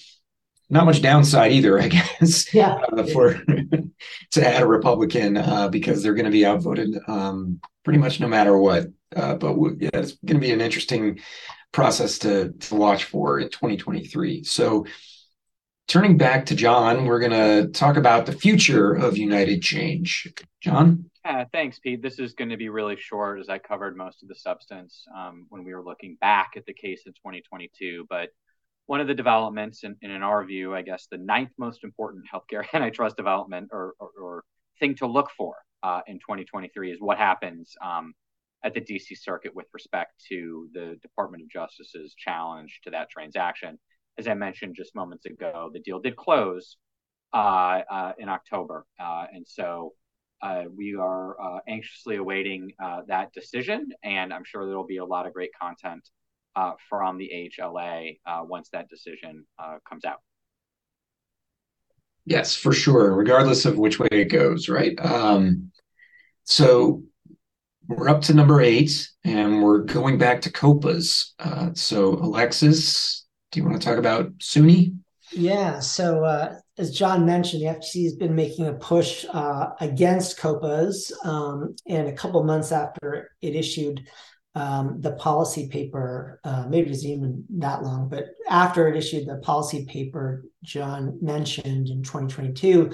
not 0.69 0.85
much 0.85 1.01
downside 1.01 1.51
either, 1.51 1.79
I 1.79 1.87
guess. 2.19 2.53
Yeah. 2.53 2.75
Uh, 2.75 3.03
for 3.05 3.33
to 4.31 4.47
add 4.47 4.61
a 4.61 4.67
Republican 4.67 5.37
uh, 5.37 5.67
because 5.69 6.03
they're 6.03 6.13
going 6.13 6.25
to 6.25 6.31
be 6.31 6.45
outvoted 6.45 6.97
um, 7.07 7.59
pretty 7.83 7.99
much 7.99 8.19
no 8.19 8.27
matter 8.27 8.57
what. 8.57 8.87
Uh, 9.15 9.35
but 9.35 9.53
w- 9.53 9.77
yeah, 9.79 9.89
it's 9.93 10.13
going 10.25 10.39
to 10.39 10.45
be 10.45 10.51
an 10.51 10.61
interesting 10.61 11.19
process 11.71 12.19
to 12.19 12.51
to 12.51 12.75
watch 12.75 13.05
for 13.05 13.39
in 13.39 13.49
2023. 13.49 14.43
So. 14.43 14.85
Turning 15.87 16.17
back 16.19 16.45
to 16.45 16.55
John, 16.55 17.05
we're 17.05 17.19
going 17.19 17.31
to 17.31 17.71
talk 17.71 17.97
about 17.97 18.27
the 18.27 18.31
future 18.31 18.93
of 18.93 19.17
United 19.17 19.63
Change. 19.63 20.31
John? 20.61 21.09
Yeah, 21.25 21.45
thanks, 21.51 21.79
Pete. 21.79 22.01
This 22.01 22.19
is 22.19 22.33
going 22.33 22.49
to 22.49 22.57
be 22.57 22.69
really 22.69 22.95
short 22.95 23.39
as 23.39 23.49
I 23.49 23.57
covered 23.57 23.97
most 23.97 24.21
of 24.21 24.29
the 24.29 24.35
substance 24.35 25.05
um, 25.15 25.45
when 25.49 25.63
we 25.63 25.73
were 25.73 25.83
looking 25.83 26.15
back 26.21 26.51
at 26.55 26.65
the 26.65 26.73
case 26.73 27.03
in 27.07 27.13
2022. 27.13 28.05
But 28.07 28.29
one 28.89 29.01
of 29.01 29.05
the 29.05 29.13
developments, 29.13 29.83
and 29.83 29.95
in, 30.01 30.23
our 30.23 30.43
view, 30.43 30.73
I 30.73 30.81
guess 30.81 31.05
the 31.11 31.19
ninth 31.19 31.51
most 31.59 31.83
important 31.83 32.25
healthcare 32.33 32.65
antitrust 32.73 33.17
development 33.17 33.69
or, 33.71 33.93
or, 33.99 34.09
or 34.19 34.43
thing 34.79 34.95
to 34.95 35.05
look 35.05 35.29
for 35.37 35.57
uh, 35.83 36.01
in 36.07 36.15
2023 36.15 36.91
is 36.93 36.97
what 36.99 37.19
happens 37.19 37.75
um, 37.85 38.15
at 38.63 38.73
the 38.73 38.81
DC 38.81 39.15
Circuit 39.15 39.53
with 39.53 39.67
respect 39.75 40.13
to 40.29 40.69
the 40.73 40.97
Department 41.03 41.43
of 41.43 41.51
Justice's 41.51 42.15
challenge 42.17 42.79
to 42.83 42.89
that 42.89 43.11
transaction. 43.11 43.77
As 44.17 44.27
I 44.27 44.33
mentioned 44.33 44.73
just 44.75 44.95
moments 44.95 45.27
ago, 45.27 45.69
the 45.71 45.81
deal 45.81 45.99
did 45.99 46.15
close 46.15 46.75
uh, 47.31 47.81
uh, 47.91 48.13
in 48.17 48.27
October, 48.27 48.87
uh, 48.99 49.25
and 49.31 49.45
so 49.47 49.93
uh, 50.41 50.63
we 50.75 50.95
are 50.95 51.39
uh, 51.39 51.59
anxiously 51.67 52.15
awaiting 52.15 52.71
that 53.05 53.31
decision. 53.33 53.89
And 54.01 54.33
I'm 54.33 54.45
sure 54.45 54.65
there 54.65 54.75
will 54.75 54.87
be 54.87 54.97
a 54.97 55.05
lot 55.05 55.27
of 55.27 55.33
great 55.33 55.51
content 55.61 56.09
uh, 56.55 56.73
from 56.89 57.17
the 57.17 57.51
HLA 57.57 58.19
uh, 58.25 58.41
once 58.43 58.69
that 58.73 58.89
decision 58.89 59.45
uh, 59.57 59.77
comes 59.87 60.05
out. 60.05 60.19
Yes, 62.25 62.55
for 62.55 62.73
sure, 62.73 63.13
regardless 63.13 63.65
of 63.65 63.77
which 63.77 63.99
way 63.99 64.07
it 64.11 64.25
goes, 64.25 64.69
right? 64.69 64.99
Um, 64.99 65.71
so 66.43 67.03
we're 67.87 68.09
up 68.09 68.21
to 68.23 68.33
number 68.33 68.61
eight, 68.61 69.09
and 69.23 69.63
we're 69.63 69.79
going 69.79 70.17
back 70.19 70.41
to 70.41 70.51
COPAs. 70.51 71.33
Uh, 71.39 71.69
so, 71.73 72.13
Alexis, 72.13 73.25
do 73.51 73.59
you 73.59 73.65
want 73.65 73.81
to 73.81 73.87
talk 73.87 73.97
about 73.97 74.37
SUNY? 74.37 74.95
Yeah. 75.31 75.79
So, 75.79 76.23
uh, 76.23 76.55
as 76.77 76.91
John 76.91 77.25
mentioned, 77.25 77.63
the 77.63 77.67
FTC 77.67 78.03
has 78.03 78.15
been 78.15 78.35
making 78.35 78.67
a 78.67 78.73
push 78.73 79.25
uh, 79.31 79.69
against 79.79 80.37
COPAs, 80.37 81.11
um, 81.25 81.75
and 81.87 82.07
a 82.07 82.13
couple 82.13 82.43
months 82.43 82.71
after 82.71 83.31
it 83.41 83.55
issued 83.55 84.07
um, 84.55 84.99
the 84.99 85.11
policy 85.13 85.69
paper, 85.69 86.39
uh, 86.43 86.65
maybe 86.67 86.89
it's 86.89 87.05
even 87.05 87.45
that 87.57 87.83
long, 87.83 88.09
but 88.09 88.25
after 88.49 88.87
it 88.87 88.97
issued 88.97 89.27
the 89.27 89.37
policy 89.37 89.85
paper 89.85 90.43
John 90.63 91.19
mentioned 91.21 91.89
in 91.89 92.03
2022, 92.03 92.91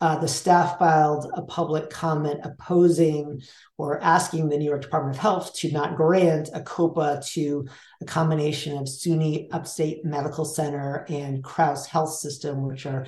uh, 0.00 0.16
the 0.18 0.28
staff 0.28 0.78
filed 0.78 1.28
a 1.34 1.42
public 1.42 1.90
comment 1.90 2.40
opposing 2.44 3.40
or 3.78 4.00
asking 4.00 4.48
the 4.48 4.56
New 4.56 4.64
York 4.64 4.82
Department 4.82 5.16
of 5.16 5.20
Health 5.20 5.54
to 5.56 5.72
not 5.72 5.96
grant 5.96 6.50
a 6.54 6.62
COPA 6.62 7.22
to 7.32 7.66
a 8.00 8.04
combination 8.04 8.76
of 8.76 8.84
SUNY 8.84 9.48
Upstate 9.50 10.04
Medical 10.04 10.44
Center 10.44 11.04
and 11.08 11.42
Crouse 11.42 11.86
Health 11.86 12.10
System, 12.10 12.64
which 12.64 12.86
are 12.86 13.06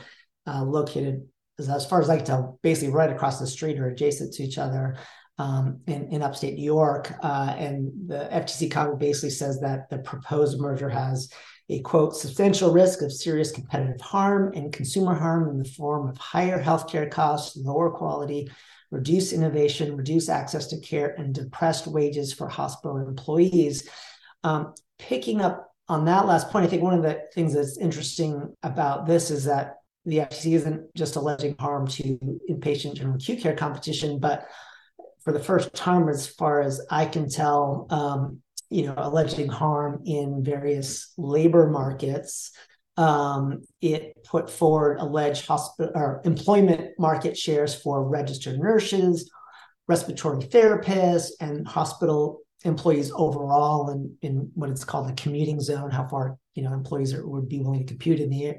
uh, 0.48 0.64
located, 0.64 1.28
as 1.60 1.86
far 1.86 2.00
as 2.00 2.10
I 2.10 2.16
can 2.16 2.26
tell, 2.26 2.58
basically 2.62 2.92
right 2.92 3.10
across 3.10 3.38
the 3.38 3.46
street 3.46 3.78
or 3.78 3.88
adjacent 3.88 4.32
to 4.34 4.42
each 4.42 4.58
other 4.58 4.96
um, 5.40 5.80
in, 5.86 6.06
in 6.08 6.22
upstate 6.22 6.54
New 6.54 6.64
York. 6.64 7.14
Uh, 7.22 7.54
and 7.56 7.90
the 8.06 8.28
FTC 8.30 8.70
comment 8.70 8.98
basically 8.98 9.30
says 9.30 9.58
that 9.60 9.88
the 9.88 9.96
proposed 9.98 10.60
merger 10.60 10.90
has 10.90 11.32
a 11.70 11.80
quote, 11.80 12.14
substantial 12.14 12.72
risk 12.72 13.00
of 13.00 13.10
serious 13.10 13.50
competitive 13.50 14.00
harm 14.02 14.52
and 14.54 14.70
consumer 14.70 15.14
harm 15.14 15.48
in 15.48 15.56
the 15.56 15.64
form 15.64 16.10
of 16.10 16.18
higher 16.18 16.62
healthcare 16.62 17.10
costs, 17.10 17.56
lower 17.56 17.90
quality, 17.90 18.50
reduced 18.90 19.32
innovation, 19.32 19.96
reduced 19.96 20.28
access 20.28 20.66
to 20.66 20.80
care, 20.80 21.14
and 21.16 21.34
depressed 21.34 21.86
wages 21.86 22.34
for 22.34 22.46
hospital 22.46 22.98
employees. 22.98 23.88
Um, 24.44 24.74
picking 24.98 25.40
up 25.40 25.72
on 25.88 26.04
that 26.04 26.26
last 26.26 26.50
point, 26.50 26.66
I 26.66 26.68
think 26.68 26.82
one 26.82 26.94
of 26.94 27.02
the 27.02 27.18
things 27.34 27.54
that's 27.54 27.78
interesting 27.78 28.54
about 28.62 29.06
this 29.06 29.30
is 29.30 29.44
that 29.44 29.76
the 30.04 30.18
FTC 30.18 30.54
isn't 30.54 30.94
just 30.94 31.16
alleging 31.16 31.56
harm 31.58 31.86
to 31.86 32.18
inpatient 32.50 32.94
general 32.94 33.16
acute 33.16 33.40
care 33.40 33.56
competition, 33.56 34.18
but 34.18 34.46
for 35.22 35.32
the 35.32 35.42
first 35.42 35.72
time, 35.74 36.08
as 36.08 36.26
far 36.26 36.60
as 36.60 36.80
I 36.90 37.06
can 37.06 37.28
tell, 37.28 37.86
um, 37.90 38.40
you 38.68 38.86
know, 38.86 38.94
alleging 38.96 39.48
harm 39.48 40.02
in 40.04 40.44
various 40.44 41.12
labor 41.18 41.68
markets. 41.68 42.52
Um, 42.96 43.62
it 43.80 44.24
put 44.24 44.50
forward 44.50 44.98
alleged 44.98 45.46
hospital 45.46 45.92
or 45.94 46.20
employment 46.24 46.90
market 46.98 47.36
shares 47.36 47.74
for 47.74 48.06
registered 48.06 48.58
nurses, 48.58 49.30
respiratory 49.88 50.44
therapists, 50.44 51.30
and 51.40 51.66
hospital 51.66 52.40
employees 52.64 53.10
overall 53.14 53.90
in, 53.90 54.16
in 54.22 54.50
what 54.54 54.70
it's 54.70 54.84
called 54.84 55.08
the 55.08 55.14
commuting 55.14 55.60
zone, 55.60 55.90
how 55.90 56.06
far 56.06 56.38
you 56.54 56.62
know 56.62 56.72
employees 56.72 57.14
are, 57.14 57.26
would 57.26 57.48
be 57.48 57.60
willing 57.60 57.80
to 57.80 57.86
compute 57.86 58.20
in 58.20 58.30
the 58.30 58.56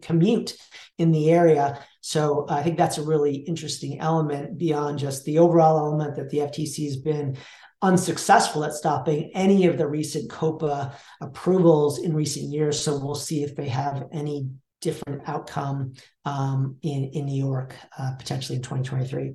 commute 0.00 0.56
in 0.98 1.12
the 1.12 1.30
area. 1.30 1.78
So 2.00 2.46
I 2.48 2.62
think 2.62 2.78
that's 2.78 2.98
a 2.98 3.02
really 3.02 3.34
interesting 3.34 4.00
element 4.00 4.58
beyond 4.58 4.98
just 4.98 5.24
the 5.24 5.38
overall 5.38 5.78
element 5.78 6.16
that 6.16 6.30
the 6.30 6.38
FTC 6.38 6.84
has 6.86 6.96
been 6.96 7.36
unsuccessful 7.82 8.64
at 8.64 8.72
stopping 8.72 9.30
any 9.34 9.66
of 9.66 9.76
the 9.76 9.86
recent 9.86 10.30
COPA 10.30 10.96
approvals 11.20 11.98
in 11.98 12.14
recent 12.14 12.50
years. 12.50 12.80
So 12.80 12.98
we'll 12.98 13.14
see 13.14 13.42
if 13.42 13.54
they 13.54 13.68
have 13.68 14.04
any 14.10 14.48
different 14.80 15.22
outcome 15.26 15.94
um, 16.24 16.76
in 16.82 17.10
in 17.12 17.26
New 17.26 17.44
York 17.44 17.74
uh, 17.98 18.12
potentially 18.18 18.56
in 18.56 18.62
2023. 18.62 19.34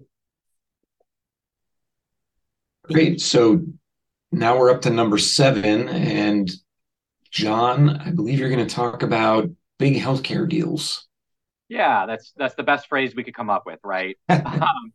Great. 2.91 3.21
So 3.21 3.61
now 4.31 4.57
we're 4.57 4.71
up 4.71 4.81
to 4.81 4.89
number 4.89 5.17
seven. 5.17 5.87
And 5.89 6.49
John, 7.31 7.89
I 7.89 8.11
believe 8.11 8.39
you're 8.39 8.49
going 8.49 8.65
to 8.65 8.73
talk 8.75 9.03
about 9.03 9.49
big 9.77 9.95
healthcare 9.95 10.47
deals. 10.47 11.07
Yeah, 11.67 12.05
that's 12.07 12.33
that's 12.35 12.55
the 12.55 12.63
best 12.63 12.87
phrase 12.87 13.15
we 13.15 13.23
could 13.23 13.35
come 13.35 13.49
up 13.49 13.63
with, 13.65 13.79
right? 13.83 14.17
um, 14.29 14.93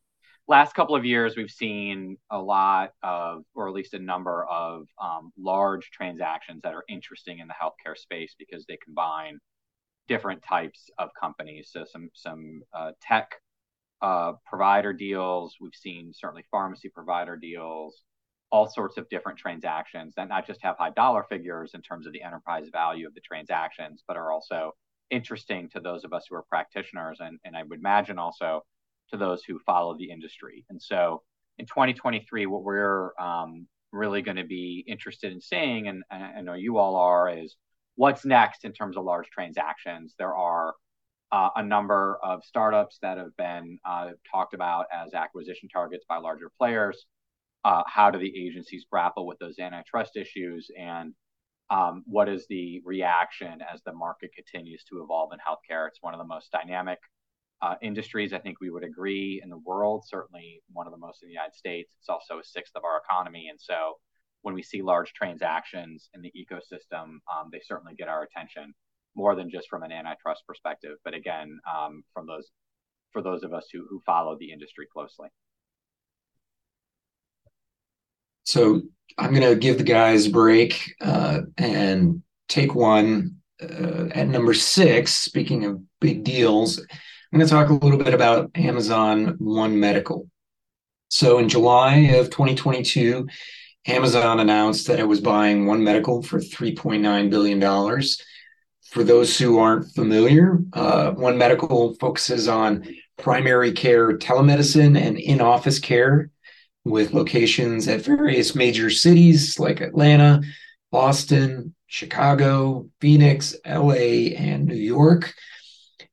last 0.48 0.74
couple 0.74 0.96
of 0.96 1.04
years, 1.04 1.36
we've 1.36 1.50
seen 1.50 2.16
a 2.30 2.38
lot 2.40 2.92
of, 3.02 3.44
or 3.54 3.68
at 3.68 3.74
least 3.74 3.94
a 3.94 3.98
number 3.98 4.44
of 4.44 4.86
um, 5.00 5.32
large 5.38 5.90
transactions 5.90 6.62
that 6.62 6.74
are 6.74 6.84
interesting 6.88 7.38
in 7.38 7.46
the 7.46 7.54
healthcare 7.54 7.96
space 7.96 8.34
because 8.38 8.64
they 8.66 8.76
combine 8.84 9.38
different 10.08 10.42
types 10.42 10.90
of 10.98 11.10
companies. 11.18 11.70
So 11.72 11.84
some 11.90 12.10
some 12.12 12.62
uh, 12.72 12.92
tech 13.00 13.30
uh, 14.02 14.32
provider 14.44 14.92
deals. 14.92 15.56
We've 15.60 15.74
seen 15.74 16.12
certainly 16.12 16.44
pharmacy 16.50 16.88
provider 16.88 17.36
deals 17.36 18.02
all 18.54 18.68
sorts 18.68 18.96
of 18.96 19.08
different 19.08 19.36
transactions 19.36 20.14
that 20.16 20.28
not 20.28 20.46
just 20.46 20.62
have 20.62 20.76
high 20.78 20.90
dollar 20.90 21.24
figures 21.28 21.72
in 21.74 21.82
terms 21.82 22.06
of 22.06 22.12
the 22.12 22.22
enterprise 22.22 22.68
value 22.70 23.04
of 23.04 23.12
the 23.12 23.20
transactions, 23.20 24.04
but 24.06 24.16
are 24.16 24.30
also 24.30 24.70
interesting 25.10 25.68
to 25.68 25.80
those 25.80 26.04
of 26.04 26.12
us 26.12 26.26
who 26.30 26.36
are 26.36 26.44
practitioners 26.48 27.18
and, 27.18 27.36
and 27.44 27.56
I 27.56 27.64
would 27.64 27.80
imagine 27.80 28.16
also 28.16 28.62
to 29.10 29.16
those 29.16 29.42
who 29.42 29.58
follow 29.66 29.98
the 29.98 30.08
industry. 30.08 30.64
And 30.70 30.80
so 30.80 31.22
in 31.58 31.66
2023, 31.66 32.46
what 32.46 32.62
we're 32.62 33.10
um, 33.18 33.66
really 33.90 34.22
going 34.22 34.36
to 34.36 34.44
be 34.44 34.84
interested 34.86 35.32
in 35.32 35.40
seeing, 35.40 35.88
and, 35.88 36.04
and 36.12 36.22
I 36.22 36.40
know 36.40 36.54
you 36.54 36.78
all 36.78 36.94
are, 36.94 37.36
is 37.36 37.56
what's 37.96 38.24
next 38.24 38.64
in 38.64 38.72
terms 38.72 38.96
of 38.96 39.02
large 39.02 39.30
transactions. 39.30 40.14
There 40.16 40.36
are 40.36 40.74
uh, 41.32 41.48
a 41.56 41.62
number 41.64 42.20
of 42.22 42.44
startups 42.44 42.98
that 43.02 43.18
have 43.18 43.36
been 43.36 43.80
uh, 43.84 44.10
talked 44.30 44.54
about 44.54 44.86
as 44.92 45.12
acquisition 45.12 45.68
targets 45.68 46.04
by 46.08 46.18
larger 46.18 46.52
players. 46.56 47.04
Uh, 47.64 47.82
how 47.86 48.10
do 48.10 48.18
the 48.18 48.46
agencies 48.46 48.84
grapple 48.90 49.26
with 49.26 49.38
those 49.38 49.58
antitrust 49.58 50.16
issues 50.16 50.70
and 50.78 51.14
um, 51.70 52.02
what 52.06 52.28
is 52.28 52.46
the 52.48 52.82
reaction 52.84 53.60
as 53.72 53.80
the 53.84 53.92
market 53.92 54.30
continues 54.34 54.84
to 54.84 55.02
evolve 55.02 55.30
in 55.32 55.38
healthcare? 55.38 55.88
It's 55.88 56.02
one 56.02 56.14
of 56.14 56.18
the 56.18 56.26
most 56.26 56.50
dynamic 56.52 56.98
uh, 57.62 57.76
industries, 57.80 58.34
I 58.34 58.38
think 58.38 58.60
we 58.60 58.70
would 58.70 58.84
agree, 58.84 59.40
in 59.42 59.48
the 59.48 59.58
world, 59.58 60.04
certainly 60.06 60.62
one 60.72 60.86
of 60.86 60.92
the 60.92 60.98
most 60.98 61.22
in 61.22 61.28
the 61.28 61.32
United 61.32 61.54
States. 61.54 61.94
It's 61.98 62.10
also 62.10 62.38
a 62.38 62.44
sixth 62.44 62.76
of 62.76 62.84
our 62.84 63.00
economy. 63.02 63.46
And 63.48 63.58
so 63.58 63.94
when 64.42 64.54
we 64.54 64.62
see 64.62 64.82
large 64.82 65.14
transactions 65.14 66.10
in 66.12 66.20
the 66.20 66.32
ecosystem, 66.36 67.16
um, 67.32 67.48
they 67.50 67.60
certainly 67.64 67.94
get 67.94 68.08
our 68.08 68.22
attention 68.22 68.74
more 69.16 69.34
than 69.34 69.48
just 69.48 69.68
from 69.70 69.82
an 69.82 69.92
antitrust 69.92 70.42
perspective, 70.46 70.96
but 71.04 71.14
again, 71.14 71.58
um, 71.74 72.02
from 72.12 72.26
those 72.26 72.50
for 73.12 73.22
those 73.22 73.44
of 73.44 73.54
us 73.54 73.68
who, 73.72 73.86
who 73.88 74.02
follow 74.04 74.36
the 74.38 74.50
industry 74.50 74.86
closely. 74.92 75.28
So 78.54 78.82
I'm 79.18 79.34
going 79.34 79.52
to 79.52 79.56
give 79.56 79.78
the 79.78 79.82
guys 79.82 80.26
a 80.26 80.30
break 80.30 80.94
uh, 81.00 81.40
and 81.58 82.22
take 82.48 82.72
one 82.72 83.38
uh, 83.60 84.06
at 84.12 84.28
number 84.28 84.54
six. 84.54 85.12
Speaking 85.12 85.64
of 85.64 85.82
big 86.00 86.22
deals, 86.22 86.78
I'm 86.78 87.40
going 87.40 87.44
to 87.44 87.52
talk 87.52 87.70
a 87.70 87.84
little 87.84 87.98
bit 87.98 88.14
about 88.14 88.52
Amazon 88.54 89.34
One 89.40 89.80
Medical. 89.80 90.30
So 91.08 91.38
in 91.38 91.48
July 91.48 91.96
of 92.14 92.30
2022, 92.30 93.26
Amazon 93.88 94.38
announced 94.38 94.86
that 94.86 95.00
it 95.00 95.08
was 95.08 95.20
buying 95.20 95.66
One 95.66 95.82
Medical 95.82 96.22
for 96.22 96.38
$3.9 96.38 97.30
billion. 97.30 98.02
For 98.84 99.02
those 99.02 99.36
who 99.36 99.58
aren't 99.58 99.92
familiar, 99.96 100.60
uh, 100.74 101.10
One 101.10 101.38
Medical 101.38 101.94
focuses 101.94 102.46
on 102.46 102.86
primary 103.18 103.72
care 103.72 104.16
telemedicine 104.16 104.96
and 104.96 105.18
in 105.18 105.40
office 105.40 105.80
care 105.80 106.30
with 106.84 107.14
locations 107.14 107.88
at 107.88 108.02
various 108.02 108.54
major 108.54 108.90
cities 108.90 109.58
like 109.58 109.80
Atlanta, 109.80 110.42
Boston, 110.92 111.74
Chicago, 111.86 112.88
Phoenix, 113.00 113.56
LA, 113.66 114.34
and 114.36 114.66
New 114.66 114.74
York. 114.74 115.34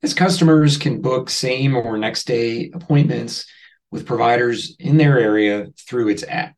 As 0.03 0.13
customers 0.13 0.77
can 0.77 1.01
book 1.01 1.29
same 1.29 1.75
or 1.75 1.97
next 1.97 2.25
day 2.25 2.71
appointments 2.73 3.45
with 3.91 4.05
providers 4.05 4.75
in 4.79 4.97
their 4.97 5.19
area 5.19 5.67
through 5.87 6.09
its 6.09 6.23
app. 6.23 6.55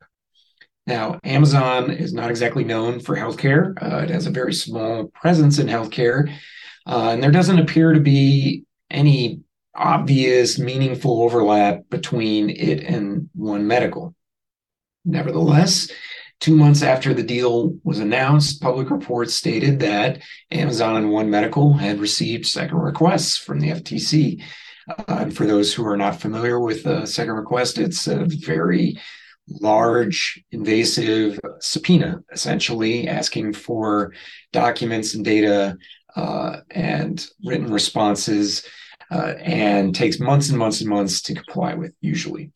Now, 0.85 1.19
Amazon 1.23 1.91
is 1.91 2.13
not 2.13 2.29
exactly 2.29 2.63
known 2.63 2.99
for 2.99 3.15
healthcare. 3.15 3.73
Uh, 3.81 4.03
it 4.03 4.09
has 4.09 4.27
a 4.27 4.31
very 4.31 4.53
small 4.53 5.07
presence 5.07 5.57
in 5.57 5.67
healthcare, 5.67 6.29
uh, 6.85 7.09
and 7.11 7.23
there 7.23 7.31
doesn't 7.31 7.59
appear 7.59 7.93
to 7.93 8.01
be 8.01 8.65
any 8.91 9.41
obvious, 9.75 10.59
meaningful 10.59 11.21
overlap 11.23 11.81
between 11.89 12.49
it 12.49 12.83
and 12.83 13.29
One 13.33 13.67
Medical. 13.67 14.15
Nevertheless, 15.05 15.91
two 16.39 16.55
months 16.55 16.81
after 16.83 17.13
the 17.13 17.23
deal 17.23 17.77
was 17.83 17.99
announced, 17.99 18.61
public 18.61 18.89
reports 18.89 19.33
stated 19.33 19.79
that 19.79 20.21
Amazon 20.51 20.97
and 20.97 21.11
One 21.11 21.29
Medical 21.29 21.73
had 21.73 21.99
received 21.99 22.45
second 22.45 22.77
requests 22.77 23.37
from 23.37 23.59
the 23.59 23.69
FTC. 23.69 24.43
Uh, 24.89 25.03
and 25.07 25.35
for 25.35 25.45
those 25.45 25.73
who 25.73 25.85
are 25.85 25.97
not 25.97 26.19
familiar 26.19 26.59
with 26.59 26.85
a 26.85 27.07
second 27.07 27.33
request, 27.33 27.77
it's 27.77 28.07
a 28.07 28.25
very 28.25 28.99
large, 29.47 30.43
invasive 30.51 31.39
subpoena, 31.59 32.23
essentially 32.31 33.07
asking 33.07 33.53
for 33.53 34.13
documents 34.51 35.13
and 35.13 35.25
data 35.25 35.77
uh, 36.15 36.57
and 36.71 37.27
written 37.43 37.71
responses 37.71 38.65
uh, 39.11 39.33
and 39.39 39.93
takes 39.93 40.19
months 40.19 40.49
and 40.49 40.57
months 40.57 40.81
and 40.81 40.89
months 40.89 41.21
to 41.23 41.35
comply 41.35 41.73
with, 41.73 41.93
usually. 42.01 42.51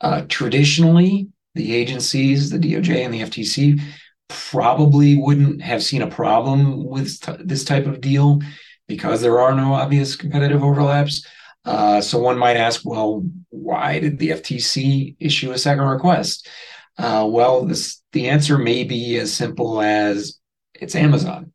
Uh, 0.00 0.22
traditionally, 0.28 1.28
the 1.54 1.74
agencies, 1.74 2.50
the 2.50 2.58
DOJ 2.58 3.04
and 3.04 3.14
the 3.14 3.22
FTC, 3.22 3.80
probably 4.28 5.16
wouldn't 5.16 5.62
have 5.62 5.82
seen 5.82 6.02
a 6.02 6.06
problem 6.06 6.84
with 6.84 7.20
t- 7.20 7.32
this 7.40 7.64
type 7.64 7.86
of 7.86 8.00
deal 8.00 8.40
because 8.88 9.20
there 9.20 9.40
are 9.40 9.54
no 9.54 9.72
obvious 9.72 10.16
competitive 10.16 10.62
overlaps. 10.62 11.26
Uh, 11.64 12.00
so 12.00 12.18
one 12.18 12.38
might 12.38 12.56
ask, 12.56 12.82
well, 12.84 13.24
why 13.50 13.98
did 13.98 14.18
the 14.18 14.30
FTC 14.30 15.16
issue 15.18 15.50
a 15.52 15.58
second 15.58 15.84
request? 15.84 16.48
Uh, 16.98 17.26
well, 17.28 17.64
this, 17.64 18.02
the 18.12 18.28
answer 18.28 18.56
may 18.58 18.84
be 18.84 19.16
as 19.18 19.32
simple 19.32 19.80
as 19.80 20.38
it's 20.74 20.94
Amazon. 20.94 21.52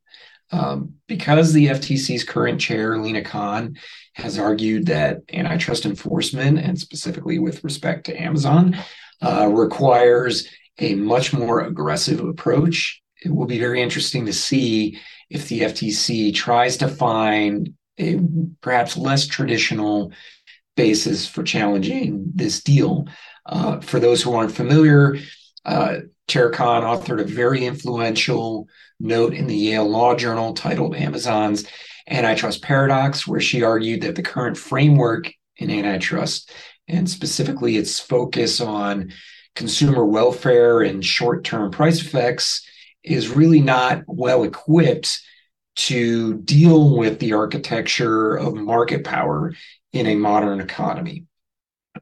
Um, 0.51 0.95
because 1.07 1.53
the 1.53 1.67
FTC's 1.67 2.25
current 2.25 2.59
chair, 2.59 2.97
Lina 2.97 3.23
Khan, 3.23 3.77
has 4.13 4.37
argued 4.37 4.87
that 4.87 5.21
antitrust 5.31 5.85
enforcement, 5.85 6.59
and 6.59 6.79
specifically 6.79 7.39
with 7.39 7.63
respect 7.63 8.05
to 8.05 8.21
Amazon, 8.21 8.77
uh, 9.21 9.47
requires 9.47 10.47
a 10.79 10.95
much 10.95 11.33
more 11.33 11.61
aggressive 11.61 12.19
approach. 12.19 13.01
It 13.23 13.33
will 13.33 13.45
be 13.45 13.59
very 13.59 13.81
interesting 13.81 14.25
to 14.25 14.33
see 14.33 14.99
if 15.29 15.47
the 15.47 15.61
FTC 15.61 16.33
tries 16.33 16.77
to 16.77 16.87
find 16.87 17.73
a 17.99 18.19
perhaps 18.61 18.97
less 18.97 19.27
traditional 19.27 20.11
basis 20.75 21.27
for 21.27 21.43
challenging 21.43 22.31
this 22.33 22.63
deal. 22.63 23.07
Uh, 23.45 23.79
for 23.79 23.99
those 23.99 24.21
who 24.21 24.33
aren't 24.33 24.55
familiar, 24.55 25.17
uh, 25.65 25.97
Khan 26.27 26.83
authored 26.83 27.19
a 27.19 27.25
very 27.25 27.65
influential 27.65 28.67
note 28.99 29.33
in 29.33 29.47
the 29.47 29.55
Yale 29.55 29.87
Law 29.87 30.15
Journal 30.15 30.53
titled 30.53 30.95
Amazon's 30.95 31.65
Antitrust 32.11 32.61
Paradox, 32.61 33.25
where 33.25 33.39
she 33.39 33.63
argued 33.63 34.01
that 34.01 34.15
the 34.15 34.21
current 34.21 34.57
framework 34.57 35.31
in 35.57 35.71
antitrust, 35.71 36.51
and 36.87 37.09
specifically 37.09 37.77
its 37.77 37.99
focus 37.99 38.59
on 38.59 39.13
consumer 39.55 40.05
welfare 40.05 40.81
and 40.81 41.05
short 41.05 41.43
term 41.43 41.71
price 41.71 42.01
effects, 42.01 42.67
is 43.03 43.29
really 43.29 43.61
not 43.61 44.03
well 44.07 44.43
equipped 44.43 45.21
to 45.75 46.35
deal 46.39 46.97
with 46.97 47.19
the 47.19 47.33
architecture 47.33 48.35
of 48.35 48.55
market 48.55 49.05
power 49.05 49.53
in 49.93 50.05
a 50.07 50.15
modern 50.15 50.59
economy, 50.59 51.25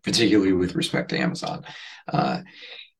particularly 0.03 0.53
with 0.53 0.75
respect 0.75 1.09
to 1.09 1.19
Amazon. 1.19 1.63
Uh, 2.11 2.41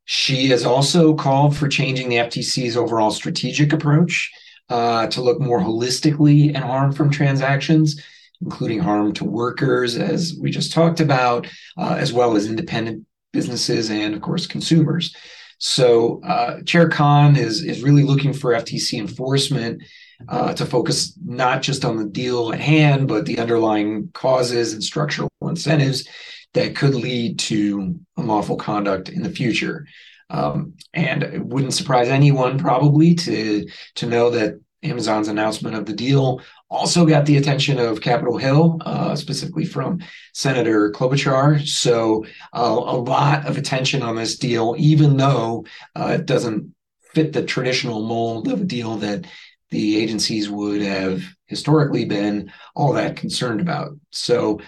she 0.05 0.47
has 0.47 0.65
also 0.65 1.15
called 1.15 1.55
for 1.55 1.67
changing 1.67 2.09
the 2.09 2.17
FTC's 2.17 2.77
overall 2.77 3.11
strategic 3.11 3.73
approach 3.73 4.31
uh, 4.69 5.07
to 5.07 5.21
look 5.21 5.39
more 5.39 5.59
holistically 5.59 6.55
at 6.55 6.63
harm 6.63 6.91
from 6.91 7.09
transactions, 7.09 8.03
including 8.41 8.79
harm 8.79 9.13
to 9.13 9.25
workers, 9.25 9.95
as 9.95 10.37
we 10.39 10.51
just 10.51 10.71
talked 10.71 10.99
about, 10.99 11.47
uh, 11.77 11.95
as 11.97 12.13
well 12.13 12.35
as 12.35 12.47
independent 12.47 13.05
businesses 13.33 13.89
and, 13.89 14.13
of 14.13 14.21
course, 14.21 14.47
consumers. 14.47 15.15
So, 15.57 16.21
uh, 16.23 16.61
Chair 16.61 16.87
Khan 16.87 17.35
is 17.35 17.63
is 17.63 17.83
really 17.83 18.03
looking 18.03 18.31
for 18.31 18.53
FTC 18.53 18.97
enforcement 18.97 19.83
uh, 20.27 20.53
to 20.53 20.65
focus 20.65 21.17
not 21.25 21.61
just 21.61 21.83
on 21.83 21.97
the 21.97 22.05
deal 22.05 22.53
at 22.53 22.61
hand, 22.61 23.07
but 23.07 23.25
the 23.25 23.39
underlying 23.39 24.09
causes 24.13 24.73
and 24.73 24.83
structural 24.83 25.29
incentives 25.41 26.07
that 26.53 26.75
could 26.75 26.95
lead 26.95 27.39
to 27.39 27.99
unlawful 28.17 28.55
conduct 28.55 29.09
in 29.09 29.21
the 29.21 29.29
future. 29.29 29.85
Um, 30.29 30.75
and 30.93 31.23
it 31.23 31.45
wouldn't 31.45 31.73
surprise 31.73 32.09
anyone 32.09 32.59
probably 32.59 33.15
to 33.15 33.67
to 33.95 34.05
know 34.05 34.29
that 34.31 34.59
Amazon's 34.83 35.27
announcement 35.27 35.75
of 35.75 35.85
the 35.85 35.93
deal 35.93 36.41
also 36.69 37.05
got 37.05 37.25
the 37.25 37.37
attention 37.37 37.79
of 37.79 38.01
Capitol 38.01 38.37
Hill, 38.37 38.77
uh, 38.85 39.15
specifically 39.15 39.65
from 39.65 39.99
Senator 40.33 40.91
Klobuchar. 40.91 41.67
So 41.67 42.25
uh, 42.53 42.81
a 42.85 42.97
lot 42.97 43.45
of 43.45 43.57
attention 43.57 44.03
on 44.03 44.15
this 44.15 44.37
deal, 44.37 44.75
even 44.77 45.17
though 45.17 45.65
uh, 45.95 46.17
it 46.19 46.25
doesn't 46.25 46.73
fit 47.13 47.33
the 47.33 47.43
traditional 47.43 48.05
mold 48.05 48.47
of 48.47 48.61
a 48.61 48.65
deal 48.65 48.97
that 48.97 49.25
the 49.71 50.01
agencies 50.01 50.49
would 50.49 50.81
have 50.81 51.23
historically 51.47 52.05
been 52.05 52.51
all 52.75 52.93
that 52.93 53.17
concerned 53.17 53.61
about. 53.61 53.91
So, 54.11 54.61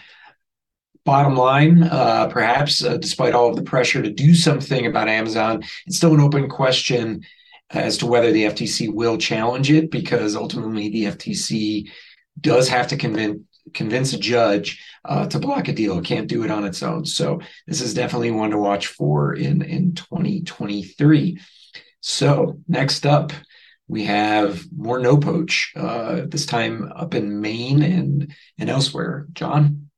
bottom 1.05 1.35
line, 1.35 1.83
uh, 1.83 2.27
perhaps 2.27 2.83
uh, 2.83 2.97
despite 2.97 3.33
all 3.33 3.49
of 3.49 3.55
the 3.55 3.63
pressure 3.63 4.01
to 4.01 4.11
do 4.11 4.35
something 4.35 4.85
about 4.85 5.07
Amazon, 5.07 5.63
it's 5.87 5.97
still 5.97 6.13
an 6.13 6.19
open 6.19 6.49
question 6.49 7.23
as 7.69 7.97
to 7.97 8.05
whether 8.05 8.31
the 8.31 8.45
FTC 8.45 8.93
will 8.93 9.17
challenge 9.17 9.71
it 9.71 9.89
because 9.91 10.35
ultimately 10.35 10.89
the 10.89 11.05
FTC 11.05 11.89
does 12.39 12.67
have 12.69 12.87
to 12.87 12.97
convince 12.97 13.41
convince 13.75 14.11
a 14.11 14.17
judge 14.17 14.83
uh, 15.05 15.27
to 15.27 15.39
block 15.39 15.67
a 15.67 15.73
deal. 15.73 15.97
It 15.99 16.05
can't 16.05 16.27
do 16.27 16.43
it 16.43 16.51
on 16.51 16.65
its 16.65 16.81
own. 16.81 17.05
So 17.05 17.41
this 17.67 17.79
is 17.79 17.93
definitely 17.93 18.31
one 18.31 18.49
to 18.49 18.57
watch 18.57 18.87
for 18.87 19.33
in 19.33 19.61
in 19.61 19.93
2023. 19.93 21.39
So 22.01 22.59
next 22.67 23.05
up, 23.05 23.31
we 23.87 24.05
have 24.05 24.65
more 24.75 24.99
no 24.99 25.17
poach, 25.17 25.73
uh, 25.75 26.21
this 26.25 26.45
time 26.45 26.91
up 26.95 27.13
in 27.13 27.41
Maine 27.41 27.83
and, 27.83 28.33
and 28.57 28.69
elsewhere. 28.69 29.27
John? 29.33 29.90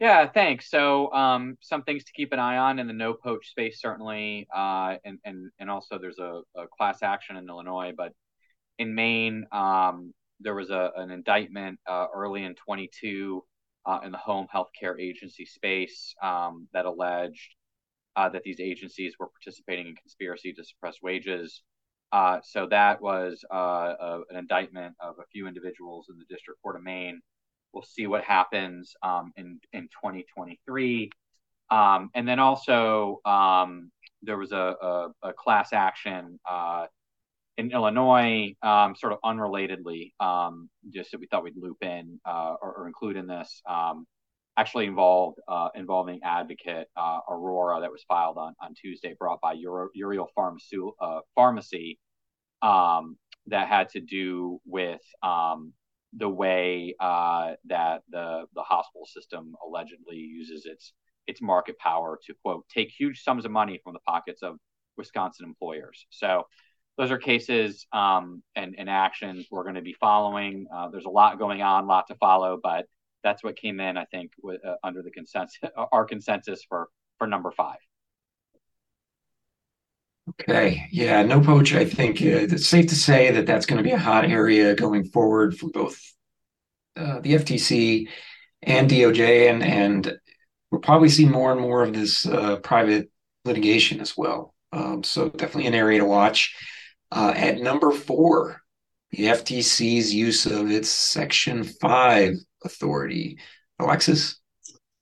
Yeah, 0.00 0.28
thanks. 0.28 0.70
So, 0.70 1.12
um, 1.12 1.56
some 1.60 1.82
things 1.82 2.04
to 2.04 2.12
keep 2.12 2.32
an 2.32 2.38
eye 2.38 2.56
on 2.56 2.78
in 2.78 2.86
the 2.86 2.92
no 2.92 3.14
poach 3.14 3.48
space, 3.48 3.80
certainly, 3.80 4.46
uh, 4.54 4.96
and 5.04 5.18
and 5.24 5.50
and 5.58 5.68
also 5.68 5.98
there's 5.98 6.20
a, 6.20 6.42
a, 6.56 6.68
class 6.76 7.02
action 7.02 7.36
in 7.36 7.48
Illinois, 7.48 7.92
but 7.96 8.12
in 8.78 8.94
Maine, 8.94 9.46
um, 9.50 10.14
there 10.40 10.54
was 10.54 10.70
a 10.70 10.92
an 10.96 11.10
indictment 11.10 11.80
uh, 11.86 12.06
early 12.14 12.44
in 12.44 12.54
22 12.54 13.42
uh, 13.86 14.00
in 14.04 14.12
the 14.12 14.18
home 14.18 14.46
healthcare 14.54 15.00
agency 15.00 15.44
space 15.44 16.14
um, 16.22 16.68
that 16.72 16.84
alleged 16.84 17.54
uh, 18.14 18.28
that 18.28 18.42
these 18.44 18.60
agencies 18.60 19.14
were 19.18 19.28
participating 19.28 19.88
in 19.88 19.96
conspiracy 19.96 20.52
to 20.52 20.64
suppress 20.64 20.96
wages. 21.02 21.62
Uh, 22.12 22.38
so 22.42 22.66
that 22.70 23.00
was 23.02 23.44
uh, 23.52 23.56
a, 24.00 24.20
an 24.30 24.36
indictment 24.36 24.94
of 25.00 25.16
a 25.18 25.26
few 25.32 25.46
individuals 25.46 26.06
in 26.08 26.18
the 26.18 26.24
District 26.28 26.60
Court 26.62 26.76
of 26.76 26.82
Maine. 26.82 27.20
We'll 27.72 27.82
see 27.84 28.06
what 28.06 28.24
happens 28.24 28.94
um, 29.02 29.32
in 29.36 29.60
in 29.72 29.82
2023, 29.84 31.10
um, 31.70 32.10
and 32.14 32.26
then 32.26 32.38
also 32.38 33.20
um, 33.24 33.90
there 34.22 34.38
was 34.38 34.52
a, 34.52 34.56
a, 34.80 35.08
a 35.22 35.32
class 35.32 35.72
action 35.72 36.40
uh, 36.48 36.86
in 37.56 37.72
Illinois, 37.72 38.54
um, 38.62 38.94
sort 38.94 39.12
of 39.12 39.18
unrelatedly, 39.24 40.12
um, 40.20 40.70
just 40.90 41.10
that 41.10 41.20
we 41.20 41.26
thought 41.26 41.42
we'd 41.42 41.56
loop 41.56 41.82
in 41.82 42.20
uh, 42.24 42.54
or, 42.62 42.72
or, 42.78 42.86
include 42.86 43.16
in 43.16 43.26
this, 43.26 43.62
um, 43.68 44.06
actually 44.56 44.86
involved 44.86 45.38
uh, 45.48 45.68
involving 45.74 46.20
advocate 46.22 46.88
uh, 46.96 47.18
Aurora 47.28 47.80
that 47.80 47.90
was 47.90 48.04
filed 48.08 48.38
on, 48.38 48.54
on 48.62 48.74
Tuesday, 48.74 49.14
brought 49.18 49.40
by 49.40 49.54
Euro, 49.54 49.88
Uriel 49.94 50.28
Pharmacy, 50.34 50.78
uh, 51.00 51.20
Pharmacy 51.34 51.98
um, 52.62 53.16
that 53.46 53.68
had 53.68 53.88
to 53.90 54.00
do 54.00 54.60
with 54.64 55.02
um, 55.22 55.72
the 56.16 56.28
way 56.28 56.94
uh, 57.00 57.52
that 57.66 58.02
the 58.10 58.44
the 58.54 58.62
hospital 58.62 59.06
system 59.06 59.54
allegedly 59.64 60.16
uses 60.16 60.66
its 60.66 60.92
its 61.26 61.42
market 61.42 61.78
power 61.78 62.18
to 62.26 62.34
quote 62.42 62.66
take 62.68 62.90
huge 62.90 63.22
sums 63.22 63.44
of 63.44 63.50
money 63.50 63.80
from 63.84 63.92
the 63.92 64.00
pockets 64.00 64.42
of 64.42 64.56
Wisconsin 64.96 65.46
employers. 65.46 66.06
So 66.10 66.44
those 66.96 67.10
are 67.12 67.18
cases 67.18 67.86
um, 67.92 68.42
and, 68.56 68.74
and 68.76 68.90
actions 68.90 69.46
we're 69.50 69.62
going 69.62 69.76
to 69.76 69.82
be 69.82 69.94
following. 70.00 70.66
Uh, 70.74 70.88
there's 70.88 71.04
a 71.04 71.10
lot 71.10 71.38
going 71.38 71.62
on, 71.62 71.84
a 71.84 71.86
lot 71.86 72.08
to 72.08 72.16
follow, 72.16 72.58
but 72.60 72.86
that's 73.22 73.44
what 73.44 73.56
came 73.56 73.78
in, 73.78 73.96
I 73.96 74.04
think, 74.06 74.32
with, 74.42 74.64
uh, 74.64 74.74
under 74.82 75.02
the 75.02 75.10
consensus, 75.10 75.58
our 75.92 76.04
consensus 76.04 76.64
for 76.68 76.88
for 77.18 77.26
number 77.26 77.50
five. 77.50 77.78
Okay, 80.28 80.86
yeah, 80.90 81.22
no 81.22 81.40
poach. 81.40 81.74
I 81.74 81.84
think 81.84 82.20
uh, 82.20 82.46
it's 82.52 82.66
safe 82.66 82.88
to 82.88 82.94
say 82.94 83.30
that 83.30 83.46
that's 83.46 83.66
going 83.66 83.78
to 83.78 83.88
be 83.88 83.92
a 83.92 83.98
hot 83.98 84.24
area 84.24 84.74
going 84.74 85.04
forward 85.04 85.56
for 85.56 85.70
both 85.70 86.00
uh, 86.96 87.20
the 87.20 87.34
FTC 87.34 88.08
and 88.62 88.90
DOJ, 88.90 89.50
and 89.50 89.62
and 89.62 90.18
we'll 90.70 90.80
probably 90.80 91.08
see 91.08 91.26
more 91.26 91.52
and 91.52 91.60
more 91.60 91.82
of 91.82 91.92
this 91.92 92.26
uh, 92.26 92.56
private 92.56 93.10
litigation 93.44 94.00
as 94.00 94.16
well. 94.16 94.54
Um, 94.72 95.02
so 95.02 95.28
definitely 95.28 95.66
an 95.66 95.74
area 95.74 96.00
to 96.00 96.04
watch. 96.04 96.54
Uh, 97.10 97.32
at 97.34 97.60
number 97.60 97.90
four, 97.90 98.60
the 99.10 99.26
FTC's 99.26 100.12
use 100.12 100.44
of 100.44 100.70
its 100.70 100.88
Section 100.88 101.64
5 101.64 102.34
authority. 102.64 103.38
Alexis? 103.78 104.40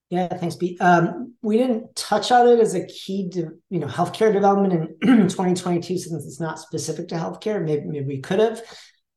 Yeah, 0.09 0.28
thanks, 0.28 0.54
Pete. 0.54 0.80
Um, 0.80 1.34
we 1.42 1.59
didn't 1.59 1.94
touch 1.96 2.30
on 2.30 2.46
it 2.46 2.61
as 2.61 2.74
a 2.74 2.86
key, 2.86 3.28
to, 3.30 3.50
you 3.70 3.80
know, 3.80 3.88
healthcare 3.88 4.32
development 4.32 4.96
in 5.02 5.28
2022 5.28 5.98
since 5.98 6.24
it's 6.24 6.40
not 6.40 6.61
specific 6.61 7.09
to 7.09 7.16
healthcare. 7.16 7.64
Maybe, 7.64 7.84
maybe 7.86 8.07
we 8.07 8.20
could 8.20 8.38
have, 8.38 8.62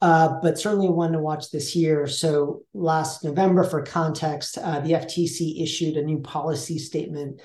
uh, 0.01 0.39
but 0.41 0.57
certainly 0.57 0.89
one 0.89 1.11
to 1.11 1.19
watch 1.19 1.51
this 1.51 1.75
year. 1.75 2.07
So 2.07 2.63
last 2.73 3.23
November, 3.23 3.63
for 3.63 3.83
context, 3.83 4.57
uh, 4.57 4.79
the 4.79 4.93
FTC 4.93 5.61
issued 5.61 5.95
a 5.95 6.03
new 6.03 6.21
policy 6.21 6.79
statement 6.79 7.39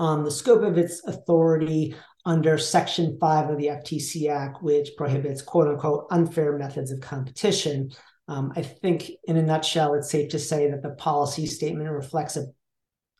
on 0.00 0.24
the 0.24 0.30
scope 0.30 0.62
of 0.62 0.76
its 0.76 1.00
authority 1.06 1.94
under 2.24 2.58
Section 2.58 3.16
5 3.20 3.50
of 3.50 3.58
the 3.58 3.66
FTC 3.66 4.28
Act, 4.28 4.60
which 4.60 4.90
prohibits 4.96 5.40
quote 5.40 5.68
unquote 5.68 6.06
unfair 6.10 6.58
methods 6.58 6.90
of 6.90 7.00
competition. 7.00 7.92
Um, 8.26 8.52
I 8.56 8.62
think, 8.62 9.10
in 9.24 9.36
a 9.36 9.42
nutshell, 9.42 9.94
it's 9.94 10.10
safe 10.10 10.30
to 10.30 10.38
say 10.38 10.70
that 10.70 10.82
the 10.82 10.90
policy 10.90 11.46
statement 11.46 11.90
reflects 11.90 12.36
a 12.36 12.46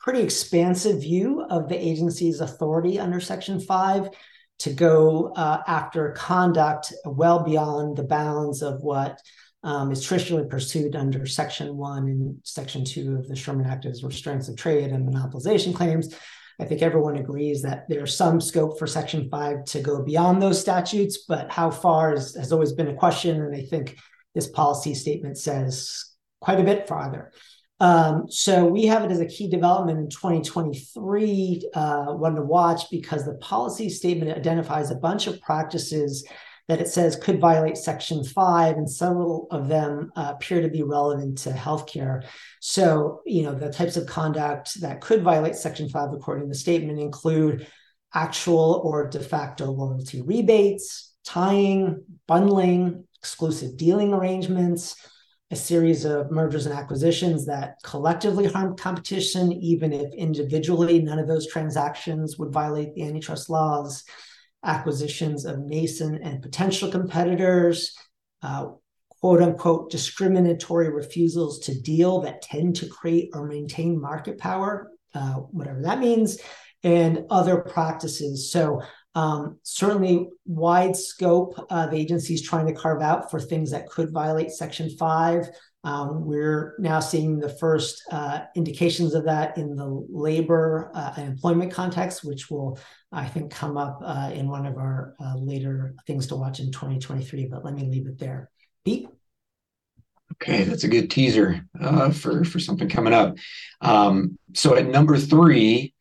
pretty 0.01 0.20
expansive 0.20 1.01
view 1.01 1.44
of 1.51 1.68
the 1.68 1.76
agency's 1.76 2.40
authority 2.40 2.99
under 2.99 3.20
Section 3.20 3.61
5 3.61 4.11
to 4.61 4.72
go 4.72 5.32
uh, 5.36 5.62
after 5.66 6.12
conduct 6.12 6.92
well 7.05 7.44
beyond 7.44 7.96
the 7.96 8.05
bounds 8.05 8.62
of 8.62 8.82
what 8.82 9.20
um, 9.64 9.90
is 9.90 10.03
traditionally 10.03 10.49
pursued 10.49 10.94
under 10.94 11.26
Section 11.26 11.76
1 11.76 12.09
and 12.09 12.38
Section 12.44 12.84
2 12.84 13.16
of 13.16 13.28
the 13.28 13.36
Sherman 13.36 13.66
Act 13.66 13.86
as 13.86 14.05
restraints 14.05 14.49
of 14.49 14.57
trade 14.57 14.90
and 14.90 15.09
monopolization 15.09 15.74
claims. 15.74 16.14
I 16.61 16.64
think 16.64 16.82
everyone 16.82 17.16
agrees 17.16 17.62
that 17.62 17.84
there's 17.88 18.16
some 18.16 18.40
scope 18.40 18.78
for 18.78 18.86
Section 18.86 19.28
5 19.30 19.64
to 19.64 19.80
go 19.80 20.03
beyond 20.03 20.42
those 20.42 20.61
statutes, 20.61 21.18
but 21.28 21.51
how 21.51 21.70
far 21.70 22.14
is, 22.14 22.34
has 22.34 22.53
always 22.53 22.72
been 22.72 22.88
a 22.88 22.94
question. 22.94 23.40
And 23.40 23.55
I 23.55 23.62
think 23.62 23.96
this 24.34 24.49
policy 24.49 24.94
statement 24.94 25.38
says 25.38 26.05
quite 26.40 26.61
a 26.61 26.64
bit 26.64 26.88
farther. 26.88 27.32
Um, 27.80 28.26
so 28.28 28.64
we 28.64 28.86
have 28.86 29.04
it 29.04 29.12
as 29.12 29.20
a 29.20 29.26
key 29.26 29.48
development 29.48 29.98
in 29.98 30.08
2023, 30.08 31.70
uh, 31.74 32.06
one 32.06 32.34
to 32.34 32.42
watch 32.42 32.90
because 32.90 33.24
the 33.24 33.34
policy 33.34 33.88
statement 33.88 34.36
identifies 34.36 34.90
a 34.90 34.96
bunch 34.96 35.26
of 35.26 35.40
practices 35.40 36.26
that 36.66 36.80
it 36.80 36.88
says 36.88 37.16
could 37.16 37.40
violate 37.40 37.78
Section 37.78 38.22
5, 38.22 38.76
and 38.76 38.90
several 38.90 39.46
of 39.50 39.68
them 39.68 40.12
uh, 40.16 40.34
appear 40.34 40.60
to 40.60 40.68
be 40.68 40.82
relevant 40.82 41.38
to 41.38 41.50
healthcare. 41.50 42.26
So, 42.60 43.22
you 43.24 43.42
know, 43.42 43.54
the 43.54 43.70
types 43.70 43.96
of 43.96 44.06
conduct 44.06 44.80
that 44.82 45.00
could 45.00 45.22
violate 45.22 45.56
Section 45.56 45.88
5, 45.88 46.12
according 46.12 46.44
to 46.44 46.48
the 46.48 46.54
statement, 46.54 46.98
include 46.98 47.66
actual 48.12 48.82
or 48.84 49.08
de 49.08 49.20
facto 49.20 49.70
loyalty 49.70 50.20
rebates, 50.20 51.14
tying, 51.24 52.04
bundling, 52.26 53.04
exclusive 53.18 53.76
dealing 53.78 54.12
arrangements, 54.12 54.94
a 55.51 55.57
series 55.57 56.05
of 56.05 56.30
mergers 56.30 56.66
and 56.66 56.74
acquisitions 56.74 57.46
that 57.46 57.76
collectively 57.82 58.46
harm 58.46 58.76
competition, 58.76 59.53
even 59.53 59.92
if 59.92 60.12
individually 60.14 61.01
none 61.01 61.18
of 61.18 61.26
those 61.26 61.51
transactions 61.51 62.38
would 62.38 62.53
violate 62.53 62.94
the 62.94 63.03
antitrust 63.03 63.49
laws 63.49 64.05
acquisitions 64.64 65.44
of 65.44 65.59
nascent 65.61 66.20
and 66.22 66.42
potential 66.42 66.90
competitors, 66.90 67.96
uh, 68.42 68.66
quote 69.20 69.42
unquote 69.42 69.90
discriminatory 69.90 70.90
refusals 70.90 71.61
to 71.61 71.80
deal 71.80 72.20
that 72.20 72.42
tend 72.42 72.76
to 72.76 72.88
create 72.88 73.30
or 73.34 73.46
maintain 73.46 74.01
market 74.01 74.38
power, 74.38 74.90
uh, 75.14 75.34
whatever 75.34 75.82
that 75.82 75.99
means, 75.99 76.38
and 76.82 77.24
other 77.30 77.59
practices. 77.59 78.51
So, 78.53 78.82
um, 79.14 79.59
certainly 79.62 80.28
wide 80.46 80.96
scope 80.96 81.54
of 81.70 81.92
agencies 81.92 82.42
trying 82.42 82.66
to 82.66 82.72
carve 82.72 83.02
out 83.02 83.30
for 83.30 83.40
things 83.40 83.70
that 83.70 83.88
could 83.88 84.12
violate 84.12 84.50
Section 84.50 84.90
5. 84.90 85.48
Um, 85.84 86.24
we're 86.24 86.74
now 86.78 87.00
seeing 87.00 87.38
the 87.38 87.48
first 87.48 88.02
uh, 88.11 88.40
indications 88.54 89.14
of 89.14 89.24
that 89.24 89.56
in 89.56 89.76
the 89.76 90.06
labor 90.11 90.90
uh, 90.94 91.14
and 91.16 91.28
employment 91.28 91.72
context, 91.72 92.24
which 92.24 92.50
will, 92.50 92.78
I 93.11 93.26
think, 93.26 93.52
come 93.52 93.76
up 93.76 94.00
uh, 94.04 94.30
in 94.34 94.48
one 94.48 94.66
of 94.66 94.76
our 94.76 95.14
uh, 95.20 95.36
later 95.36 95.94
things 96.06 96.26
to 96.28 96.36
watch 96.36 96.61
in 96.61 96.70
2023. 96.72 97.46
But 97.46 97.64
let 97.64 97.74
me 97.74 97.84
leave 97.84 98.06
it 98.06 98.18
there. 98.18 98.50
Pete? 98.84 99.09
Okay, 100.34 100.64
that's 100.64 100.84
a 100.84 100.88
good 100.88 101.11
teaser 101.11 101.64
uh, 101.80 102.11
for, 102.11 102.44
for 102.44 102.61
something 102.61 102.88
coming 102.88 103.12
up. 103.12 103.36
Um, 103.80 104.38
so 104.54 104.76
at 104.76 104.86
number 104.86 105.16
three, 105.16 105.94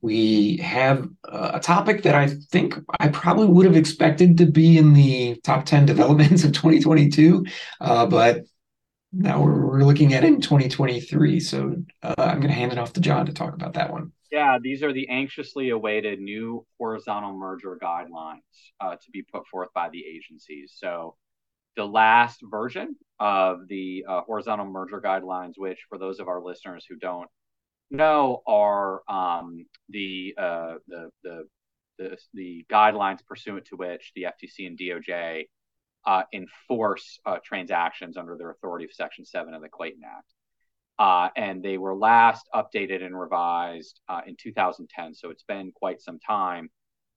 we 0.00 0.58
have 0.58 1.08
a 1.24 1.58
topic 1.58 2.02
that 2.04 2.14
I 2.14 2.28
think 2.28 2.74
I 3.00 3.08
probably 3.08 3.46
would 3.46 3.66
have 3.66 3.76
expected 3.76 4.38
to 4.38 4.46
be 4.46 4.78
in 4.78 4.92
the 4.92 5.40
top 5.42 5.64
10 5.64 5.86
developments 5.86 6.44
of 6.44 6.52
2022, 6.52 7.44
uh, 7.80 8.06
but 8.06 8.44
now 9.12 9.42
we're, 9.42 9.66
we're 9.66 9.84
looking 9.84 10.14
at 10.14 10.24
it 10.24 10.28
in 10.28 10.40
2023. 10.40 11.40
So 11.40 11.76
uh, 12.02 12.14
I'm 12.18 12.40
going 12.40 12.48
to 12.48 12.54
hand 12.54 12.72
it 12.72 12.78
off 12.78 12.92
to 12.92 13.00
John 13.00 13.26
to 13.26 13.32
talk 13.32 13.54
about 13.54 13.74
that 13.74 13.90
one. 13.90 14.12
Yeah, 14.30 14.58
these 14.62 14.82
are 14.82 14.92
the 14.92 15.08
anxiously 15.08 15.70
awaited 15.70 16.20
new 16.20 16.66
horizontal 16.78 17.32
merger 17.32 17.78
guidelines 17.82 18.40
uh, 18.80 18.96
to 18.96 19.10
be 19.10 19.22
put 19.22 19.46
forth 19.46 19.70
by 19.74 19.88
the 19.88 20.04
agencies. 20.04 20.74
So 20.76 21.16
the 21.76 21.86
last 21.86 22.40
version 22.42 22.94
of 23.18 23.66
the 23.68 24.04
uh, 24.06 24.20
horizontal 24.22 24.66
merger 24.66 25.00
guidelines, 25.00 25.54
which 25.56 25.78
for 25.88 25.96
those 25.96 26.20
of 26.20 26.28
our 26.28 26.42
listeners 26.42 26.84
who 26.88 26.96
don't 26.96 27.28
know, 27.90 28.42
are 28.46 29.02
um, 29.08 29.66
the, 29.88 30.34
uh, 30.38 30.74
the, 30.86 31.10
the 31.22 31.44
the 31.98 32.16
the 32.32 32.64
guidelines 32.70 33.26
pursuant 33.26 33.66
to 33.66 33.76
which 33.76 34.12
the 34.14 34.22
FTC 34.22 34.66
and 34.66 34.78
DOJ 34.78 35.46
uh, 36.06 36.22
enforce 36.32 37.18
uh, 37.26 37.38
transactions 37.44 38.16
under 38.16 38.36
their 38.36 38.50
authority 38.50 38.84
of 38.84 38.92
Section 38.92 39.24
7 39.24 39.52
of 39.52 39.62
the 39.62 39.68
Clayton 39.68 40.02
Act. 40.04 40.32
Uh, 40.98 41.28
and 41.36 41.62
they 41.62 41.78
were 41.78 41.94
last 41.94 42.48
updated 42.54 43.04
and 43.04 43.18
revised 43.18 44.00
uh, 44.08 44.22
in 44.26 44.36
2010. 44.36 45.14
So 45.14 45.30
it's 45.30 45.44
been 45.44 45.70
quite 45.72 46.00
some 46.00 46.18
time. 46.18 46.70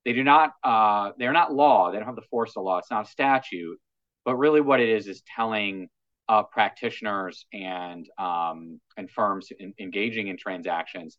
They 0.04 0.14
do 0.14 0.24
not, 0.24 0.52
uh, 0.64 1.12
they're 1.18 1.32
not 1.32 1.54
law. 1.54 1.92
They 1.92 1.98
don't 1.98 2.06
have 2.06 2.16
the 2.16 2.22
force 2.24 2.54
of 2.58 2.64
law. 2.64 2.80
It's 2.80 2.92
not 2.92 3.08
a 3.08 3.10
statute. 3.10 3.80
But 4.26 4.36
really, 4.36 4.62
what 4.62 4.80
it 4.80 4.90
is 4.90 5.08
is 5.08 5.24
telling 5.36 5.90
uh, 6.32 6.44
practitioners 6.44 7.46
and 7.52 8.08
um, 8.18 8.80
and 8.96 9.12
firms 9.12 9.50
in, 9.60 9.74
engaging 9.80 10.30
in 10.30 10.38
transactions 10.38 11.18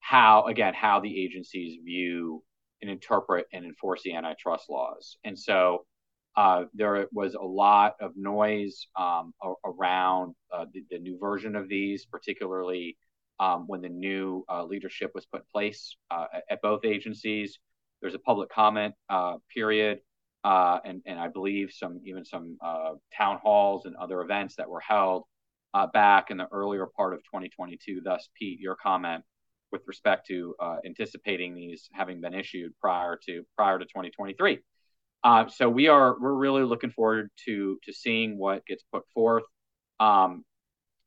how, 0.00 0.44
again, 0.44 0.74
how 0.74 1.00
the 1.00 1.24
agencies 1.24 1.78
view 1.82 2.42
and 2.82 2.90
interpret 2.90 3.46
and 3.54 3.64
enforce 3.64 4.02
the 4.02 4.14
antitrust 4.14 4.68
laws. 4.68 5.16
And 5.24 5.38
so 5.38 5.86
uh, 6.36 6.64
there 6.74 7.06
was 7.10 7.34
a 7.34 7.42
lot 7.42 7.94
of 8.00 8.12
noise 8.14 8.86
um, 8.98 9.32
around 9.64 10.34
uh, 10.52 10.66
the, 10.74 10.84
the, 10.90 10.98
new 10.98 11.18
version 11.18 11.56
of 11.56 11.68
these, 11.68 12.04
particularly 12.04 12.98
um, 13.40 13.64
when 13.66 13.80
the 13.80 13.88
new 13.88 14.44
uh, 14.52 14.64
leadership 14.64 15.10
was 15.14 15.24
put 15.24 15.40
in 15.40 15.46
place 15.52 15.96
uh, 16.10 16.26
at 16.50 16.60
both 16.60 16.84
agencies. 16.84 17.58
There's 18.02 18.14
a 18.14 18.18
public 18.18 18.50
comment 18.50 18.94
uh, 19.08 19.36
period, 19.54 20.00
uh, 20.44 20.78
and 20.84 21.02
and 21.06 21.18
I 21.18 21.28
believe 21.28 21.72
some 21.72 22.00
even 22.04 22.24
some 22.24 22.58
uh, 22.62 22.92
town 23.16 23.38
halls 23.42 23.86
and 23.86 23.96
other 23.96 24.20
events 24.20 24.56
that 24.56 24.68
were 24.68 24.80
held 24.80 25.24
uh, 25.72 25.86
back 25.86 26.30
in 26.30 26.36
the 26.36 26.46
earlier 26.52 26.86
part 26.86 27.14
of 27.14 27.20
2022. 27.20 28.02
Thus, 28.04 28.28
Pete, 28.38 28.60
your 28.60 28.76
comment 28.76 29.24
with 29.72 29.82
respect 29.86 30.26
to 30.28 30.54
anticipating 30.86 31.54
these 31.54 31.88
having 31.92 32.20
been 32.20 32.34
issued 32.34 32.72
prior 32.80 33.18
to 33.26 33.42
prior 33.56 33.78
to 33.78 33.84
2023. 33.86 34.60
so 35.48 35.68
we 35.68 35.88
are 35.88 36.16
we're 36.20 36.34
really 36.34 36.62
looking 36.62 36.90
forward 36.90 37.30
to 37.46 37.78
to 37.84 37.92
seeing 37.92 38.38
what 38.38 38.64
gets 38.66 38.84
put 38.92 39.02
forth. 39.14 39.44
Um, 39.98 40.44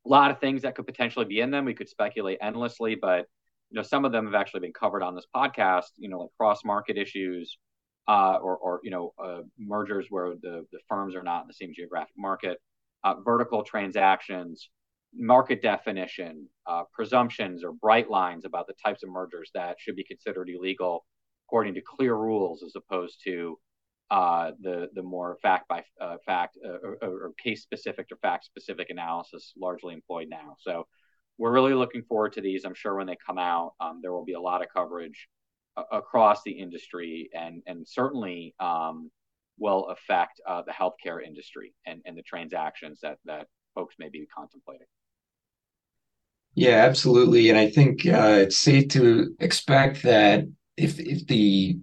a 0.06 0.10
lot 0.10 0.32
of 0.32 0.40
things 0.40 0.64
that 0.64 0.76
could 0.76 0.88
potentially 0.88 1.26
be 1.26 1.42
in 1.42 1.52
them. 1.52 1.66
We 1.66 1.74
could 1.74 1.90
speculate 1.90 2.40
endlessly, 2.42 2.96
but 2.96 3.26
you 3.70 3.76
know 3.76 3.84
some 3.84 4.06
of 4.06 4.12
them 4.12 4.26
have 4.26 4.36
actually 4.36 4.62
been 4.62 4.74
covered 4.74 5.04
on 5.04 5.16
this 5.16 5.26
podcast. 5.36 5.92
You 5.98 6.10
know, 6.10 6.22
like 6.22 6.30
cross 6.40 6.66
market 6.66 6.98
issues, 6.98 7.58
uh, 8.08 8.38
or 8.41 8.58
or 8.58 8.80
you 8.84 8.91
know 8.91 9.14
uh, 9.24 9.41
mergers 9.58 10.08
where 10.10 10.36
the 10.41 10.66
the 10.72 10.80
firms 10.88 11.16
are 11.16 11.24
not 11.24 11.41
in 11.43 11.47
the 11.47 11.53
same 11.53 11.74
geographic 11.74 12.16
market, 12.18 12.60
uh, 13.03 13.16
vertical 13.26 13.64
transactions, 13.64 14.70
market 15.14 15.62
definition, 15.62 16.47
uh, 16.66 16.84
presumptions 16.93 17.64
or 17.64 17.74
bright 17.74 18.10
lines 18.10 18.45
about 18.45 18.68
the 18.68 18.76
types 18.84 19.03
of 19.03 19.10
mergers 19.10 19.51
that 19.53 19.78
should 19.80 19.95
be 19.95 20.03
considered 20.03 20.49
illegal 20.49 21.05
according 21.47 21.74
to 21.74 21.82
clear 21.82 22.16
rules 22.16 22.62
as 22.64 22.74
opposed 22.76 23.22
to 23.24 23.58
uh, 24.10 24.51
the 24.62 24.89
the 24.93 25.03
more 25.03 25.38
fact 25.41 25.68
by 25.68 25.84
fact 26.26 26.58
or, 26.64 26.97
or, 27.01 27.32
case 27.41 27.62
specific 27.62 28.08
or 28.12 28.18
fact 28.22 28.45
specific 28.45 28.89
analysis 28.89 29.53
largely 29.60 29.93
employed 29.93 30.28
now. 30.30 30.55
So 30.60 30.88
we're 31.38 31.51
really 31.51 31.74
looking 31.74 32.03
forward 32.03 32.34
to 32.34 32.41
these. 32.41 32.64
I'm 32.64 32.74
sure 32.74 32.95
when 32.95 33.08
they 33.08 33.18
come 33.26 33.38
out, 33.38 33.74
um, 33.80 33.99
there 34.01 34.14
will 34.14 34.26
be 34.26 34.34
a 34.34 34.39
lot 34.39 34.62
of 34.62 34.70
coverage 34.74 35.28
across 35.92 36.44
the 36.44 36.52
industry, 36.52 37.30
and 37.34 37.62
and 37.68 37.88
certainly 37.88 38.56
um, 38.60 39.12
will 39.58 39.88
affect 39.88 40.40
uh, 40.48 40.62
the 40.64 40.72
healthcare 40.72 41.24
industry 41.26 41.74
and, 41.86 42.02
and 42.06 42.18
the 42.18 42.24
transactions 42.24 43.00
that 43.02 43.18
that 43.26 43.48
folks 43.76 43.96
may 44.00 44.10
be 44.10 44.26
contemplating. 44.34 44.88
Yeah, 46.56 46.86
absolutely, 46.86 47.50
and 47.50 47.58
I 47.58 47.70
think 47.70 48.06
uh, 48.06 48.40
it's 48.42 48.58
safe 48.58 48.90
to 48.90 49.36
expect 49.40 50.04
that 50.04 50.46
if 50.76 51.00
if 51.00 51.28
the 51.28 51.78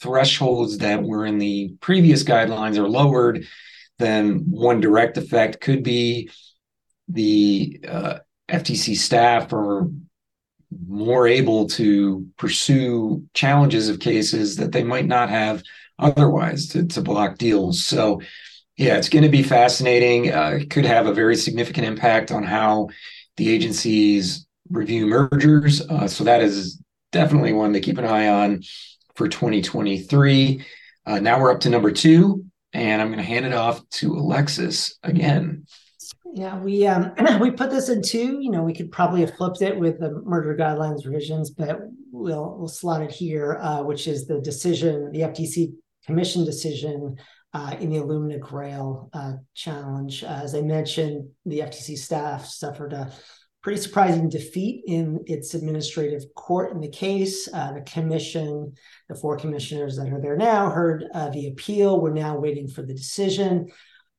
thresholds 0.00 0.78
that 0.78 1.02
were 1.02 1.26
in 1.26 1.38
the 1.38 1.74
previous 1.80 2.24
guidelines 2.24 2.78
are 2.78 2.88
lowered, 2.88 3.44
then 3.98 4.44
one 4.50 4.80
direct 4.80 5.16
effect 5.18 5.60
could 5.60 5.82
be 5.82 6.30
the 7.08 7.80
uh, 7.86 8.18
FTC 8.48 8.96
staff 8.96 9.52
are 9.52 9.90
more 10.86 11.26
able 11.26 11.66
to 11.66 12.26
pursue 12.36 13.24
challenges 13.34 13.88
of 13.88 14.00
cases 14.00 14.56
that 14.56 14.72
they 14.72 14.84
might 14.84 15.06
not 15.06 15.30
have 15.30 15.62
otherwise 15.98 16.68
to, 16.68 16.86
to 16.86 17.00
block 17.00 17.38
deals. 17.38 17.84
So, 17.84 18.20
yeah, 18.76 18.96
it's 18.96 19.08
going 19.08 19.24
to 19.24 19.28
be 19.28 19.42
fascinating. 19.42 20.32
Uh, 20.32 20.58
it 20.60 20.70
could 20.70 20.84
have 20.84 21.06
a 21.06 21.12
very 21.12 21.36
significant 21.36 21.86
impact 21.86 22.30
on 22.30 22.44
how 22.44 22.88
the 23.36 23.48
agencies 23.48 24.46
review 24.70 25.06
mergers. 25.06 25.80
Uh, 25.88 26.06
so, 26.06 26.24
that 26.24 26.42
is 26.42 26.80
definitely 27.12 27.52
one 27.52 27.72
to 27.72 27.80
keep 27.80 27.98
an 27.98 28.04
eye 28.04 28.28
on 28.28 28.62
for 29.16 29.28
2023. 29.28 30.64
Uh, 31.06 31.18
now 31.18 31.40
we're 31.40 31.50
up 31.50 31.60
to 31.60 31.70
number 31.70 31.90
two, 31.90 32.44
and 32.72 33.00
I'm 33.00 33.08
going 33.08 33.18
to 33.18 33.24
hand 33.24 33.46
it 33.46 33.54
off 33.54 33.86
to 33.90 34.12
Alexis 34.12 34.98
again. 35.02 35.66
Yeah, 36.34 36.58
we 36.58 36.86
um, 36.86 37.12
we 37.40 37.50
put 37.50 37.70
this 37.70 37.88
in 37.88 38.02
two. 38.02 38.38
You 38.40 38.50
know, 38.50 38.62
we 38.62 38.74
could 38.74 38.92
probably 38.92 39.20
have 39.20 39.36
flipped 39.36 39.62
it 39.62 39.78
with 39.78 39.98
the 39.98 40.20
merger 40.24 40.56
guidelines 40.56 41.06
revisions, 41.06 41.50
but 41.50 41.78
we'll 42.12 42.56
we'll 42.58 42.68
slot 42.68 43.02
it 43.02 43.10
here, 43.10 43.58
uh, 43.60 43.82
which 43.82 44.06
is 44.06 44.26
the 44.26 44.40
decision, 44.40 45.10
the 45.12 45.20
FTC 45.20 45.72
commission 46.06 46.44
decision 46.44 47.16
uh, 47.54 47.74
in 47.80 47.90
the 47.90 47.98
Illumina 47.98 48.40
Grail 48.40 49.10
uh, 49.12 49.32
challenge. 49.54 50.22
as 50.24 50.54
I 50.54 50.60
mentioned, 50.60 51.28
the 51.44 51.60
FTC 51.60 51.96
staff 51.96 52.46
suffered 52.46 52.92
a 52.92 53.12
pretty 53.62 53.80
surprising 53.80 54.28
defeat 54.28 54.84
in 54.86 55.22
its 55.26 55.54
administrative 55.54 56.22
court 56.34 56.72
in 56.72 56.80
the 56.80 56.88
case. 56.88 57.48
Uh, 57.52 57.72
the 57.72 57.80
commission, 57.82 58.72
the 59.08 59.14
four 59.14 59.36
commissioners 59.36 59.96
that 59.96 60.12
are 60.12 60.20
there 60.20 60.36
now, 60.36 60.70
heard 60.70 61.04
uh, 61.14 61.28
the 61.30 61.48
appeal. 61.48 62.00
We're 62.00 62.12
now 62.12 62.38
waiting 62.38 62.68
for 62.68 62.82
the 62.82 62.94
decision. 62.94 63.68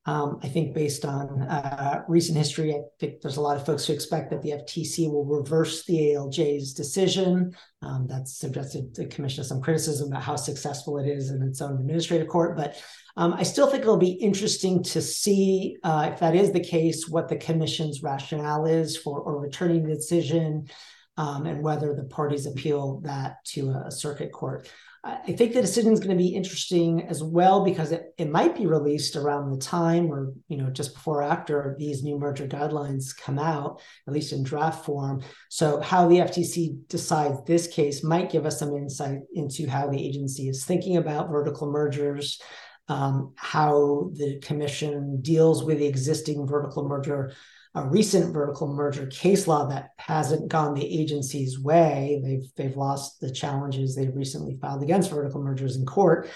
Um, 0.10 0.40
I 0.42 0.48
think 0.48 0.74
based 0.74 1.06
on 1.06 1.44
uh, 1.44 2.04
recent 2.08 2.36
history, 2.36 2.74
I 2.74 2.80
think 3.00 3.22
there's 3.22 3.38
a 3.38 3.42
lot 3.42 3.58
of 3.58 3.64
folks 3.64 3.86
who 3.86 3.94
expect 3.94 4.32
that 4.32 4.42
the 4.42 4.54
FTC 4.54 5.08
will 5.08 5.24
reverse 5.24 5.86
the 5.86 6.00
ALJ's 6.00 6.74
decision. 6.74 7.56
Um, 7.84 8.08
that's 8.10 8.36
suggested 8.36 8.96
the 8.96 9.06
commission 9.06 9.44
some 9.44 9.62
criticism 9.62 10.08
about 10.08 10.24
how 10.24 10.36
successful 10.36 10.98
it 10.98 11.08
is 11.08 11.30
in 11.30 11.44
its 11.44 11.62
own 11.62 11.80
administrative 11.80 12.28
court. 12.28 12.58
But 12.58 12.82
um, 13.18 13.34
I 13.34 13.44
still 13.44 13.70
think 13.70 13.84
it'll 13.84 13.98
be 13.98 14.14
interesting 14.14 14.82
to 14.86 15.00
see 15.00 15.78
uh, 15.84 16.10
if 16.12 16.20
that 16.22 16.36
is 16.36 16.54
the 16.54 16.60
case, 16.60 17.08
what 17.08 17.30
the 17.30 17.36
commission's 17.36 18.02
rationale 18.02 18.66
is 18.66 18.98
for 18.98 19.20
or 19.20 19.40
returning 19.40 19.84
the 19.84 19.94
decision, 19.94 20.70
um, 21.18 21.46
and 21.46 21.62
whether 21.62 21.94
the 21.94 22.06
parties 22.06 22.48
appeal 22.48 23.02
that 23.02 23.46
to 23.50 23.70
a 23.86 23.92
circuit 23.92 24.32
court. 24.32 24.68
I 25.02 25.32
think 25.32 25.54
the 25.54 25.62
decision 25.62 25.94
is 25.94 26.00
going 26.00 26.18
to 26.18 26.22
be 26.22 26.36
interesting 26.36 27.08
as 27.08 27.24
well 27.24 27.64
because 27.64 27.94
it, 27.94 28.14
it 28.18 28.30
might 28.30 28.58
be 28.58 28.68
released 28.68 29.16
around 29.16 29.50
the 29.50 29.58
time 29.58 30.12
or 30.12 30.34
you 30.50 30.58
know 30.58 30.70
just 30.70 30.94
before 30.94 31.20
or 31.20 31.24
after 31.24 31.76
these 31.80 32.04
new 32.04 32.20
merger 32.20 32.48
guidelines 32.48 33.16
come 33.16 33.40
out, 33.40 33.82
at 34.08 34.14
least 34.14 34.34
in 34.34 34.44
draft 34.44 34.86
form. 34.86 35.22
So 35.50 35.80
how 35.80 36.08
the 36.10 36.18
FTC 36.18 36.88
decides 36.88 37.44
this 37.46 37.68
case 37.68 38.04
might 38.04 38.32
give 38.32 38.46
us 38.46 38.60
some 38.60 38.76
insight 38.76 39.20
into 39.34 39.70
how 39.70 39.88
the 39.88 40.06
agency 40.06 40.50
is 40.50 40.66
thinking 40.66 40.98
about 40.98 41.30
vertical 41.30 41.72
mergers, 41.72 42.42
um, 42.90 43.34
how 43.38 44.12
the 44.16 44.40
commission 44.40 45.22
deals 45.22 45.64
with 45.64 45.80
the 45.80 45.88
existing 45.88 46.46
vertical 46.46 46.88
merger 46.88 47.32
a 47.76 47.88
recent 47.88 48.34
vertical 48.34 48.68
merger 48.68 49.06
case 49.08 49.48
law 49.48 49.68
that 49.68 49.90
hasn't 49.98 50.50
gone 50.50 50.74
the 50.74 51.00
agency's 51.00 51.60
way. 51.60 52.22
They've 52.24 52.52
they've 52.56 52.78
lost 52.78 53.20
the 53.20 53.32
challenges 53.32 53.96
they 53.96 54.08
recently 54.08 54.58
filed 54.60 54.84
against 54.84 55.12
vertical 55.12 55.42
mergers 55.42 55.76
in 55.76 55.86
court, 55.86 56.30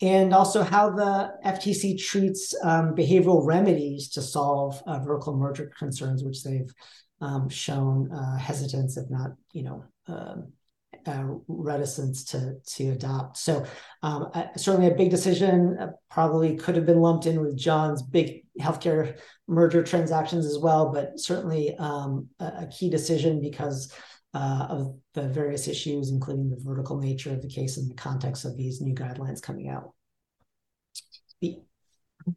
and 0.00 0.32
also 0.32 0.62
how 0.62 0.90
the 0.90 1.32
FTC 1.44 1.98
treats 2.02 2.54
um, 2.62 2.94
behavioral 2.94 3.44
remedies 3.44 4.10
to 4.10 4.22
solve 4.22 4.80
uh, 4.86 5.00
vertical 5.00 5.36
merger 5.36 5.72
concerns, 5.76 6.22
which 6.22 6.44
they've 6.44 6.72
um, 7.20 7.48
shown 7.48 8.12
uh, 8.12 8.36
hesitance, 8.38 8.96
if 8.96 9.10
not 9.10 9.30
you 9.52 9.64
know. 9.64 9.84
Um, 10.08 10.52
uh, 11.06 11.24
reticence 11.46 12.24
to 12.24 12.56
to 12.66 12.90
adopt. 12.90 13.36
So 13.36 13.64
um, 14.02 14.28
certainly 14.56 14.88
a 14.88 14.94
big 14.94 15.10
decision. 15.10 15.76
Uh, 15.78 15.92
probably 16.10 16.56
could 16.56 16.74
have 16.74 16.86
been 16.86 17.00
lumped 17.00 17.26
in 17.26 17.40
with 17.40 17.56
John's 17.56 18.02
big 18.02 18.45
healthcare 18.60 19.18
merger 19.48 19.82
transactions 19.82 20.46
as 20.46 20.58
well, 20.58 20.92
but 20.92 21.18
certainly 21.18 21.74
um, 21.78 22.28
a, 22.40 22.44
a, 22.44 22.68
key 22.68 22.90
decision 22.90 23.40
because 23.40 23.92
uh, 24.34 24.66
of 24.68 24.98
the 25.14 25.28
various 25.28 25.68
issues, 25.68 26.10
including 26.10 26.50
the 26.50 26.60
vertical 26.60 26.98
nature 26.98 27.32
of 27.32 27.42
the 27.42 27.48
case 27.48 27.78
in 27.78 27.88
the 27.88 27.94
context 27.94 28.44
of 28.44 28.56
these 28.56 28.80
new 28.80 28.94
guidelines 28.94 29.40
coming 29.40 29.68
out. 29.68 29.92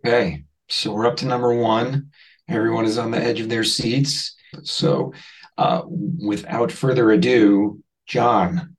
Okay, 0.06 0.44
so 0.68 0.94
we're 0.94 1.08
up 1.08 1.18
to 1.18 1.26
number 1.26 1.54
one. 1.54 2.12
Everyone 2.48 2.86
is 2.86 2.98
on 2.98 3.12
the 3.12 3.22
edge 3.22 3.40
of 3.40 3.50
their 3.50 3.64
seats. 3.64 4.36
So, 4.64 5.14
uh, 5.58 5.82
without 5.88 6.72
further 6.72 7.12
ado, 7.12 7.84
John, 8.06 8.76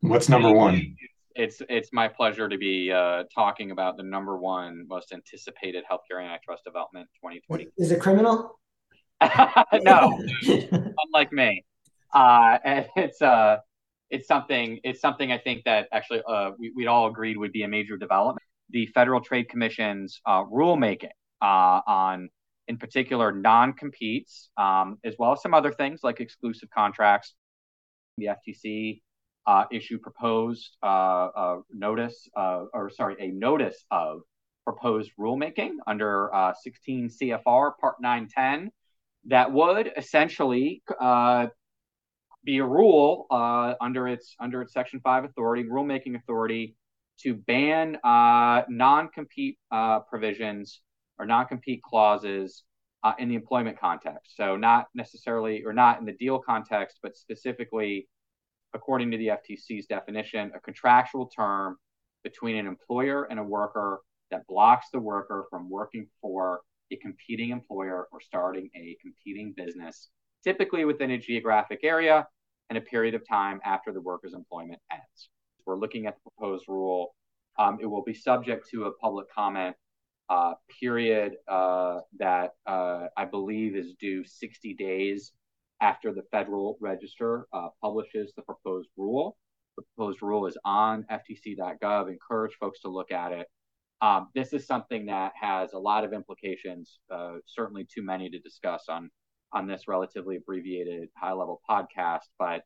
what's 0.00 0.28
number 0.28 0.52
one? 0.52 0.96
It's 1.34 1.60
it's 1.68 1.90
my 1.92 2.08
pleasure 2.08 2.48
to 2.48 2.56
be 2.56 2.92
uh, 2.92 3.24
talking 3.34 3.70
about 3.70 3.96
the 3.96 4.02
number 4.02 4.36
one 4.36 4.86
most 4.88 5.12
anticipated 5.12 5.84
healthcare 5.90 6.22
antitrust 6.22 6.64
development 6.64 7.08
2020. 7.16 7.68
Is 7.76 7.90
it 7.90 8.00
criminal? 8.00 8.58
no, 9.82 10.20
unlike 10.48 11.32
me. 11.32 11.64
Uh, 12.12 12.58
and 12.64 12.86
it's 12.96 13.20
uh, 13.20 13.58
it's 14.10 14.28
something 14.28 14.78
it's 14.84 15.00
something 15.00 15.32
I 15.32 15.38
think 15.38 15.64
that 15.64 15.88
actually 15.92 16.22
uh, 16.28 16.50
we 16.58 16.72
we 16.76 16.86
all 16.86 17.08
agreed 17.08 17.36
would 17.36 17.52
be 17.52 17.64
a 17.64 17.68
major 17.68 17.96
development. 17.96 18.44
The 18.70 18.86
Federal 18.94 19.20
Trade 19.20 19.48
Commission's 19.48 20.20
uh, 20.26 20.44
rulemaking 20.44 21.10
uh, 21.42 21.80
on, 21.86 22.30
in 22.66 22.78
particular, 22.78 23.30
non-competes, 23.30 24.50
um, 24.56 24.98
as 25.04 25.14
well 25.18 25.32
as 25.32 25.42
some 25.42 25.52
other 25.52 25.70
things 25.70 26.00
like 26.02 26.20
exclusive 26.20 26.70
contracts 26.74 27.34
the 28.16 28.26
FTC 28.26 29.00
uh, 29.46 29.64
issue 29.70 29.98
proposed 29.98 30.76
uh, 30.82 31.56
notice, 31.72 32.28
uh, 32.36 32.64
or 32.72 32.90
sorry, 32.90 33.16
a 33.20 33.28
notice 33.28 33.84
of 33.90 34.22
proposed 34.64 35.10
rulemaking 35.18 35.72
under 35.86 36.34
uh, 36.34 36.54
16 36.62 37.10
CFR 37.10 37.72
Part 37.78 37.96
910 38.00 38.70
that 39.26 39.52
would 39.52 39.92
essentially 39.96 40.82
uh, 41.00 41.46
be 42.44 42.58
a 42.58 42.64
rule 42.64 43.26
uh, 43.30 43.74
under 43.80 44.08
its 44.08 44.34
under 44.40 44.62
its 44.62 44.72
Section 44.72 45.00
5 45.00 45.24
authority, 45.24 45.64
rulemaking 45.64 46.16
authority, 46.16 46.76
to 47.20 47.34
ban 47.34 47.98
non-compete 48.04 49.58
provisions 50.08 50.80
or 51.18 51.26
non-compete 51.26 51.82
clauses 51.82 52.64
uh, 53.04 53.12
in 53.18 53.28
the 53.28 53.34
employment 53.34 53.78
context. 53.78 54.36
So, 54.36 54.56
not 54.56 54.86
necessarily, 54.94 55.62
or 55.64 55.72
not 55.72 56.00
in 56.00 56.06
the 56.06 56.12
deal 56.12 56.38
context, 56.38 56.98
but 57.02 57.16
specifically, 57.16 58.08
according 58.74 59.10
to 59.10 59.16
the 59.16 59.28
FTC's 59.28 59.86
definition, 59.86 60.50
a 60.54 60.60
contractual 60.60 61.26
term 61.26 61.76
between 62.22 62.56
an 62.56 62.66
employer 62.66 63.24
and 63.24 63.38
a 63.38 63.42
worker 63.42 64.00
that 64.30 64.46
blocks 64.46 64.86
the 64.92 64.98
worker 64.98 65.46
from 65.50 65.70
working 65.70 66.06
for 66.20 66.60
a 66.92 66.96
competing 66.96 67.50
employer 67.50 68.08
or 68.12 68.20
starting 68.20 68.68
a 68.74 68.96
competing 69.00 69.54
business, 69.56 70.08
typically 70.42 70.84
within 70.84 71.12
a 71.12 71.18
geographic 71.18 71.80
area 71.82 72.26
and 72.70 72.78
a 72.78 72.80
period 72.80 73.14
of 73.14 73.26
time 73.28 73.60
after 73.64 73.92
the 73.92 74.00
worker's 74.00 74.34
employment 74.34 74.80
ends. 74.90 75.28
We're 75.66 75.78
looking 75.78 76.06
at 76.06 76.16
the 76.16 76.30
proposed 76.30 76.64
rule. 76.68 77.14
Um, 77.58 77.78
it 77.80 77.86
will 77.86 78.02
be 78.02 78.14
subject 78.14 78.68
to 78.70 78.84
a 78.84 78.92
public 78.92 79.26
comment 79.32 79.76
uh, 80.28 80.54
period 80.80 81.36
uh, 81.48 82.00
that 82.18 82.54
uh, 82.66 83.06
I 83.16 83.26
believe 83.26 83.76
is 83.76 83.94
due 84.00 84.24
60 84.24 84.74
days 84.74 85.32
after 85.84 86.14
the 86.14 86.22
Federal 86.30 86.78
Register 86.80 87.46
uh, 87.52 87.68
publishes 87.82 88.32
the 88.36 88.42
proposed 88.42 88.88
rule. 88.96 89.36
The 89.76 89.82
proposed 89.94 90.22
rule 90.22 90.46
is 90.46 90.56
on 90.64 91.04
FTC.gov. 91.10 92.08
Encourage 92.08 92.54
folks 92.58 92.80
to 92.80 92.88
look 92.88 93.12
at 93.12 93.32
it. 93.32 93.46
Um, 94.00 94.28
this 94.34 94.54
is 94.54 94.66
something 94.66 95.04
that 95.06 95.32
has 95.38 95.74
a 95.74 95.78
lot 95.78 96.04
of 96.04 96.14
implications, 96.14 97.00
uh, 97.12 97.34
certainly 97.46 97.84
too 97.84 98.02
many 98.02 98.30
to 98.30 98.38
discuss 98.38 98.84
on 98.88 99.10
on 99.52 99.68
this 99.68 99.86
relatively 99.86 100.36
abbreviated 100.36 101.10
high 101.16 101.32
level 101.32 101.60
podcast. 101.68 102.26
But 102.38 102.62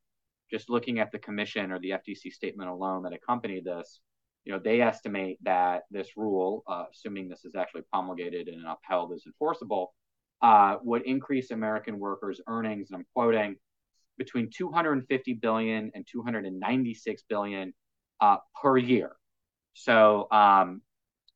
just 0.50 0.70
looking 0.70 1.00
at 1.00 1.10
the 1.10 1.18
commission 1.18 1.72
or 1.72 1.80
the 1.80 1.90
FTC 1.90 2.32
statement 2.32 2.70
alone 2.70 3.02
that 3.02 3.12
accompanied 3.12 3.64
this, 3.64 4.00
you 4.44 4.52
know, 4.52 4.60
they 4.64 4.80
estimate 4.80 5.38
that 5.42 5.82
this 5.90 6.16
rule, 6.16 6.62
uh, 6.68 6.84
assuming 6.92 7.28
this 7.28 7.44
is 7.44 7.56
actually 7.56 7.82
promulgated 7.92 8.46
and 8.48 8.64
upheld 8.64 9.12
as 9.12 9.24
enforceable, 9.26 9.92
uh, 10.42 10.76
would 10.82 11.02
increase 11.02 11.50
American 11.50 11.98
workers' 11.98 12.40
earnings, 12.46 12.90
and 12.90 12.98
I'm 12.98 13.06
quoting, 13.14 13.56
between 14.16 14.50
250 14.50 15.34
billion 15.34 15.90
and 15.94 16.06
296 16.10 17.22
billion 17.28 17.72
uh, 18.20 18.36
per 18.60 18.76
year. 18.76 19.12
So 19.74 20.26
um, 20.30 20.82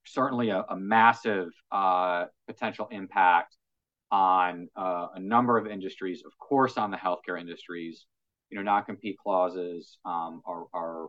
certainly 0.04 0.50
a, 0.50 0.64
a 0.68 0.76
massive 0.76 1.48
uh, 1.70 2.26
potential 2.46 2.88
impact 2.90 3.56
on 4.10 4.68
uh, 4.76 5.08
a 5.14 5.20
number 5.20 5.56
of 5.56 5.66
industries. 5.66 6.22
Of 6.26 6.36
course, 6.38 6.76
on 6.76 6.90
the 6.90 6.96
healthcare 6.96 7.40
industries, 7.40 8.04
you 8.50 8.56
know, 8.58 8.62
non-compete 8.62 9.16
clauses 9.18 9.96
um, 10.04 10.42
are, 10.44 10.66
are 10.74 11.06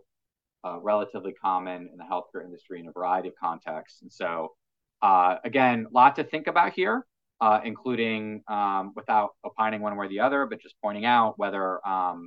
uh, 0.63 0.79
relatively 0.79 1.33
common 1.33 1.89
in 1.91 1.97
the 1.97 2.05
healthcare 2.05 2.45
industry 2.45 2.79
in 2.79 2.87
a 2.87 2.91
variety 2.91 3.27
of 3.27 3.35
contexts. 3.35 4.01
And 4.01 4.11
so, 4.11 4.53
uh, 5.01 5.35
again, 5.43 5.87
a 5.89 5.93
lot 5.93 6.15
to 6.15 6.23
think 6.23 6.47
about 6.47 6.73
here, 6.73 7.05
uh, 7.45 7.59
including 7.71 8.21
um, 8.57 8.83
without 8.99 9.29
opining 9.47 9.81
one 9.85 9.93
way 9.95 10.05
or 10.05 10.09
the 10.15 10.23
other, 10.27 10.41
but 10.49 10.57
just 10.65 10.75
pointing 10.85 11.05
out 11.17 11.31
whether 11.41 11.65
um, 11.95 12.19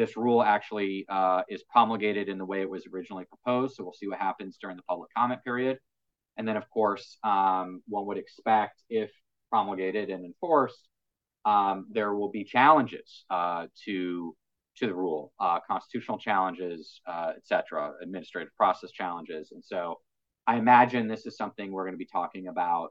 this 0.00 0.12
rule 0.24 0.42
actually 0.54 0.94
uh, 1.18 1.42
is 1.54 1.62
promulgated 1.74 2.26
in 2.32 2.36
the 2.42 2.48
way 2.52 2.60
it 2.66 2.70
was 2.74 2.82
originally 2.92 3.26
proposed. 3.34 3.70
So 3.74 3.80
we'll 3.84 4.00
see 4.00 4.10
what 4.12 4.20
happens 4.28 4.52
during 4.62 4.76
the 4.80 4.86
public 4.92 5.10
comment 5.16 5.40
period. 5.48 5.76
And 6.36 6.44
then, 6.48 6.56
of 6.62 6.66
course, 6.76 7.06
um, 7.22 7.68
one 7.96 8.04
would 8.06 8.20
expect 8.24 8.76
if 9.02 9.10
promulgated 9.52 10.06
and 10.14 10.22
enforced, 10.30 10.82
um, 11.44 11.76
there 11.96 12.12
will 12.18 12.32
be 12.38 12.44
challenges 12.56 13.08
uh, 13.36 13.62
to 13.84 13.96
to 14.78 14.86
the 14.90 14.98
rule, 15.04 15.24
uh, 15.44 15.58
constitutional 15.72 16.18
challenges, 16.28 16.80
uh, 17.12 17.30
et 17.38 17.44
cetera, 17.50 17.82
administrative 18.04 18.52
process 18.62 18.90
challenges. 19.00 19.44
And 19.54 19.62
so 19.72 19.80
I 20.52 20.56
imagine 20.64 21.02
this 21.06 21.26
is 21.26 21.34
something 21.36 21.66
we're 21.70 21.86
going 21.88 21.98
to 22.00 22.06
be 22.06 22.12
talking 22.20 22.48
about 22.54 22.88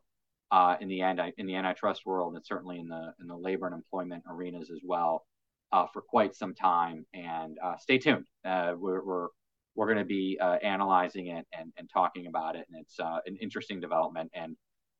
uh, 0.53 0.77
in 0.79 0.87
the 0.87 1.01
anti, 1.01 1.31
in 1.37 1.47
the 1.47 1.55
antitrust 1.55 2.05
world 2.05 2.35
and 2.35 2.45
certainly 2.45 2.79
in 2.79 2.87
the 2.87 3.11
in 3.19 3.27
the 3.27 3.35
labor 3.35 3.65
and 3.65 3.73
employment 3.73 4.23
arenas 4.29 4.69
as 4.69 4.79
well 4.85 5.25
uh, 5.71 5.87
for 5.91 6.01
quite 6.01 6.35
some 6.35 6.53
time. 6.53 7.05
And 7.15 7.57
uh, 7.61 7.75
stay 7.77 7.97
tuned. 7.97 8.25
Uh, 8.45 8.73
we're, 8.77 9.03
we're 9.03 9.27
we're 9.75 9.87
going 9.87 9.97
to 9.97 10.05
be 10.05 10.37
uh, 10.39 10.57
analyzing 10.61 11.27
it 11.27 11.47
and, 11.57 11.73
and 11.77 11.89
talking 11.91 12.27
about 12.27 12.55
it, 12.55 12.67
and 12.71 12.79
it's 12.79 12.99
uh, 12.99 13.17
an 13.25 13.35
interesting 13.41 13.81
development. 13.81 14.29
And 14.35 14.55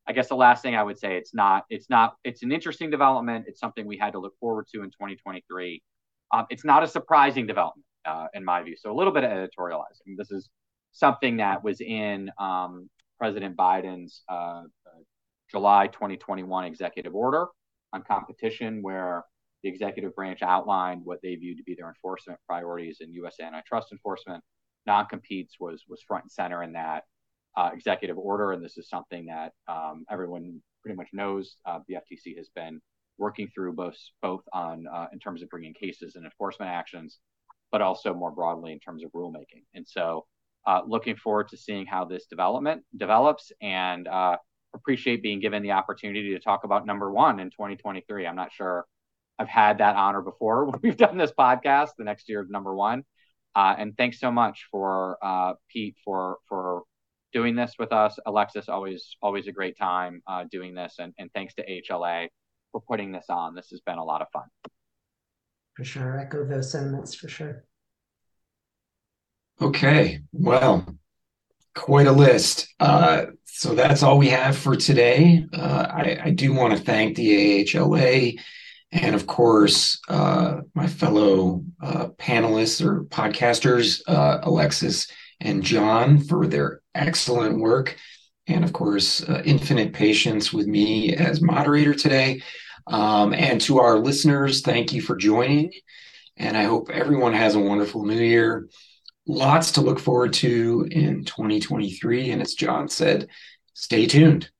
I 0.08 0.12
guess 0.12 0.26
the 0.26 0.34
last 0.34 0.62
thing 0.62 0.74
I 0.74 0.82
would 0.82 0.98
say, 0.98 1.16
it's 1.16 1.32
not, 1.32 1.62
it's 1.70 1.88
not, 1.88 2.16
it's 2.24 2.42
an 2.42 2.50
interesting 2.50 2.90
development. 2.90 3.44
It's 3.46 3.60
something 3.60 3.86
we 3.86 3.96
had 3.96 4.14
to 4.14 4.18
look 4.18 4.36
forward 4.40 4.66
to 4.74 4.82
in 4.82 4.90
2023. 4.90 5.80
Um, 6.32 6.46
it's 6.50 6.64
not 6.64 6.82
a 6.82 6.88
surprising 6.88 7.46
development, 7.46 7.86
in 8.34 8.44
my 8.44 8.64
view. 8.64 8.74
So 8.76 8.90
a 8.90 8.96
little 8.96 9.12
bit 9.12 9.22
of 9.22 9.30
editorializing. 9.30 10.16
This 10.18 10.32
is 10.32 10.50
something 10.90 11.36
that 11.36 11.62
was 11.62 11.80
in 11.80 12.32
um, 12.40 12.90
President 13.20 13.56
Biden's 13.56 14.24
July 15.54 15.86
2021 15.86 16.64
executive 16.64 17.14
order 17.14 17.46
on 17.92 18.02
competition, 18.02 18.82
where 18.82 19.22
the 19.62 19.68
executive 19.68 20.12
branch 20.16 20.42
outlined 20.42 21.02
what 21.04 21.20
they 21.22 21.36
viewed 21.36 21.58
to 21.58 21.62
be 21.62 21.76
their 21.76 21.88
enforcement 21.88 22.40
priorities 22.48 22.98
in 23.00 23.12
U.S. 23.14 23.36
antitrust 23.40 23.92
enforcement. 23.92 24.42
Non-competes 24.84 25.54
was 25.60 25.84
was 25.88 26.02
front 26.02 26.24
and 26.24 26.32
center 26.32 26.64
in 26.64 26.72
that 26.72 27.04
uh, 27.56 27.70
executive 27.72 28.18
order, 28.18 28.50
and 28.50 28.64
this 28.64 28.76
is 28.76 28.88
something 28.88 29.26
that 29.26 29.52
um, 29.68 30.04
everyone 30.10 30.60
pretty 30.82 30.96
much 30.96 31.08
knows. 31.12 31.56
Uh, 31.64 31.78
the 31.86 31.94
FTC 31.94 32.36
has 32.36 32.48
been 32.56 32.80
working 33.16 33.48
through 33.54 33.74
both 33.74 33.96
both 34.20 34.42
on 34.52 34.86
uh, 34.92 35.06
in 35.12 35.20
terms 35.20 35.40
of 35.40 35.48
bringing 35.50 35.72
cases 35.72 36.16
and 36.16 36.24
enforcement 36.24 36.72
actions, 36.72 37.20
but 37.70 37.80
also 37.80 38.12
more 38.12 38.32
broadly 38.32 38.72
in 38.72 38.80
terms 38.80 39.04
of 39.04 39.12
rulemaking. 39.12 39.62
And 39.72 39.86
so, 39.86 40.26
uh, 40.66 40.80
looking 40.84 41.14
forward 41.14 41.46
to 41.50 41.56
seeing 41.56 41.86
how 41.86 42.04
this 42.04 42.26
development 42.26 42.82
develops, 42.96 43.52
and 43.62 44.08
uh, 44.08 44.36
appreciate 44.74 45.22
being 45.22 45.40
given 45.40 45.62
the 45.62 45.72
opportunity 45.72 46.32
to 46.32 46.40
talk 46.40 46.64
about 46.64 46.86
number 46.86 47.10
one 47.10 47.40
in 47.40 47.50
2023. 47.50 48.26
I'm 48.26 48.36
not 48.36 48.52
sure 48.52 48.86
I've 49.38 49.48
had 49.48 49.78
that 49.78 49.96
honor 49.96 50.20
before 50.20 50.64
when 50.70 50.80
we've 50.82 50.96
done 50.96 51.16
this 51.16 51.32
podcast. 51.32 51.90
The 51.98 52.04
next 52.04 52.28
year 52.28 52.40
of 52.40 52.50
number 52.50 52.74
one, 52.74 53.04
uh, 53.54 53.74
and 53.78 53.96
thanks 53.96 54.20
so 54.20 54.30
much 54.30 54.66
for 54.70 55.18
uh, 55.22 55.54
Pete 55.68 55.96
for 56.04 56.38
for 56.48 56.82
doing 57.32 57.56
this 57.56 57.74
with 57.78 57.92
us. 57.92 58.18
Alexis, 58.26 58.68
always 58.68 59.16
always 59.22 59.46
a 59.46 59.52
great 59.52 59.76
time 59.78 60.22
uh, 60.26 60.44
doing 60.50 60.74
this, 60.74 60.96
and, 60.98 61.14
and 61.18 61.30
thanks 61.34 61.54
to 61.54 61.64
HLA 61.66 62.28
for 62.72 62.80
putting 62.80 63.12
this 63.12 63.26
on. 63.28 63.54
This 63.54 63.68
has 63.70 63.80
been 63.80 63.98
a 63.98 64.04
lot 64.04 64.22
of 64.22 64.28
fun. 64.32 64.44
For 65.74 65.84
sure. 65.84 66.18
Echo 66.18 66.44
those 66.44 66.70
sentiments 66.70 67.14
for 67.14 67.28
sure. 67.28 67.64
Okay. 69.60 70.20
Well, 70.32 70.86
quite 71.74 72.06
a 72.06 72.12
list. 72.12 72.72
Uh, 72.80 73.26
so 73.44 73.74
that's 73.74 74.02
all 74.02 74.18
we 74.18 74.28
have 74.28 74.56
for 74.56 74.76
today. 74.76 75.44
Uh, 75.52 75.86
I, 75.90 76.18
I, 76.24 76.30
do 76.30 76.52
want 76.52 76.76
to 76.76 76.82
thank 76.82 77.16
the 77.16 77.64
AHLA 77.64 78.38
and, 78.94 79.16
of 79.16 79.26
course, 79.26 80.00
uh, 80.08 80.60
my 80.74 80.86
fellow 80.86 81.64
uh, 81.82 82.08
panelists 82.16 82.84
or 82.84 83.04
podcasters, 83.04 84.00
uh, 84.06 84.38
Alexis 84.44 85.08
and 85.40 85.64
John, 85.64 86.20
for 86.20 86.46
their 86.46 86.80
excellent 86.94 87.58
work. 87.58 87.96
And, 88.46 88.64
of 88.64 88.72
course, 88.72 89.28
uh, 89.28 89.42
infinite 89.44 89.92
patience 89.92 90.52
with 90.52 90.68
me 90.68 91.14
as 91.16 91.42
moderator 91.42 91.92
today. 91.92 92.40
Um, 92.86 93.34
and 93.34 93.60
to 93.62 93.80
our 93.80 93.98
listeners, 93.98 94.60
thank 94.60 94.92
you 94.92 95.02
for 95.02 95.16
joining. 95.16 95.72
And 96.36 96.56
I 96.56 96.64
hope 96.64 96.88
everyone 96.90 97.32
has 97.32 97.56
a 97.56 97.60
wonderful 97.60 98.04
new 98.04 98.20
year. 98.20 98.68
Lots 99.26 99.72
to 99.72 99.80
look 99.80 99.98
forward 99.98 100.34
to 100.34 100.86
in 100.90 101.24
2023. 101.24 102.30
And 102.30 102.42
as 102.42 102.54
John 102.54 102.88
said, 102.88 103.28
stay 103.72 104.06
tuned. 104.06 104.50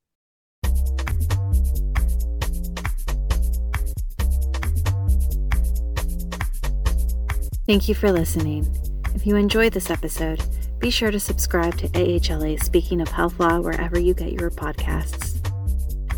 Thank 7.67 7.89
you 7.89 7.95
for 7.95 8.13
listening. 8.13 8.67
If 9.15 9.27
you 9.27 9.37
enjoyed 9.37 9.73
this 9.73 9.91
episode, 9.91 10.43
be 10.79 10.91
sure 10.91 11.11
to 11.11 11.21
subscribe 11.21 11.77
to 11.79 11.89
AHLA 11.89 12.63
Speaking 12.63 13.01
of 13.01 13.09
Health 13.09 13.41
Law 13.41 13.61
wherever 13.61 13.99
you 13.99 14.13
get 14.13 14.33
your 14.33 14.51
podcasts. 14.51 15.41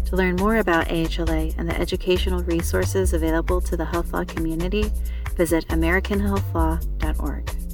To 0.06 0.16
learn 0.16 0.36
more 0.36 0.56
about 0.56 0.88
AHLA 0.88 1.56
and 1.58 1.68
the 1.68 1.78
educational 1.78 2.42
resources 2.44 3.12
available 3.12 3.60
to 3.60 3.76
the 3.76 3.84
health 3.84 4.12
law 4.12 4.24
community, 4.24 4.90
visit 5.36 5.66
AmericanHealthLaw.org. 5.68 7.65